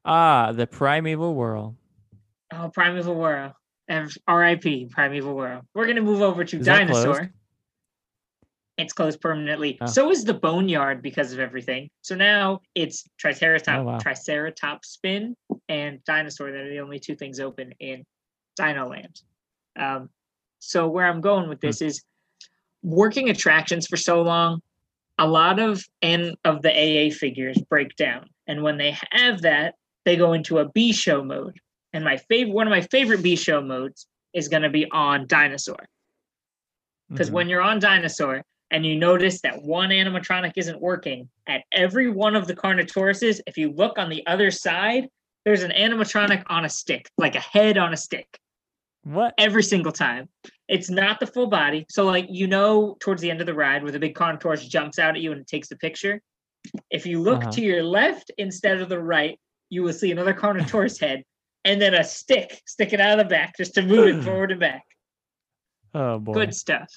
Ah 0.07 0.53
the 0.53 0.67
primeval 0.67 1.35
whirl 1.35 1.77
Oh, 2.53 2.71
Primeval 2.73 3.17
Whirl. 3.17 3.57
R.I.P. 4.29 4.87
Primeval 4.93 5.35
Whirl. 5.35 5.63
We're 5.75 5.87
gonna 5.89 6.01
move 6.01 6.23
over 6.23 6.45
to 6.45 6.59
Is 6.59 6.65
Dinosaur. 6.65 7.15
closed? 7.15 7.31
It's 8.79 8.93
closed 8.93 9.21
permanently. 9.21 9.79
Oh. 9.81 9.87
So 9.87 10.11
is 10.13 10.23
the 10.25 10.35
Boneyard 10.35 11.03
because 11.03 11.33
of 11.33 11.41
everything. 11.41 11.89
So 12.03 12.15
now 12.15 12.61
it's 12.77 13.05
Triceratops, 13.19 13.79
Oh, 13.81 13.83
wow. 13.83 13.99
Triceratops 13.99 14.91
Spin, 14.91 15.35
and 15.69 16.03
Dinosaur. 16.05 16.53
That 16.53 16.61
are 16.61 16.71
the 16.71 16.79
only 16.81 17.01
two 17.01 17.17
things 17.17 17.41
open 17.41 17.73
in 17.81 18.05
Dino 18.57 18.89
Land. 18.89 19.21
Um, 19.77 20.09
so 20.61 20.87
where 20.89 21.07
I'm 21.07 21.21
going 21.21 21.45
Hmm. 21.45 21.51
with 21.51 21.61
this 21.61 21.83
is 21.83 22.01
working 22.83 23.29
attractions 23.29 23.89
for 23.89 23.97
so 23.97 24.23
long. 24.23 24.61
A 25.19 25.27
lot 25.27 25.59
of 25.59 25.83
and 26.01 26.37
of 26.45 26.63
the 26.63 26.71
AA 26.71 27.11
figures 27.11 27.59
break 27.69 27.97
down, 27.97 28.29
and 28.47 28.63
when 28.63 28.77
they 28.79 28.97
have 29.11 29.43
that, 29.43 29.75
they 30.07 30.17
go 30.17 30.33
into 30.33 30.59
a 30.61 30.69
B 30.71 30.93
show 30.95 31.23
mode. 31.23 31.61
And 31.93 32.05
my 32.05 32.17
favorite, 32.17 32.55
one 32.55 32.67
of 32.67 32.71
my 32.71 32.81
favorite 32.81 33.23
B 33.23 33.37
show 33.37 33.61
modes 33.61 34.07
is 34.33 34.49
going 34.49 34.63
to 34.63 34.71
be 34.71 34.91
on 34.91 35.27
Dinosaur 35.27 35.87
because 37.11 37.29
Mhm. 37.31 37.33
when 37.35 37.49
you're 37.49 37.63
on 37.63 37.79
dinosaur 37.79 38.43
and 38.71 38.85
you 38.85 38.97
notice 38.97 39.41
that 39.43 39.63
one 39.63 39.91
animatronic 39.91 40.53
isn't 40.57 40.81
working 40.81 41.29
at 41.47 41.63
every 41.73 42.11
one 42.11 42.35
of 42.35 42.47
the 42.47 42.55
carnotauruses 42.55 43.41
if 43.47 43.57
you 43.57 43.71
look 43.73 43.97
on 43.99 44.09
the 44.11 44.27
other 44.27 44.51
side 44.51 45.09
there's 45.45 45.63
an 45.63 45.71
animatronic 45.71 46.43
on 46.49 46.65
a 46.65 46.69
stick 46.69 47.09
like 47.17 47.37
a 47.37 47.41
head 47.41 47.79
on 47.79 47.93
a 47.93 47.97
stick 47.97 48.39
what 49.05 49.33
every 49.39 49.63
single 49.63 49.93
time 49.93 50.29
it's 50.69 50.91
not 50.91 51.21
the 51.21 51.27
full 51.29 51.47
body 51.47 51.87
so 51.89 52.05
like 52.05 52.27
you 52.29 52.49
know 52.49 52.97
towards 52.99 53.23
the 53.23 53.31
end 53.31 53.41
of 53.41 53.47
the 53.47 53.55
ride 53.55 53.83
where 53.85 53.93
the 53.93 54.01
big 54.01 54.15
carnotaurus 54.17 54.69
jumps 54.69 54.99
out 54.99 55.15
at 55.15 55.23
you 55.23 55.31
and 55.33 55.47
takes 55.47 55.69
the 55.69 55.77
picture 55.77 56.21
if 56.91 57.07
you 57.07 57.23
look 57.23 57.43
Uh-huh. 57.43 57.51
to 57.53 57.61
your 57.63 57.85
left 57.85 58.33
instead 58.37 58.81
of 58.81 58.89
the 58.89 58.99
right 58.99 59.39
you 59.71 59.83
will 59.83 59.93
see 59.93 60.11
another 60.11 60.35
carnotaurus 60.35 61.01
head 61.01 61.23
and 61.65 61.81
then 61.81 61.95
a 61.95 62.05
stick 62.05 62.61
sticking 62.67 63.01
out 63.01 63.19
of 63.19 63.25
the 63.25 63.29
back 63.29 63.57
just 63.57 63.75
to 63.75 63.83
move 63.83 64.09
it 64.09 64.23
forward 64.25 64.51
and 64.51 64.61
back 64.61 64.85
oh 65.95 66.19
boy 66.19 66.33
Good 66.33 66.55
stuff. 66.55 66.89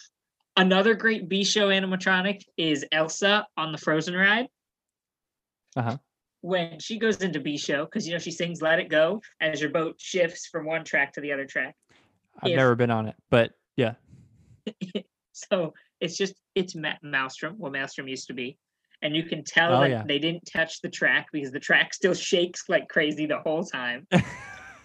Another 0.57 0.93
great 0.93 1.29
B 1.29 1.43
show 1.45 1.69
animatronic 1.69 2.41
is 2.57 2.85
Elsa 2.91 3.47
on 3.55 3.71
the 3.71 3.77
Frozen 3.77 4.13
ride. 4.13 4.47
Uh-huh. 5.77 5.97
When 6.41 6.79
she 6.79 6.99
goes 6.99 7.21
into 7.21 7.39
B 7.39 7.57
show, 7.57 7.85
because 7.85 8.05
you 8.05 8.11
know 8.13 8.19
she 8.19 8.31
sings 8.31 8.61
"Let 8.61 8.79
It 8.79 8.89
Go" 8.89 9.21
as 9.39 9.61
your 9.61 9.69
boat 9.69 9.95
shifts 9.99 10.47
from 10.47 10.65
one 10.65 10.83
track 10.83 11.13
to 11.13 11.21
the 11.21 11.31
other 11.31 11.45
track. 11.45 11.75
i've 12.41 12.51
if- 12.51 12.57
never 12.57 12.75
been 12.75 12.91
on 12.91 13.07
it 13.07 13.15
but 13.29 13.51
yeah 13.77 13.93
So 15.49 15.73
it's 16.01 16.17
just 16.17 16.35
it's 16.55 16.75
Ma- 16.75 16.99
Maelstrom, 17.01 17.55
what 17.57 17.71
Maelstrom 17.71 18.07
used 18.07 18.27
to 18.27 18.33
be, 18.33 18.57
and 19.01 19.15
you 19.15 19.23
can 19.23 19.43
tell 19.43 19.77
Oh, 19.77 19.79
that 19.81 19.89
yeah. 19.89 20.03
they 20.07 20.19
didn't 20.19 20.45
touch 20.51 20.81
the 20.81 20.89
track 20.89 21.27
because 21.31 21.51
the 21.51 21.59
track 21.59 21.93
still 21.93 22.13
shakes 22.29 22.63
like 22.69 22.87
crazy 22.89 23.25
the 23.25 23.39
whole 23.39 23.63
time. 23.63 24.07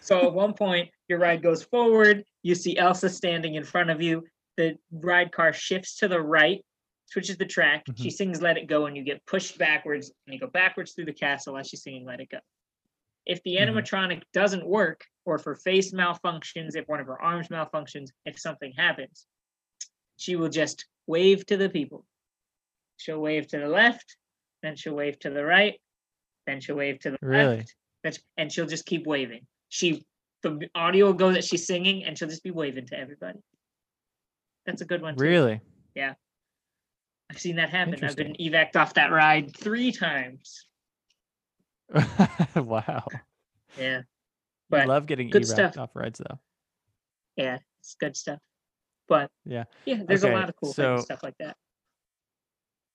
So 0.01 0.27
at 0.27 0.35
one 0.35 0.53
point, 0.53 0.91
your 1.09 1.19
ride 1.19 1.43
goes 1.43 1.63
forward. 1.63 2.25
You 2.43 2.55
see 2.55 2.77
Elsa 2.77 3.09
standing 3.09 3.55
in 3.55 3.65
front 3.65 3.89
of 3.89 4.03
you. 4.03 4.23
The 4.59 4.77
ride 4.93 5.33
car 5.33 5.55
shifts 5.55 5.97
to 6.01 6.09
the 6.09 6.21
right, 6.21 6.63
switches 7.07 7.39
the 7.39 7.47
track. 7.47 7.87
She 7.97 8.11
sings 8.11 8.43
"Let 8.43 8.59
It 8.59 8.67
Go," 8.67 8.85
and 8.85 8.95
you 8.95 9.03
get 9.03 9.25
pushed 9.25 9.57
backwards, 9.57 10.13
and 10.27 10.35
you 10.35 10.39
go 10.39 10.47
backwards 10.47 10.93
through 10.93 11.07
the 11.07 11.15
castle 11.15 11.57
as 11.57 11.69
she's 11.69 11.83
singing 11.83 12.05
"Let 12.05 12.21
It 12.21 12.29
Go." 12.29 12.41
If 13.25 13.43
the 13.45 13.57
Mhm. 13.57 13.69
animatronic 13.71 14.25
doesn't 14.35 14.67
work, 14.67 15.07
or 15.25 15.37
if 15.37 15.45
her 15.45 15.55
face 15.55 15.93
malfunctions, 15.93 16.77
if 16.77 16.87
one 16.87 17.01
of 17.01 17.07
her 17.07 17.23
arms 17.23 17.49
malfunctions, 17.49 18.11
if 18.27 18.39
something 18.39 18.73
happens, 18.77 19.27
she 20.19 20.37
will 20.37 20.51
just 20.51 20.85
wave 21.07 21.47
to 21.47 21.57
the 21.57 21.71
people. 21.71 22.05
She'll 22.97 23.21
wave 23.21 23.47
to 23.49 23.59
the 23.59 23.69
left, 23.69 24.17
then 24.63 24.77
she'll 24.77 24.95
wave 24.95 25.19
to 25.21 25.31
the 25.31 25.45
right, 25.45 25.81
then 26.47 26.61
she'll 26.61 26.77
wave 26.77 27.01
to 27.01 27.11
the 27.11 27.19
Really? 27.23 27.65
left, 28.05 28.23
and 28.37 28.51
she'll 28.53 28.67
just 28.67 28.87
keep 28.87 29.07
waving. 29.07 29.47
She 29.69 30.05
the 30.43 30.69
audio 30.75 31.07
will 31.07 31.15
go 31.15 31.33
that 31.33 31.43
she's 31.45 31.67
singing, 31.67 32.05
and 32.05 32.17
she'll 32.19 32.29
just 32.29 32.43
be 32.45 32.51
waving 32.51 32.87
to 32.89 32.99
everybody. 32.99 33.39
That's 34.67 34.83
a 34.83 34.85
good 34.85 35.01
one. 35.03 35.17
Too. 35.17 35.23
really 35.25 35.61
Yeah. 35.95 36.15
I've 37.31 37.39
seen 37.41 37.57
that 37.57 37.71
happen. 37.71 38.03
I've 38.05 38.17
been 38.17 38.35
evac'd 38.39 38.77
off 38.77 38.95
that 38.95 39.11
ride 39.11 39.57
three 39.57 39.91
times. 39.93 40.67
wow 42.57 43.05
Yeah, 43.79 44.03
But 44.71 44.83
I 44.83 44.85
love 44.85 45.07
getting 45.07 45.31
good 45.31 45.43
evac 45.43 45.47
stuff. 45.47 45.79
off 45.79 45.91
rides 45.95 46.19
though 46.19 46.39
yeah, 47.37 47.59
it's 47.81 47.97
good 47.99 48.17
stuff. 48.17 48.39
But 49.09 49.29
Yeah. 49.45 49.65
yeah, 49.87 50.03
there's 50.07 50.25
Okay, 50.25 50.33
a 50.33 50.37
lot 50.37 50.49
of 50.49 50.55
cool 50.57 50.73
so- 50.73 50.95
things, 50.97 51.05
stuff 51.07 51.23
like 51.25 51.35
that. 51.41 51.57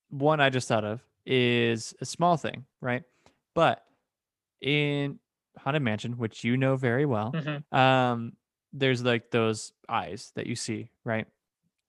One 0.09 0.39
I 0.39 0.49
just 0.49 0.67
thought 0.67 0.85
of 0.85 1.01
is 1.25 1.93
a 2.01 2.05
small 2.05 2.37
thing, 2.37 2.65
right? 2.81 3.03
But 3.55 3.85
in 4.61 5.19
Haunted 5.57 5.83
Mansion, 5.83 6.17
which 6.17 6.43
you 6.43 6.57
know 6.57 6.75
very 6.75 7.05
well, 7.05 7.31
Mhm. 7.33 7.63
um, 7.77 8.33
there's 8.73 9.03
like 9.03 9.31
those 9.31 9.73
eyes 9.89 10.31
that 10.35 10.47
you 10.47 10.55
see, 10.55 10.91
right? 11.03 11.27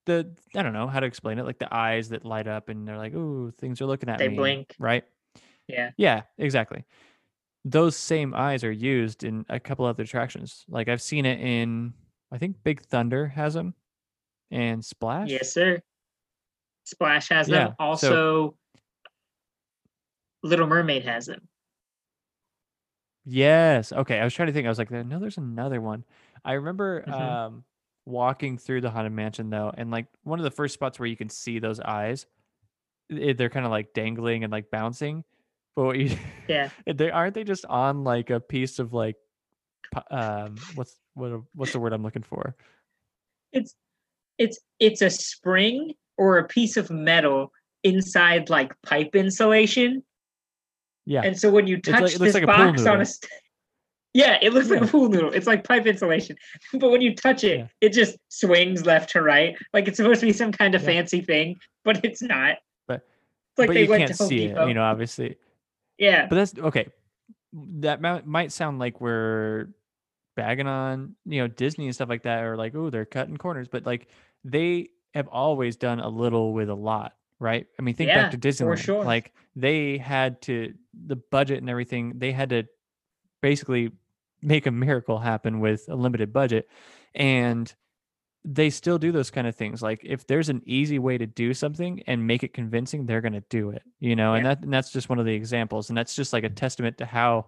The 0.07 0.37
I 0.57 0.63
don't 0.63 0.73
know 0.73 0.89
how 0.89 1.01
to 1.01 1.07
explain 1.07 1.39
it, 1.39 1.45
like 1.47 1.59
the 1.59 1.73
eyes 1.75 2.11
that 2.11 2.25
light 2.25 2.49
up 2.49 2.69
and 2.71 2.89
they're 2.89 2.99
like, 2.99 3.15
"Ooh, 3.15 3.53
things 3.59 3.81
are 3.83 3.87
looking 3.87 4.09
at 4.11 4.19
They 4.19 4.29
me," 4.29 4.37
blink. 4.37 4.77
right? 4.79 5.05
Yeah, 5.69 5.93
Yeah, 5.97 6.23
exactly. 6.39 6.85
Those 7.65 7.97
same 7.97 8.35
eyes 8.35 8.65
are 8.65 8.73
used 8.73 9.25
in 9.25 9.47
a 9.49 9.61
couple 9.61 9.85
other 9.87 10.05
attractions. 10.05 10.65
Like 10.69 10.89
I've 10.89 11.03
seen 11.03 11.27
it 11.27 11.41
in, 11.41 11.95
I 12.33 12.39
think 12.39 12.63
Big 12.65 12.83
Thunder 12.83 13.29
has 13.29 13.55
them, 13.55 13.75
and 14.51 14.85
Splash. 14.85 15.31
yes, 15.31 15.53
sir. 15.53 15.83
Splash 16.91 17.29
has 17.31 17.49
Yeah, 17.49 17.59
them. 17.69 17.75
so- 17.79 17.85
Also, 17.85 18.57
Little 20.43 20.67
Mermaid 20.67 21.05
has 21.05 21.27
them. 21.27 21.47
Yes. 23.25 23.93
Okay. 23.93 24.19
I 24.19 24.25
was 24.25 24.35
trying 24.35 24.47
to 24.49 24.53
think. 24.53 24.67
I 24.67 24.71
was 24.71 24.79
like, 24.79 24.91
no, 24.91 25.19
there's 25.19 25.37
another 25.39 25.81
one. 25.81 26.05
I 26.45 26.55
remember 26.55 27.03
Mhm. 27.07 27.13
um 27.13 27.65
walking 28.07 28.57
through 28.59 28.81
the 28.81 28.91
haunted 28.91 29.13
mansion 29.13 29.51
though, 29.51 29.71
and 29.77 29.91
like 29.91 30.07
one 30.25 30.39
of 30.41 30.45
the 30.45 30.51
first 30.51 30.75
spots 30.75 30.99
where 30.99 31.07
you 31.07 31.17
can 31.17 31.29
see 31.29 31.59
those 31.59 31.79
eyes, 31.81 32.27
i- 33.13 33.35
they're 33.35 33.51
kind 33.51 33.67
of 33.67 33.71
like 33.71 33.93
dangling 33.93 34.43
and 34.43 34.51
like 34.51 34.71
bouncing. 34.71 35.23
But 35.77 35.85
what 35.85 35.99
you, 35.99 36.17
Yeah. 36.49 36.71
they 36.87 37.11
aren't 37.11 37.35
they 37.35 37.45
just 37.45 37.67
on 37.67 38.03
like 38.03 38.31
a 38.31 38.41
piece 38.41 38.79
of 38.79 38.93
like, 38.95 39.17
um, 40.11 40.57
what's 40.75 40.99
what 41.15 41.43
what's 41.55 41.73
the 41.73 41.79
word 41.79 41.93
I'm 41.93 42.03
looking 42.03 42.23
for? 42.23 42.57
It's 43.53 43.75
it's 44.39 44.59
it's 44.79 45.03
a 45.03 45.11
spring 45.11 45.93
or 46.21 46.37
a 46.37 46.45
piece 46.47 46.77
of 46.77 46.91
metal 46.91 47.51
inside 47.83 48.51
like 48.51 48.73
pipe 48.83 49.17
insulation. 49.17 50.03
Yeah. 51.07 51.23
And 51.25 51.39
so 51.39 51.51
when 51.51 51.67
you 51.67 51.81
touch 51.81 52.01
looks 52.03 52.19
this 52.19 52.35
like 52.35 52.43
a 52.43 52.47
box 52.47 52.85
on 52.87 53.01
a 53.01 53.07
st- 53.07 53.31
Yeah, 54.13 54.39
it 54.43 54.53
looks 54.53 54.69
like 54.69 54.83
a 54.83 54.87
pool 54.87 55.09
noodle. 55.09 55.33
It's 55.33 55.47
like 55.47 55.65
pipe 55.65 55.87
insulation. 55.87 56.37
But 56.79 56.91
when 56.91 57.01
you 57.01 57.15
touch 57.15 57.43
it, 57.45 57.59
Yeah. 57.61 57.67
it 57.81 57.93
just 57.95 58.19
swings 58.29 58.85
left 58.85 59.11
to 59.13 59.23
right. 59.23 59.57
Like 59.73 59.89
it's 59.89 59.97
supposed 59.97 60.21
to 60.21 60.27
be 60.27 60.33
some 60.33 60.53
kind 60.53 60.75
of 60.75 60.83
Yeah. 60.83 60.89
fancy 60.89 61.21
thing, 61.23 61.57
but 61.85 62.05
it's 62.05 62.21
not. 62.21 62.59
But- 62.87 63.07
it's 63.53 63.59
like 63.59 63.69
but 63.69 63.75
they 63.75 63.85
you 63.85 63.89
went 63.91 64.01
can't 64.07 64.13
to 64.17 64.23
Home 64.23 64.29
see 64.29 64.49
Depot. 64.49 64.65
it, 64.65 64.69
you 64.69 64.75
know, 64.75 64.83
obviously. 64.83 65.37
Yeah. 65.97 66.27
But 66.27 66.37
that's 66.37 66.59
okay. 66.59 66.89
That 67.53 68.01
might, 68.03 68.27
might 68.27 68.53
sound 68.53 68.79
like 68.79 69.01
we're 69.01 69.69
bagging 70.37 70.67
on, 70.67 71.15
you 71.25 71.41
know, 71.41 71.49
Disney 71.49 71.87
and 71.87 71.95
stuff 71.95 72.09
like 72.09 72.23
that, 72.25 72.43
or 72.45 72.57
like, 72.57 72.75
oh, 72.75 72.91
they're 72.91 73.05
cutting 73.07 73.37
corners. 73.39 73.69
But 73.69 73.87
like, 73.87 74.09
they 74.45 74.91
have 75.15 75.29
always 75.29 75.77
done 75.77 76.01
a 76.01 76.09
little 76.09 76.53
with 76.53 76.69
a 76.69 76.75
lot, 76.75 77.15
right? 77.39 77.67
I 77.79 77.83
mean, 77.83 77.95
think 77.95 78.09
Yeah, 78.09 78.23
back 78.23 78.31
to 78.33 78.39
Disneyland. 78.39 78.79
sure. 78.79 79.05
Like, 79.05 79.33
they 79.57 79.99
had 79.99 80.41
to 80.43 80.75
the 81.07 81.17
budget 81.17 81.59
and 81.59 81.69
everything. 81.71 82.15
They 82.19 82.33
had 82.33 82.51
to 82.51 82.65
basically 83.41 83.93
make 84.43 84.67
a 84.67 84.71
miracle 84.71 85.19
happen 85.19 85.61
with 85.61 85.89
a 85.89 85.95
limited 85.97 86.33
budget, 86.33 86.69
and 87.15 87.73
they 88.45 88.71
still 88.71 88.99
do 88.99 89.13
those 89.13 89.31
kind 89.31 89.47
of 89.47 89.55
things. 89.55 89.83
Like, 89.83 90.01
if 90.03 90.27
there's 90.27 90.49
an 90.49 90.63
easy 90.65 90.99
way 90.99 91.19
to 91.19 91.27
do 91.27 91.53
something 91.53 92.03
and 92.07 92.27
make 92.27 92.43
it 92.43 92.55
convincing, 92.55 93.05
they're 93.05 93.21
going 93.21 93.35
to 93.35 93.45
do 93.51 93.71
it. 93.71 93.83
You 93.99 94.17
know, 94.17 94.35
and 94.35 94.47
that 94.47 94.63
and 94.63 94.73
that's 94.73 94.91
just 94.91 95.09
one 95.09 95.19
of 95.19 95.27
the 95.27 95.35
examples, 95.35 95.89
and 95.91 95.99
that's 95.99 96.15
just 96.15 96.33
like 96.33 96.45
a 96.45 96.51
testament 96.51 96.99
to 96.99 97.07
how 97.07 97.47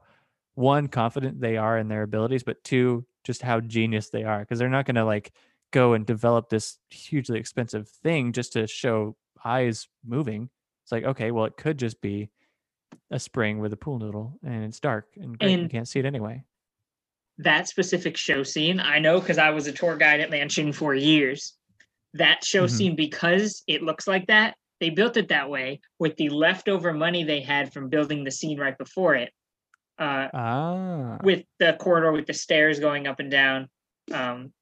one 0.55 0.87
confident 0.89 1.41
they 1.41 1.57
are 1.57 1.79
in 1.79 1.89
their 1.89 2.03
abilities 2.03 2.43
but 2.43 2.63
two 2.63 3.05
just 3.25 3.41
how 3.41 3.61
genius 3.61 4.11
they 4.11 4.25
are 4.25 4.41
because 4.41 4.59
they're 4.59 4.69
not 4.69 4.85
going 4.85 4.97
to 4.97 5.05
like 5.05 5.33
go 5.73 5.93
and 5.95 6.07
develop 6.07 6.49
this 6.49 6.79
hugely 6.91 7.39
expensive 7.39 7.89
thing 7.89 8.33
just 8.33 8.53
to 8.53 8.67
show 8.67 9.17
eyes 9.45 9.89
moving 10.07 10.49
it's 10.85 10.93
like 10.93 11.05
okay 11.05 11.31
well 11.33 11.45
it 11.47 11.57
could 11.57 11.79
just 11.79 12.01
be 12.01 12.31
a 13.11 13.19
spring 13.19 13.59
with 13.59 13.73
a 13.73 13.77
pool 13.77 13.99
noodle 13.99 14.39
and 14.45 14.65
it's 14.65 14.79
dark 14.79 15.09
and 15.17 15.39
great, 15.39 15.59
you 15.59 15.69
can't 15.69 15.89
see 15.89 15.99
it 15.99 16.05
anyway 16.07 16.43
that 17.39 17.67
specific 17.67 18.17
show 18.17 18.43
scene, 18.43 18.79
I 18.79 18.99
know 18.99 19.19
because 19.19 19.39
I 19.39 19.51
was 19.51 19.67
a 19.67 19.73
tour 19.73 19.97
guide 19.97 20.21
at 20.21 20.31
Mansion 20.31 20.71
for 20.73 20.95
years. 20.95 21.55
That 22.15 22.45
show 22.45 22.67
Mhm. 22.67 22.71
scene, 22.71 22.95
because 22.95 23.65
it 23.67 23.83
looks 23.83 24.07
like 24.07 24.27
that, 24.27 24.55
they 24.81 24.91
built 24.91 25.17
it 25.17 25.29
that 25.29 25.49
way 25.49 25.81
with 25.99 26.15
the 26.17 26.29
leftover 26.29 26.93
money 26.93 27.25
they 27.25 27.41
had 27.41 27.73
from 27.73 27.89
building 27.89 28.23
the 28.23 28.31
scene 28.31 28.61
right 28.61 28.77
before 28.77 29.15
it. 29.15 29.33
Uh, 29.99 30.29
ah 30.35 31.19
with 31.23 31.45
the 31.59 31.73
corridor 31.81 32.13
with 32.13 32.27
the 32.27 32.35
stairs 32.35 32.79
going 32.79 33.07
up 33.07 33.19
and 33.19 33.31
down, 33.31 33.69
um, 34.13 34.53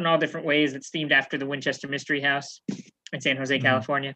in 0.00 0.06
all 0.06 0.18
different 0.18 0.46
ways 0.46 0.72
that's 0.72 0.90
themed 0.90 1.12
after 1.12 1.38
the 1.38 1.46
Winchester 1.46 1.86
Mystery 1.86 2.20
House 2.20 2.60
in 3.12 3.20
San 3.20 3.36
Jose, 3.36 3.56
Mhm. 3.58 3.62
California. 3.62 4.14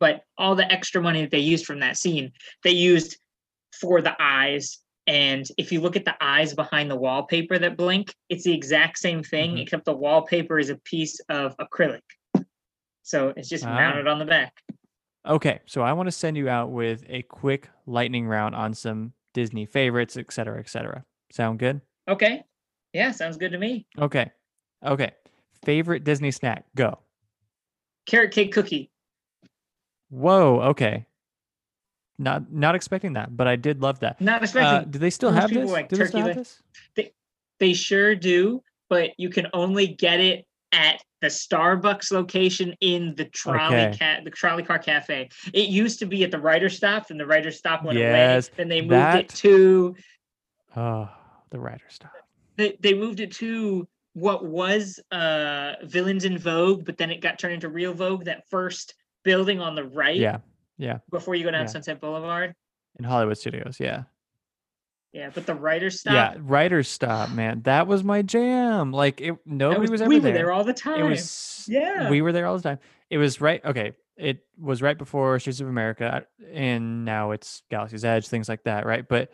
But 0.00 0.24
all 0.38 0.54
the 0.54 0.70
extra 0.72 1.02
money 1.02 1.20
that 1.22 1.30
they 1.30 1.38
used 1.40 1.66
from 1.66 1.80
that 1.80 1.96
scene, 1.98 2.32
they 2.64 2.70
used 2.70 3.18
for 3.78 4.00
the 4.00 4.16
eyes. 4.20 4.78
And 5.06 5.46
if 5.58 5.72
you 5.72 5.80
look 5.80 5.96
at 5.96 6.04
the 6.04 6.14
eyes 6.20 6.54
behind 6.54 6.90
the 6.90 6.96
wallpaper 6.96 7.58
that 7.58 7.76
blink, 7.76 8.14
it's 8.28 8.44
the 8.44 8.54
exact 8.54 8.98
same 8.98 9.22
thing, 9.22 9.56
Mhm. 9.56 9.62
except 9.62 9.84
the 9.84 9.92
wallpaper 9.96 10.58
is 10.58 10.70
a 10.70 10.76
piece 10.76 11.18
of 11.28 11.56
acrylic. 11.58 12.02
So 13.02 13.32
it's 13.36 13.48
just 13.48 13.64
Ah. 13.64 13.74
mounted 13.74 14.06
on 14.06 14.18
the 14.18 14.24
back. 14.24 14.54
okay 15.24 15.60
so 15.66 15.82
i 15.82 15.92
want 15.92 16.08
to 16.08 16.10
send 16.10 16.36
you 16.36 16.48
out 16.48 16.72
with 16.72 17.04
a 17.08 17.22
quick 17.22 17.68
lightning 17.86 18.26
round 18.26 18.56
on 18.56 18.74
some 18.74 19.12
disney 19.34 19.64
favorites 19.64 20.16
et 20.16 20.32
cetera 20.32 20.58
et 20.58 20.68
cetera 20.68 21.04
sound 21.30 21.60
good 21.60 21.80
Okay. 22.08 22.42
Yeah, 22.92 23.12
sounds 23.12 23.36
good 23.36 23.52
to 23.52 23.58
me. 23.58 23.86
okay 23.96 24.32
okay 24.84 25.12
favorite 25.64 26.04
disney 26.04 26.30
snack 26.30 26.64
go 26.76 26.98
Carrot 28.04 28.32
cake 28.32 28.52
cookie. 28.52 28.90
Whoa, 30.10 30.60
okay. 30.70 31.06
Not 32.18 32.52
not 32.52 32.74
expecting 32.74 33.12
that, 33.12 33.36
but 33.36 33.46
I 33.46 33.54
did 33.56 33.80
love 33.80 34.00
that. 34.00 34.20
Not 34.20 34.42
expecting 34.42 34.78
Uh, 34.80 34.84
do 34.90 34.98
they 34.98 35.08
still 35.10 35.30
have 35.30 35.50
this? 35.50 35.70
like 35.70 35.88
do 35.88 35.96
they 35.96 36.06
still 36.06 36.20
have 36.22 36.34
this? 36.34 36.60
They 36.96 37.12
they 37.60 37.72
sure 37.74 38.16
do, 38.16 38.60
but 38.90 39.10
you 39.18 39.30
can 39.30 39.46
only 39.52 39.86
get 39.86 40.18
it 40.18 40.46
at 40.72 41.00
the 41.20 41.28
Starbucks 41.28 42.10
location 42.10 42.74
in 42.80 43.14
the 43.14 43.26
trolley 43.26 43.76
Okay. 43.86 43.96
ca- 43.98 44.20
the 44.24 44.30
trolley 44.30 44.64
car 44.64 44.80
cafe. 44.80 45.28
It 45.54 45.68
used 45.68 46.00
to 46.00 46.06
be 46.06 46.24
at 46.24 46.32
the 46.32 46.40
writer 46.40 46.68
stop, 46.68 47.10
and 47.10 47.20
the 47.20 47.26
writer 47.26 47.52
stop 47.52 47.84
went 47.84 47.98
Yes, 47.98 48.48
away. 48.48 48.54
Then 48.56 48.68
they 48.68 48.80
moved 48.80 48.90
that- 48.90 49.20
it 49.26 49.28
to 49.36 49.94
Oh, 50.74 51.08
the 51.50 51.60
writer 51.60 51.86
stop. 51.88 52.10
they, 52.56 52.76
they 52.80 52.94
moved 52.94 53.20
it 53.20 53.30
to 53.34 53.86
what 54.14 54.44
was 54.44 55.00
uh 55.10 55.74
Villains 55.84 56.24
in 56.24 56.38
Vogue, 56.38 56.84
but 56.84 56.98
then 56.98 57.10
it 57.10 57.20
got 57.20 57.38
turned 57.38 57.54
into 57.54 57.68
Real 57.68 57.94
Vogue, 57.94 58.24
that 58.24 58.48
first 58.50 58.94
building 59.24 59.60
on 59.60 59.74
the 59.74 59.84
right 59.84 60.16
Yeah, 60.16 60.38
yeah. 60.78 60.98
before 61.10 61.34
you 61.34 61.44
go 61.44 61.50
down 61.50 61.62
yeah. 61.62 61.66
Sunset 61.66 62.00
Boulevard. 62.00 62.54
In 62.98 63.04
Hollywood 63.04 63.38
Studios, 63.38 63.78
yeah. 63.80 64.04
Yeah, 65.12 65.30
but 65.32 65.44
the 65.46 65.54
writer 65.54 65.90
stop 65.90 66.14
Yeah, 66.14 66.40
writer's 66.42 66.88
stop, 66.88 67.30
man. 67.30 67.62
That 67.62 67.86
was 67.86 68.02
my 68.02 68.22
jam. 68.22 68.92
Like 68.92 69.20
it 69.20 69.36
nobody 69.44 69.90
was, 69.90 70.00
ever 70.00 70.08
we 70.08 70.18
there. 70.18 70.32
were 70.32 70.38
there 70.38 70.52
all 70.52 70.64
the 70.64 70.72
time. 70.72 71.00
It 71.00 71.08
was 71.08 71.66
Yeah. 71.68 72.08
We 72.10 72.22
were 72.22 72.32
there 72.32 72.46
all 72.46 72.56
the 72.56 72.62
time. 72.62 72.78
It 73.10 73.18
was 73.18 73.40
right 73.40 73.62
okay. 73.64 73.92
It 74.16 74.44
was 74.58 74.82
right 74.82 74.96
before 74.96 75.38
Streets 75.38 75.60
of 75.60 75.68
America 75.68 76.26
and 76.52 77.04
now 77.04 77.30
it's 77.32 77.62
Galaxy's 77.70 78.04
Edge, 78.04 78.28
things 78.28 78.48
like 78.48 78.64
that, 78.64 78.86
right? 78.86 79.06
But 79.06 79.32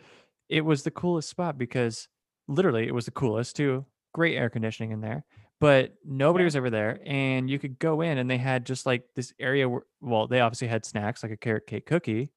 it 0.49 0.61
was 0.61 0.83
the 0.83 0.91
coolest 0.91 1.29
spot 1.29 1.57
because 1.57 2.07
literally 2.47 2.87
it 2.87 2.93
was 2.93 3.05
the 3.05 3.11
coolest 3.11 3.55
too. 3.55 3.85
Great 4.13 4.35
air 4.35 4.49
conditioning 4.49 4.91
in 4.91 5.01
there. 5.01 5.23
But 5.59 5.95
nobody 6.05 6.43
Yeah. 6.43 6.47
was 6.47 6.55
ever 6.55 6.69
there 6.69 6.99
and 7.05 7.49
you 7.49 7.59
could 7.59 7.79
go 7.79 8.01
in 8.01 8.17
and 8.17 8.29
they 8.29 8.37
had 8.37 8.65
just 8.65 8.85
like 8.85 9.03
this 9.15 9.33
area 9.39 9.67
where 9.67 9.81
well, 10.01 10.27
they 10.27 10.39
obviously 10.39 10.67
had 10.69 10.85
snacks 10.85 11.21
like 11.21 11.31
a 11.33 11.37
carrot 11.37 11.67
cake 11.67 11.85
cookie, 11.85 12.31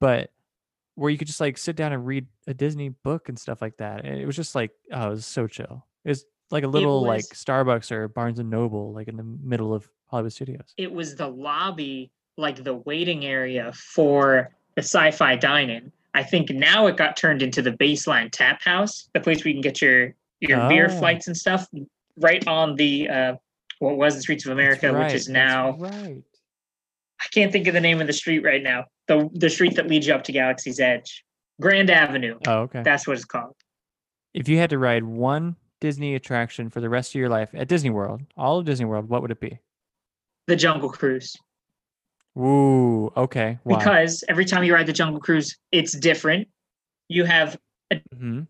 but 0.00 0.30
where 0.94 1.10
you 1.10 1.18
could 1.18 1.26
just 1.26 1.40
like 1.40 1.58
sit 1.58 1.76
down 1.76 1.92
and 1.92 2.06
read 2.06 2.26
a 2.46 2.54
Disney 2.54 2.88
book 2.88 3.28
and 3.28 3.38
stuff 3.38 3.60
like 3.60 3.76
that. 3.78 4.04
And 4.04 4.18
it 4.18 4.26
was 4.26 4.36
just 4.36 4.54
like, 4.54 4.70
oh, 4.92 5.08
it 5.08 5.10
was 5.10 5.26
so 5.26 5.46
chill. 5.46 5.86
It 6.04 6.08
was 6.10 6.24
like 6.50 6.64
a 6.64 6.68
little 6.68 7.02
like 7.02 7.24
Starbucks 7.24 7.90
or 7.90 8.08
Barnes 8.08 8.38
and 8.38 8.48
Noble, 8.48 8.92
like 8.92 9.08
in 9.08 9.16
the 9.16 9.24
middle 9.24 9.74
of 9.74 9.88
Hollywood 10.06 10.32
Studios. 10.32 10.72
it 10.76 10.92
was 10.92 11.16
the 11.16 11.26
lobby, 11.28 12.12
like 12.36 12.62
the 12.62 12.74
waiting 12.74 13.24
area 13.26 13.72
for 13.72 14.50
the 14.76 14.82
sci-fi 14.82 15.36
dining. 15.36 15.90
I 16.14 16.22
think 16.22 16.50
now 16.50 16.86
it 16.86 16.96
got 16.96 17.16
turned 17.16 17.42
into 17.42 17.60
the 17.60 17.72
baseline 17.72 18.30
tap 18.30 18.62
house, 18.62 19.08
the 19.14 19.20
place 19.20 19.44
where 19.44 19.48
you 19.48 19.54
can 19.54 19.62
get 19.62 19.82
your 19.82 20.14
your 20.40 20.68
beer 20.68 20.88
Oh. 20.90 20.98
flights 20.98 21.26
and 21.26 21.36
stuff, 21.36 21.66
right 22.18 22.46
on 22.46 22.76
the 22.76 23.08
uh, 23.08 23.34
what 23.78 23.96
was 23.96 24.14
the 24.16 24.20
Streets 24.22 24.46
of 24.46 24.52
America, 24.52 24.92
right, 24.92 25.06
which 25.06 25.14
is 25.14 25.28
now 25.28 25.76
right. 25.78 26.22
I 27.20 27.26
can't 27.32 27.50
think 27.52 27.66
of 27.66 27.74
the 27.74 27.80
name 27.80 28.00
of 28.00 28.06
the 28.06 28.12
street 28.12 28.40
right 28.44 28.62
now. 28.62 28.84
The 29.08 29.28
the 29.34 29.50
street 29.50 29.76
that 29.76 29.86
leads 29.88 30.06
you 30.06 30.14
up 30.14 30.24
to 30.24 30.32
Galaxy's 30.32 30.80
Edge, 30.80 31.24
Grand 31.60 31.90
Avenue. 31.90 32.38
Oh, 32.46 32.60
okay. 32.62 32.82
That's 32.82 33.06
what 33.06 33.16
it's 33.16 33.24
called. 33.24 33.54
if 34.34 34.48
you 34.48 34.58
had 34.58 34.70
to 34.70 34.78
ride 34.78 35.04
one 35.04 35.56
Disney 35.80 36.14
attraction 36.14 36.70
for 36.70 36.80
the 36.80 36.88
rest 36.88 37.10
of 37.14 37.18
your 37.18 37.28
life 37.28 37.50
at 37.54 37.68
Disney 37.68 37.90
World, 37.90 38.22
all 38.36 38.58
of 38.58 38.64
Disney 38.64 38.86
World, 38.86 39.08
what 39.08 39.22
would 39.22 39.30
it 39.30 39.40
be? 39.40 39.58
The 40.46 40.56
Jungle 40.56 40.90
Cruise. 40.90 41.36
Ooh, 42.36 43.12
okay. 43.16 43.58
Why? 43.62 43.78
Because 43.78 44.24
every 44.28 44.44
time 44.44 44.64
you 44.64 44.74
ride 44.74 44.86
the 44.86 44.92
Jungle 44.92 45.20
Cruise, 45.20 45.56
it's 45.72 45.92
different. 45.92 46.48
You 47.08 47.24
have 47.24 47.58
hmm 48.16 48.42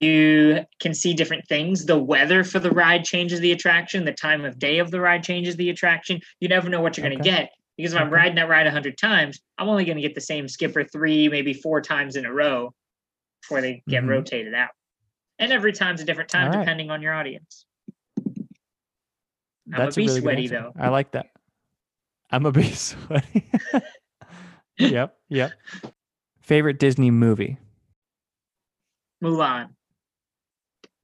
you 0.00 0.60
can 0.80 0.92
see 0.94 1.14
different 1.14 1.46
things. 1.48 1.86
The 1.86 1.98
weather 1.98 2.44
for 2.44 2.58
the 2.58 2.70
ride 2.70 3.04
changes 3.04 3.40
the 3.40 3.52
attraction. 3.52 4.04
The 4.04 4.12
time 4.12 4.44
of 4.44 4.58
day 4.58 4.78
of 4.78 4.90
the 4.90 5.00
ride 5.00 5.22
changes 5.24 5.56
the 5.56 5.70
attraction. 5.70 6.20
You 6.40 6.48
never 6.48 6.68
know 6.68 6.80
what 6.80 6.96
you're 6.96 7.08
going 7.08 7.18
to 7.18 7.24
get 7.24 7.50
because 7.76 7.92
if 7.94 8.00
I'm 8.00 8.10
riding 8.10 8.34
that 8.36 8.48
ride 8.48 8.66
a 8.66 8.70
hundred 8.70 8.98
times, 8.98 9.40
I'm 9.58 9.68
only 9.68 9.84
going 9.84 9.96
to 9.96 10.02
get 10.02 10.14
the 10.14 10.20
same 10.20 10.48
skipper 10.48 10.84
three, 10.84 11.28
maybe 11.28 11.54
four 11.54 11.80
times 11.80 12.16
in 12.16 12.24
a 12.26 12.32
row 12.32 12.72
before 13.42 13.60
they 13.60 13.82
get 13.88 14.04
Mhm. 14.04 14.08
rotated 14.08 14.54
out. 14.54 14.70
And 15.38 15.52
every 15.52 15.72
time's 15.72 16.00
a 16.00 16.04
different 16.04 16.30
time 16.30 16.50
right. 16.50 16.58
depending 16.60 16.90
on 16.90 17.02
your 17.02 17.12
audience. 17.12 17.66
I'm 19.66 19.74
a 19.74 19.76
That's 19.78 19.96
bee 19.96 20.06
really 20.06 20.20
sweaty, 20.20 20.46
though. 20.48 20.72
I 20.78 20.88
like 20.90 21.12
that. 21.12 21.30
I'm 22.30 22.46
a 22.46 22.52
bee 22.52 22.70
sweaty. 22.74 23.44
yep, 24.78 25.16
yep. 25.28 25.52
Favorite 26.42 26.78
Disney 26.78 27.10
movie? 27.10 27.58
Mulan, 29.22 29.70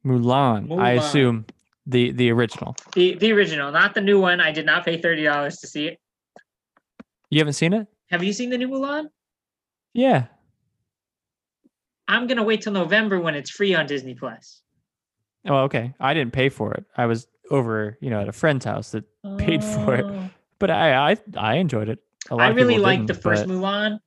Mulan. 0.05 0.81
I 0.81 0.93
assume 0.93 1.47
the 1.87 2.13
the 2.13 2.31
original. 2.31 2.77
the 2.95 3.15
the 3.17 3.33
original, 3.33 3.71
not 3.73 3.95
the 3.95 4.01
new 4.01 4.21
one. 4.21 4.41
I 4.41 4.53
did 4.53 4.67
not 4.67 4.85
pay 4.85 5.01
thirty 5.01 5.25
dollars 5.25 5.59
to 5.59 5.67
see 5.67 5.87
it. 5.87 5.99
You 7.31 7.39
haven't 7.39 7.55
seen 7.55 7.73
it? 7.73 7.87
Have 8.11 8.23
you 8.25 8.33
seen 8.33 8.51
the 8.51 8.59
new 8.59 8.69
Mulan? 8.69 9.09
Yeah. 9.93 10.27
I'm 12.09 12.27
gonna 12.27 12.43
wait 12.43 12.63
till 12.63 12.73
November 12.73 13.21
when 13.21 13.35
it's 13.35 13.51
free 13.51 13.75
on 13.75 13.87
Disney 13.87 14.15
Plus. 14.15 14.63
Oh, 15.47 15.59
okay. 15.65 15.95
I 16.01 16.13
didn't 16.13 16.33
pay 16.33 16.49
for 16.49 16.75
it. 16.75 16.85
I 16.97 17.07
was 17.07 17.27
over, 17.51 17.97
you 18.01 18.11
know, 18.11 18.21
at 18.21 18.29
a 18.29 18.33
friend's 18.33 18.65
house 18.65 18.91
that 18.91 19.05
paid 19.39 19.63
for 19.63 19.95
it. 19.95 20.05
Oh. 20.05 20.31
But 20.59 20.71
I 20.71 21.13
I, 21.13 21.17
I 21.37 21.55
enjoyed 21.57 21.89
it. 21.89 21.99
A 22.31 22.37
lot 22.37 22.47
I 22.47 22.49
really 22.51 22.75
people 22.75 22.83
like 22.83 23.07
the 23.07 23.15
first 23.15 23.47
but- 23.47 23.55
Mulan. 23.55 23.99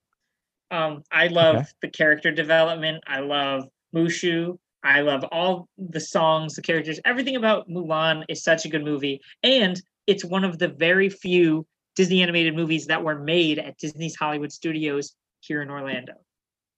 Um, 0.72 1.04
I 1.12 1.28
love 1.28 1.68
the 1.82 1.88
character 1.88 2.32
development. 2.32 3.04
I 3.06 3.20
love 3.20 3.68
Mushu. 3.96 4.58
I 4.84 5.02
love 5.02 5.24
all 5.32 5.70
the 5.78 6.00
songs, 6.00 6.56
the 6.56 6.62
characters, 6.62 7.00
everything 7.06 7.36
about 7.36 7.70
Mulan 7.70 8.26
is 8.28 8.44
such 8.44 8.66
a 8.66 8.70
good 8.70 8.84
movie, 8.84 9.22
and 9.42 9.82
it's 10.08 10.26
one 10.26 10.44
of 10.44 10.60
the 10.60 10.68
very 10.68 11.10
few 11.10 11.66
Disney 11.96 12.22
animated 12.22 12.56
movies 12.56 12.88
that 12.88 13.04
were 13.04 13.18
made 13.18 13.60
at 13.60 13.78
Disney's 13.78 14.16
Hollywood 14.16 14.52
Studios 14.52 15.16
here 15.40 15.62
in 15.62 15.70
Orlando. 15.70 16.14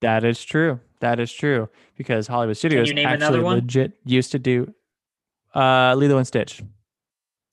That 0.01 0.23
is 0.23 0.43
true. 0.43 0.79
That 0.99 1.19
is 1.19 1.31
true 1.31 1.69
because 1.97 2.27
Hollywood 2.27 2.57
Studios 2.57 2.89
actually 2.89 3.03
another 3.03 3.41
legit 3.41 3.93
used 4.05 4.31
to 4.33 4.39
do 4.39 4.73
uh, 5.53 5.95
Lilo 5.97 6.17
and 6.17 6.27
Stitch. 6.27 6.61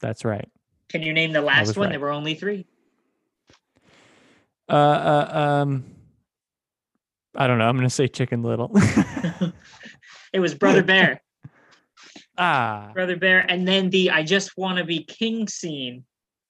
That's 0.01 0.25
right. 0.25 0.49
Can 0.89 1.03
you 1.03 1.13
name 1.13 1.33
the 1.33 1.41
last 1.41 1.77
one? 1.77 1.87
right. 1.87 1.93
There 1.93 2.01
were 2.01 2.11
only 2.11 2.35
three. 2.35 2.67
Uh, 4.69 4.73
uh, 4.73 5.31
um, 5.33 5.85
I 7.35 7.47
don't 7.47 7.59
know. 7.59 7.69
I'm 7.69 7.77
gonna 7.77 7.89
say 7.89 8.09
Chicken 8.09 8.43
Little. 8.43 8.71
It 10.33 10.41
was 10.41 10.55
Brother 10.55 10.83
Bear. 10.93 11.21
ah, 12.39 12.91
Brother 12.95 13.17
Bear, 13.17 13.45
and 13.49 13.67
then 13.67 13.91
the 13.91 14.11
I 14.11 14.23
just 14.23 14.57
want 14.57 14.79
to 14.79 14.85
be 14.85 15.05
king 15.05 15.49
scene 15.49 16.05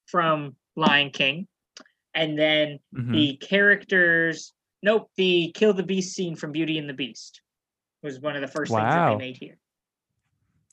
from 0.06 0.56
Lion 0.76 1.10
King, 1.10 1.46
and 2.14 2.38
then 2.38 2.78
mhm. 2.94 3.12
the 3.12 3.36
characters. 3.36 4.52
Nope, 4.84 5.10
the 5.16 5.52
Kill 5.54 5.72
the 5.74 5.84
Beast 5.84 6.14
scene 6.14 6.34
from 6.34 6.50
Beauty 6.50 6.76
and 6.76 6.88
the 6.88 6.92
Beast 6.94 7.40
was 8.02 8.18
one 8.18 8.34
of 8.34 8.40
the 8.42 8.48
first 8.48 8.70
things 8.72 8.82
that 8.82 8.96
Wow. 8.96 9.10
they 9.16 9.24
made 9.26 9.36
here. 9.36 9.56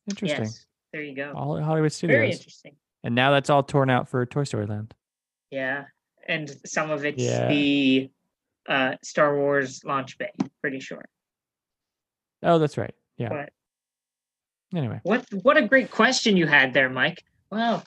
interesting. 0.09 0.45
Yes, 0.45 0.65
there 0.91 1.03
you 1.03 1.15
go. 1.15 1.31
All 1.35 1.61
Hollywood 1.61 1.91
Studios. 1.91 2.17
Very 2.17 2.31
interesting. 2.31 2.75
and 3.03 3.13
now 3.13 3.29
that's 3.31 3.51
all 3.51 3.61
torn 3.61 3.91
out 3.91 4.09
for 4.09 4.25
Toy 4.25 4.43
Story 4.45 4.65
Land. 4.65 4.95
Yeah, 5.51 5.85
and 6.27 6.49
some 6.65 6.89
of 6.89 7.05
it's 7.05 7.21
Yeah. 7.21 7.47
the 7.47 8.09
uh, 8.67 8.95
Star 9.03 9.35
Wars 9.37 9.83
launch 9.85 10.17
bay. 10.17 10.31
Pretty 10.61 10.79
sure. 10.79 11.05
Oh, 12.43 12.57
that's 12.59 12.77
right. 12.77 12.93
Yeah. 13.17 13.29
But 13.29 13.49
Anyway. 14.75 14.99
what 15.03 15.25
what 15.41 15.57
a 15.57 15.67
great 15.67 15.89
question 15.89 16.37
you 16.37 16.45
had 16.45 16.73
there, 16.73 16.89
Mike. 16.89 17.23
Wow, 17.51 17.81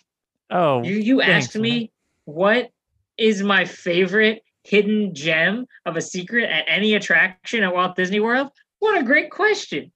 Oh, 0.51 0.83
you 0.83 0.97
you 0.97 1.21
thanks, 1.21 1.47
asked 1.47 1.57
me 1.57 1.93
what 2.25 2.71
is 3.17 3.43
my 3.43 3.65
favorite 3.65 4.43
hidden 4.65 5.15
gem 5.15 5.67
of 5.87 5.97
a 5.97 6.01
secret 6.01 6.51
at 6.51 6.65
any 6.67 6.95
attraction 6.95 7.63
at 7.63 7.73
Walt 7.73 7.95
Disney 7.95 8.19
World? 8.21 8.49
What 8.81 9.01
a 9.01 9.05
great 9.05 9.31
question. 9.31 9.93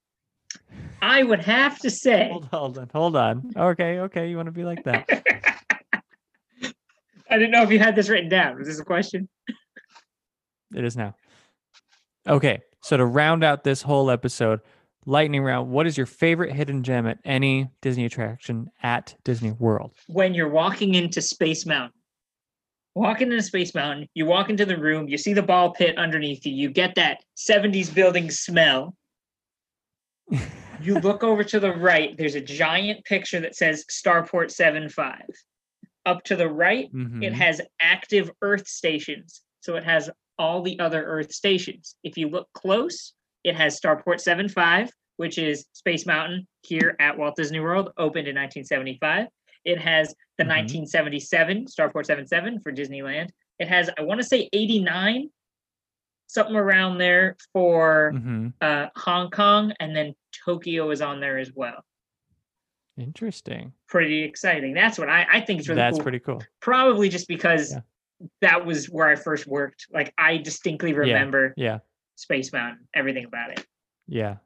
I 1.03 1.25
would 1.25 1.41
have 1.41 1.79
to 1.81 1.91
say 1.91 2.29
hold, 2.31 2.45
hold 2.53 2.79
on, 2.79 2.91
hold 2.95 3.17
on. 3.17 3.51
Okay, 3.57 3.99
okay. 4.01 4.31
You 4.31 4.37
want 4.37 4.47
to 4.47 4.53
be 4.53 4.65
like 4.65 4.85
that? 4.85 5.09
I 7.29 7.35
didn't 7.39 7.51
know 7.51 7.63
if 7.65 7.71
you 7.73 7.81
had 7.81 7.97
this 7.97 8.09
written 8.09 8.29
down. 8.31 8.61
Is 8.61 8.69
this 8.69 8.79
a 8.79 8.85
question? 8.85 9.29
It 10.75 10.85
is 10.85 10.97
now. 10.97 11.17
Okay, 12.29 12.61
so 12.87 12.97
to 12.97 13.05
round 13.05 13.43
out 13.43 13.65
this 13.65 13.83
whole 13.83 14.11
episode, 14.11 14.61
lightning 15.07 15.43
round. 15.43 15.71
What 15.71 15.89
is 15.89 15.97
your 15.97 16.07
favorite 16.07 16.53
hidden 16.55 16.85
gem 16.85 17.05
at 17.07 17.19
any 17.25 17.69
Disney 17.81 18.05
attraction 18.05 18.71
at 18.83 19.17
Disney 19.25 19.51
World? 19.53 19.91
when 20.07 20.35
you're 20.35 20.49
walking 20.49 20.95
into 20.95 21.21
Space 21.21 21.67
Mountain. 21.67 21.93
Walking 22.95 23.31
into 23.31 23.43
Space 23.43 23.75
Mountain, 23.75 24.09
you 24.15 24.25
walk 24.25 24.49
into 24.51 24.65
the 24.65 24.79
room, 24.79 25.09
you 25.09 25.19
see 25.19 25.33
the 25.35 25.43
ball 25.43 25.73
pit 25.73 25.99
underneath 25.99 26.47
you, 26.47 26.53
you 26.53 26.71
get 26.71 26.95
that 26.95 27.19
70s 27.37 27.93
building 27.93 28.31
smell. 28.31 28.97
You 30.81 30.99
look 31.01 31.25
over 31.25 31.43
to 31.45 31.59
the 31.61 31.73
right, 31.73 32.17
there's 32.17 32.37
a 32.37 32.41
giant 32.41 33.05
picture 33.05 33.41
that 33.41 33.57
says 33.57 33.85
Starport 33.91 34.51
75. 34.51 35.23
Up 36.07 36.23
to 36.25 36.37
the 36.37 36.49
right, 36.49 36.85
it 36.87 36.93
Mhm. 36.95 37.33
has 37.33 37.61
active 37.81 38.31
Earth 38.43 38.67
stations. 38.69 39.43
So 39.61 39.75
it 39.77 39.85
has 39.85 40.09
all 40.39 40.63
the 40.63 40.79
other 40.81 41.03
Earth 41.05 41.33
stations. 41.33 41.97
If 42.03 42.17
you 42.17 42.29
look 42.29 42.49
close, 42.53 43.13
it 43.45 43.55
has 43.57 43.81
Starport 43.81 44.21
75, 44.21 44.91
which 45.17 45.39
is 45.39 45.67
Space 45.73 46.07
Mountain 46.07 46.47
here 46.63 46.97
at 47.01 47.17
Walt 47.17 47.37
Disney 47.37 47.61
World, 47.61 47.91
opened 47.97 48.29
in 48.29 48.35
1975. 48.35 49.29
It 49.65 49.79
has 49.81 50.15
the 50.39 50.45
Mhm. 50.45 50.49
1977 50.49 51.67
Starport 51.67 52.07
77 52.07 52.61
for 52.61 52.73
Disneyland. 52.73 53.31
It 53.59 53.69
has, 53.69 53.91
I 53.99 54.03
want 54.03 54.21
to 54.21 54.27
say 54.27 54.49
89, 54.53 55.31
something 56.27 56.57
around 56.57 56.99
there 56.99 57.37
for 57.53 58.13
Mhm. 58.15 58.53
uh, 58.61 58.89
Hong 58.97 59.31
Kong, 59.31 59.73
and 59.81 59.95
then 59.97 60.15
Tokyo 60.45 60.91
is 60.91 61.01
on 61.01 61.21
there 61.21 61.39
as 61.39 61.53
well. 61.55 61.85
Interesting. 62.99 63.73
Pretty 63.89 64.23
exciting. 64.23 64.73
That's 64.75 64.99
what 64.99 65.09
I, 65.09 65.27
I 65.31 65.41
think 65.41 65.61
is 65.61 65.69
really 65.69 65.81
That's 65.81 65.97
cool. 65.97 66.03
pretty 66.03 66.19
cool. 66.21 66.43
Probably 66.61 67.09
just 67.09 67.29
because 67.29 67.73
Yeah. 67.73 67.81
That 68.41 68.65
was 68.65 68.87
where 68.87 69.09
I 69.09 69.17
first 69.17 69.47
worked. 69.47 69.87
Like 69.93 70.13
I 70.19 70.39
distinctly 70.39 70.93
remember 70.95 71.53
Yeah. 71.57 71.79
Space 72.17 72.53
Mountain, 72.53 72.87
everything 72.95 73.25
about 73.27 73.51
it. 73.53 73.67
Yeah. 74.09 74.37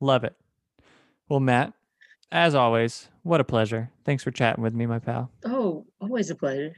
Love 0.00 0.24
it. 0.24 0.34
Well, 1.28 1.40
Matt, 1.40 1.72
as 2.32 2.54
always, 2.54 3.08
what 3.22 3.40
a 3.40 3.44
pleasure. 3.44 3.90
Thanks 4.04 4.22
for 4.24 4.30
chatting 4.30 4.62
with 4.62 4.74
me, 4.74 4.86
my 4.86 4.98
pal. 4.98 5.30
Oh, 5.44 5.86
always 6.00 6.30
a 6.30 6.34
pleasure. 6.34 6.74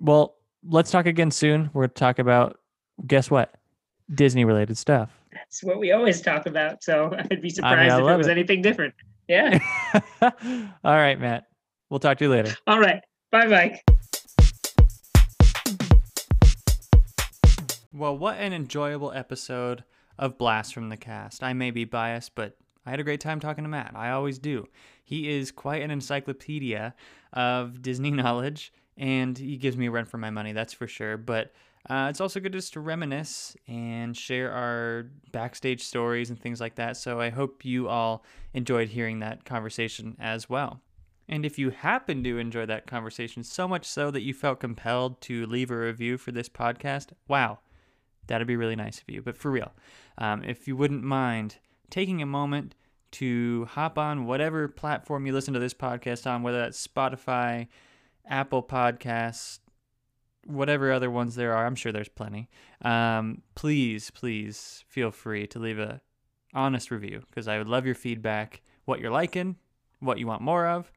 Well, 0.00 0.36
let's 0.68 0.90
talk 0.90 1.06
again 1.06 1.30
soon. 1.30 1.70
We're 1.72 1.82
going 1.82 1.90
to 1.90 1.94
talk 1.94 2.18
about, 2.18 2.58
guess 3.06 3.30
what? 3.30 3.54
Disney 4.14 4.44
related 4.44 4.76
stuff. 4.76 5.10
That's 5.32 5.62
what 5.62 5.78
we 5.78 5.92
always 5.92 6.20
talk 6.20 6.46
about. 6.46 6.82
So 6.82 7.14
I'd 7.30 7.40
be 7.40 7.50
surprised 7.50 7.92
I 7.92 7.98
if 8.02 8.08
it 8.14 8.16
was 8.16 8.26
it. 8.26 8.30
anything 8.30 8.62
different. 8.62 8.94
Yeah. 9.28 9.58
All 10.22 10.30
right, 10.84 11.18
Matt. 11.18 11.48
We'll 11.90 11.98
talk 11.98 12.18
to 12.18 12.24
you 12.26 12.30
later. 12.30 12.54
All 12.68 12.78
right. 12.78 13.00
Bye, 13.32 13.46
Mike. 13.46 13.82
Well, 17.96 18.18
what 18.18 18.36
an 18.36 18.52
enjoyable 18.52 19.10
episode 19.12 19.82
of 20.18 20.36
Blast 20.36 20.74
from 20.74 20.90
the 20.90 20.98
Cast. 20.98 21.42
I 21.42 21.54
may 21.54 21.70
be 21.70 21.86
biased, 21.86 22.34
but 22.34 22.58
I 22.84 22.90
had 22.90 23.00
a 23.00 23.04
great 23.04 23.20
time 23.20 23.40
talking 23.40 23.64
to 23.64 23.70
Matt. 23.70 23.92
I 23.94 24.10
always 24.10 24.38
do. 24.38 24.68
He 25.02 25.30
is 25.30 25.50
quite 25.50 25.80
an 25.80 25.90
encyclopedia 25.90 26.94
of 27.32 27.80
Disney 27.80 28.10
knowledge, 28.10 28.70
and 28.98 29.38
he 29.38 29.56
gives 29.56 29.78
me 29.78 29.86
a 29.86 29.90
run 29.90 30.04
for 30.04 30.18
my 30.18 30.28
money, 30.28 30.52
that's 30.52 30.74
for 30.74 30.86
sure. 30.86 31.16
But 31.16 31.54
uh, 31.88 32.08
it's 32.10 32.20
also 32.20 32.38
good 32.38 32.52
just 32.52 32.74
to 32.74 32.80
reminisce 32.80 33.56
and 33.66 34.14
share 34.14 34.52
our 34.52 35.06
backstage 35.32 35.82
stories 35.82 36.28
and 36.28 36.38
things 36.38 36.60
like 36.60 36.74
that. 36.74 36.98
So 36.98 37.18
I 37.18 37.30
hope 37.30 37.64
you 37.64 37.88
all 37.88 38.22
enjoyed 38.52 38.90
hearing 38.90 39.20
that 39.20 39.46
conversation 39.46 40.18
as 40.20 40.50
well. 40.50 40.82
And 41.30 41.46
if 41.46 41.58
you 41.58 41.70
happen 41.70 42.22
to 42.24 42.38
enjoy 42.38 42.66
that 42.66 42.86
conversation 42.86 43.42
so 43.42 43.66
much 43.66 43.86
so 43.86 44.10
that 44.10 44.20
you 44.20 44.34
felt 44.34 44.60
compelled 44.60 45.22
to 45.22 45.46
leave 45.46 45.70
a 45.70 45.78
review 45.78 46.18
for 46.18 46.30
this 46.30 46.50
podcast, 46.50 47.12
wow, 47.26 47.60
that'd 48.26 48.46
be 48.46 48.56
really 48.56 48.76
nice 48.76 48.98
of 48.98 49.08
you. 49.08 49.22
But 49.22 49.36
for 49.36 49.50
real, 49.50 49.72
um, 50.18 50.42
if 50.44 50.66
you 50.68 50.76
wouldn't 50.76 51.02
mind 51.02 51.56
taking 51.90 52.22
a 52.22 52.26
moment 52.26 52.74
to 53.12 53.66
hop 53.70 53.98
on 53.98 54.26
whatever 54.26 54.68
platform 54.68 55.26
you 55.26 55.32
listen 55.32 55.54
to 55.54 55.60
this 55.60 55.74
podcast 55.74 56.30
on, 56.30 56.42
whether 56.42 56.58
that's 56.58 56.86
Spotify, 56.86 57.68
Apple 58.28 58.62
Podcasts, 58.62 59.60
whatever 60.46 60.92
other 60.92 61.10
ones 61.10 61.34
there 61.34 61.54
are, 61.54 61.66
I'm 61.66 61.74
sure 61.74 61.92
there's 61.92 62.08
plenty. 62.08 62.48
Um, 62.82 63.42
please, 63.54 64.10
please 64.10 64.84
feel 64.88 65.10
free 65.10 65.46
to 65.48 65.58
leave 65.58 65.78
a 65.78 66.00
honest 66.54 66.90
review 66.90 67.22
because 67.28 67.48
I 67.48 67.58
would 67.58 67.68
love 67.68 67.86
your 67.86 67.94
feedback, 67.94 68.62
what 68.84 69.00
you're 69.00 69.10
liking, 69.10 69.56
what 70.00 70.18
you 70.18 70.26
want 70.26 70.42
more 70.42 70.66
of, 70.66 70.90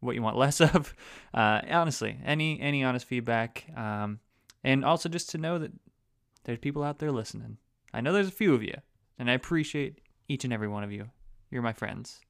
what 0.00 0.14
you 0.14 0.22
want 0.22 0.36
less 0.38 0.60
of. 0.60 0.94
Uh, 1.34 1.60
honestly, 1.70 2.18
any 2.24 2.60
any 2.60 2.84
honest 2.84 3.06
feedback, 3.06 3.66
um, 3.76 4.20
and 4.64 4.84
also 4.84 5.08
just 5.08 5.30
to 5.30 5.38
know 5.38 5.58
that 5.58 5.72
there's 6.48 6.58
people 6.58 6.82
out 6.82 6.98
there 6.98 7.12
listening. 7.12 7.58
I 7.92 8.00
know 8.00 8.10
there's 8.10 8.28
a 8.28 8.30
few 8.30 8.54
of 8.54 8.62
you, 8.62 8.72
and 9.18 9.30
I 9.30 9.34
appreciate 9.34 10.00
each 10.28 10.44
and 10.44 10.52
every 10.52 10.66
one 10.66 10.82
of 10.82 10.90
you. 10.90 11.10
You're 11.50 11.60
my 11.60 11.74
friends. 11.74 12.20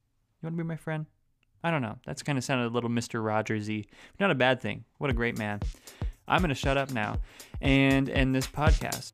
You 0.43 0.47
want 0.47 0.59
to 0.59 0.65
be 0.65 0.67
my 0.67 0.75
friend? 0.75 1.07
I 1.63 1.71
don't 1.71 1.83
know. 1.83 1.99
That's 2.05 2.25
kind 2.25 2.37
of 2.37 2.43
sounded 2.43 2.67
a 2.67 2.75
little 2.75 2.91
Mr. 2.91 3.23
Rogersy. 3.23 3.87
Not 4.19 4.33
a 4.33 4.35
bad 4.35 4.61
thing. 4.61 4.85
What 4.99 5.11
a 5.11 5.13
great 5.13 5.39
man. 5.39 5.61
I'm 6.27 6.41
going 6.41 6.49
to 6.49 6.57
shut 6.57 6.77
up 6.77 6.91
now 6.91 7.19
and 7.61 8.11
end 8.11 8.35
this 8.35 8.49
podcast. 8.49 9.13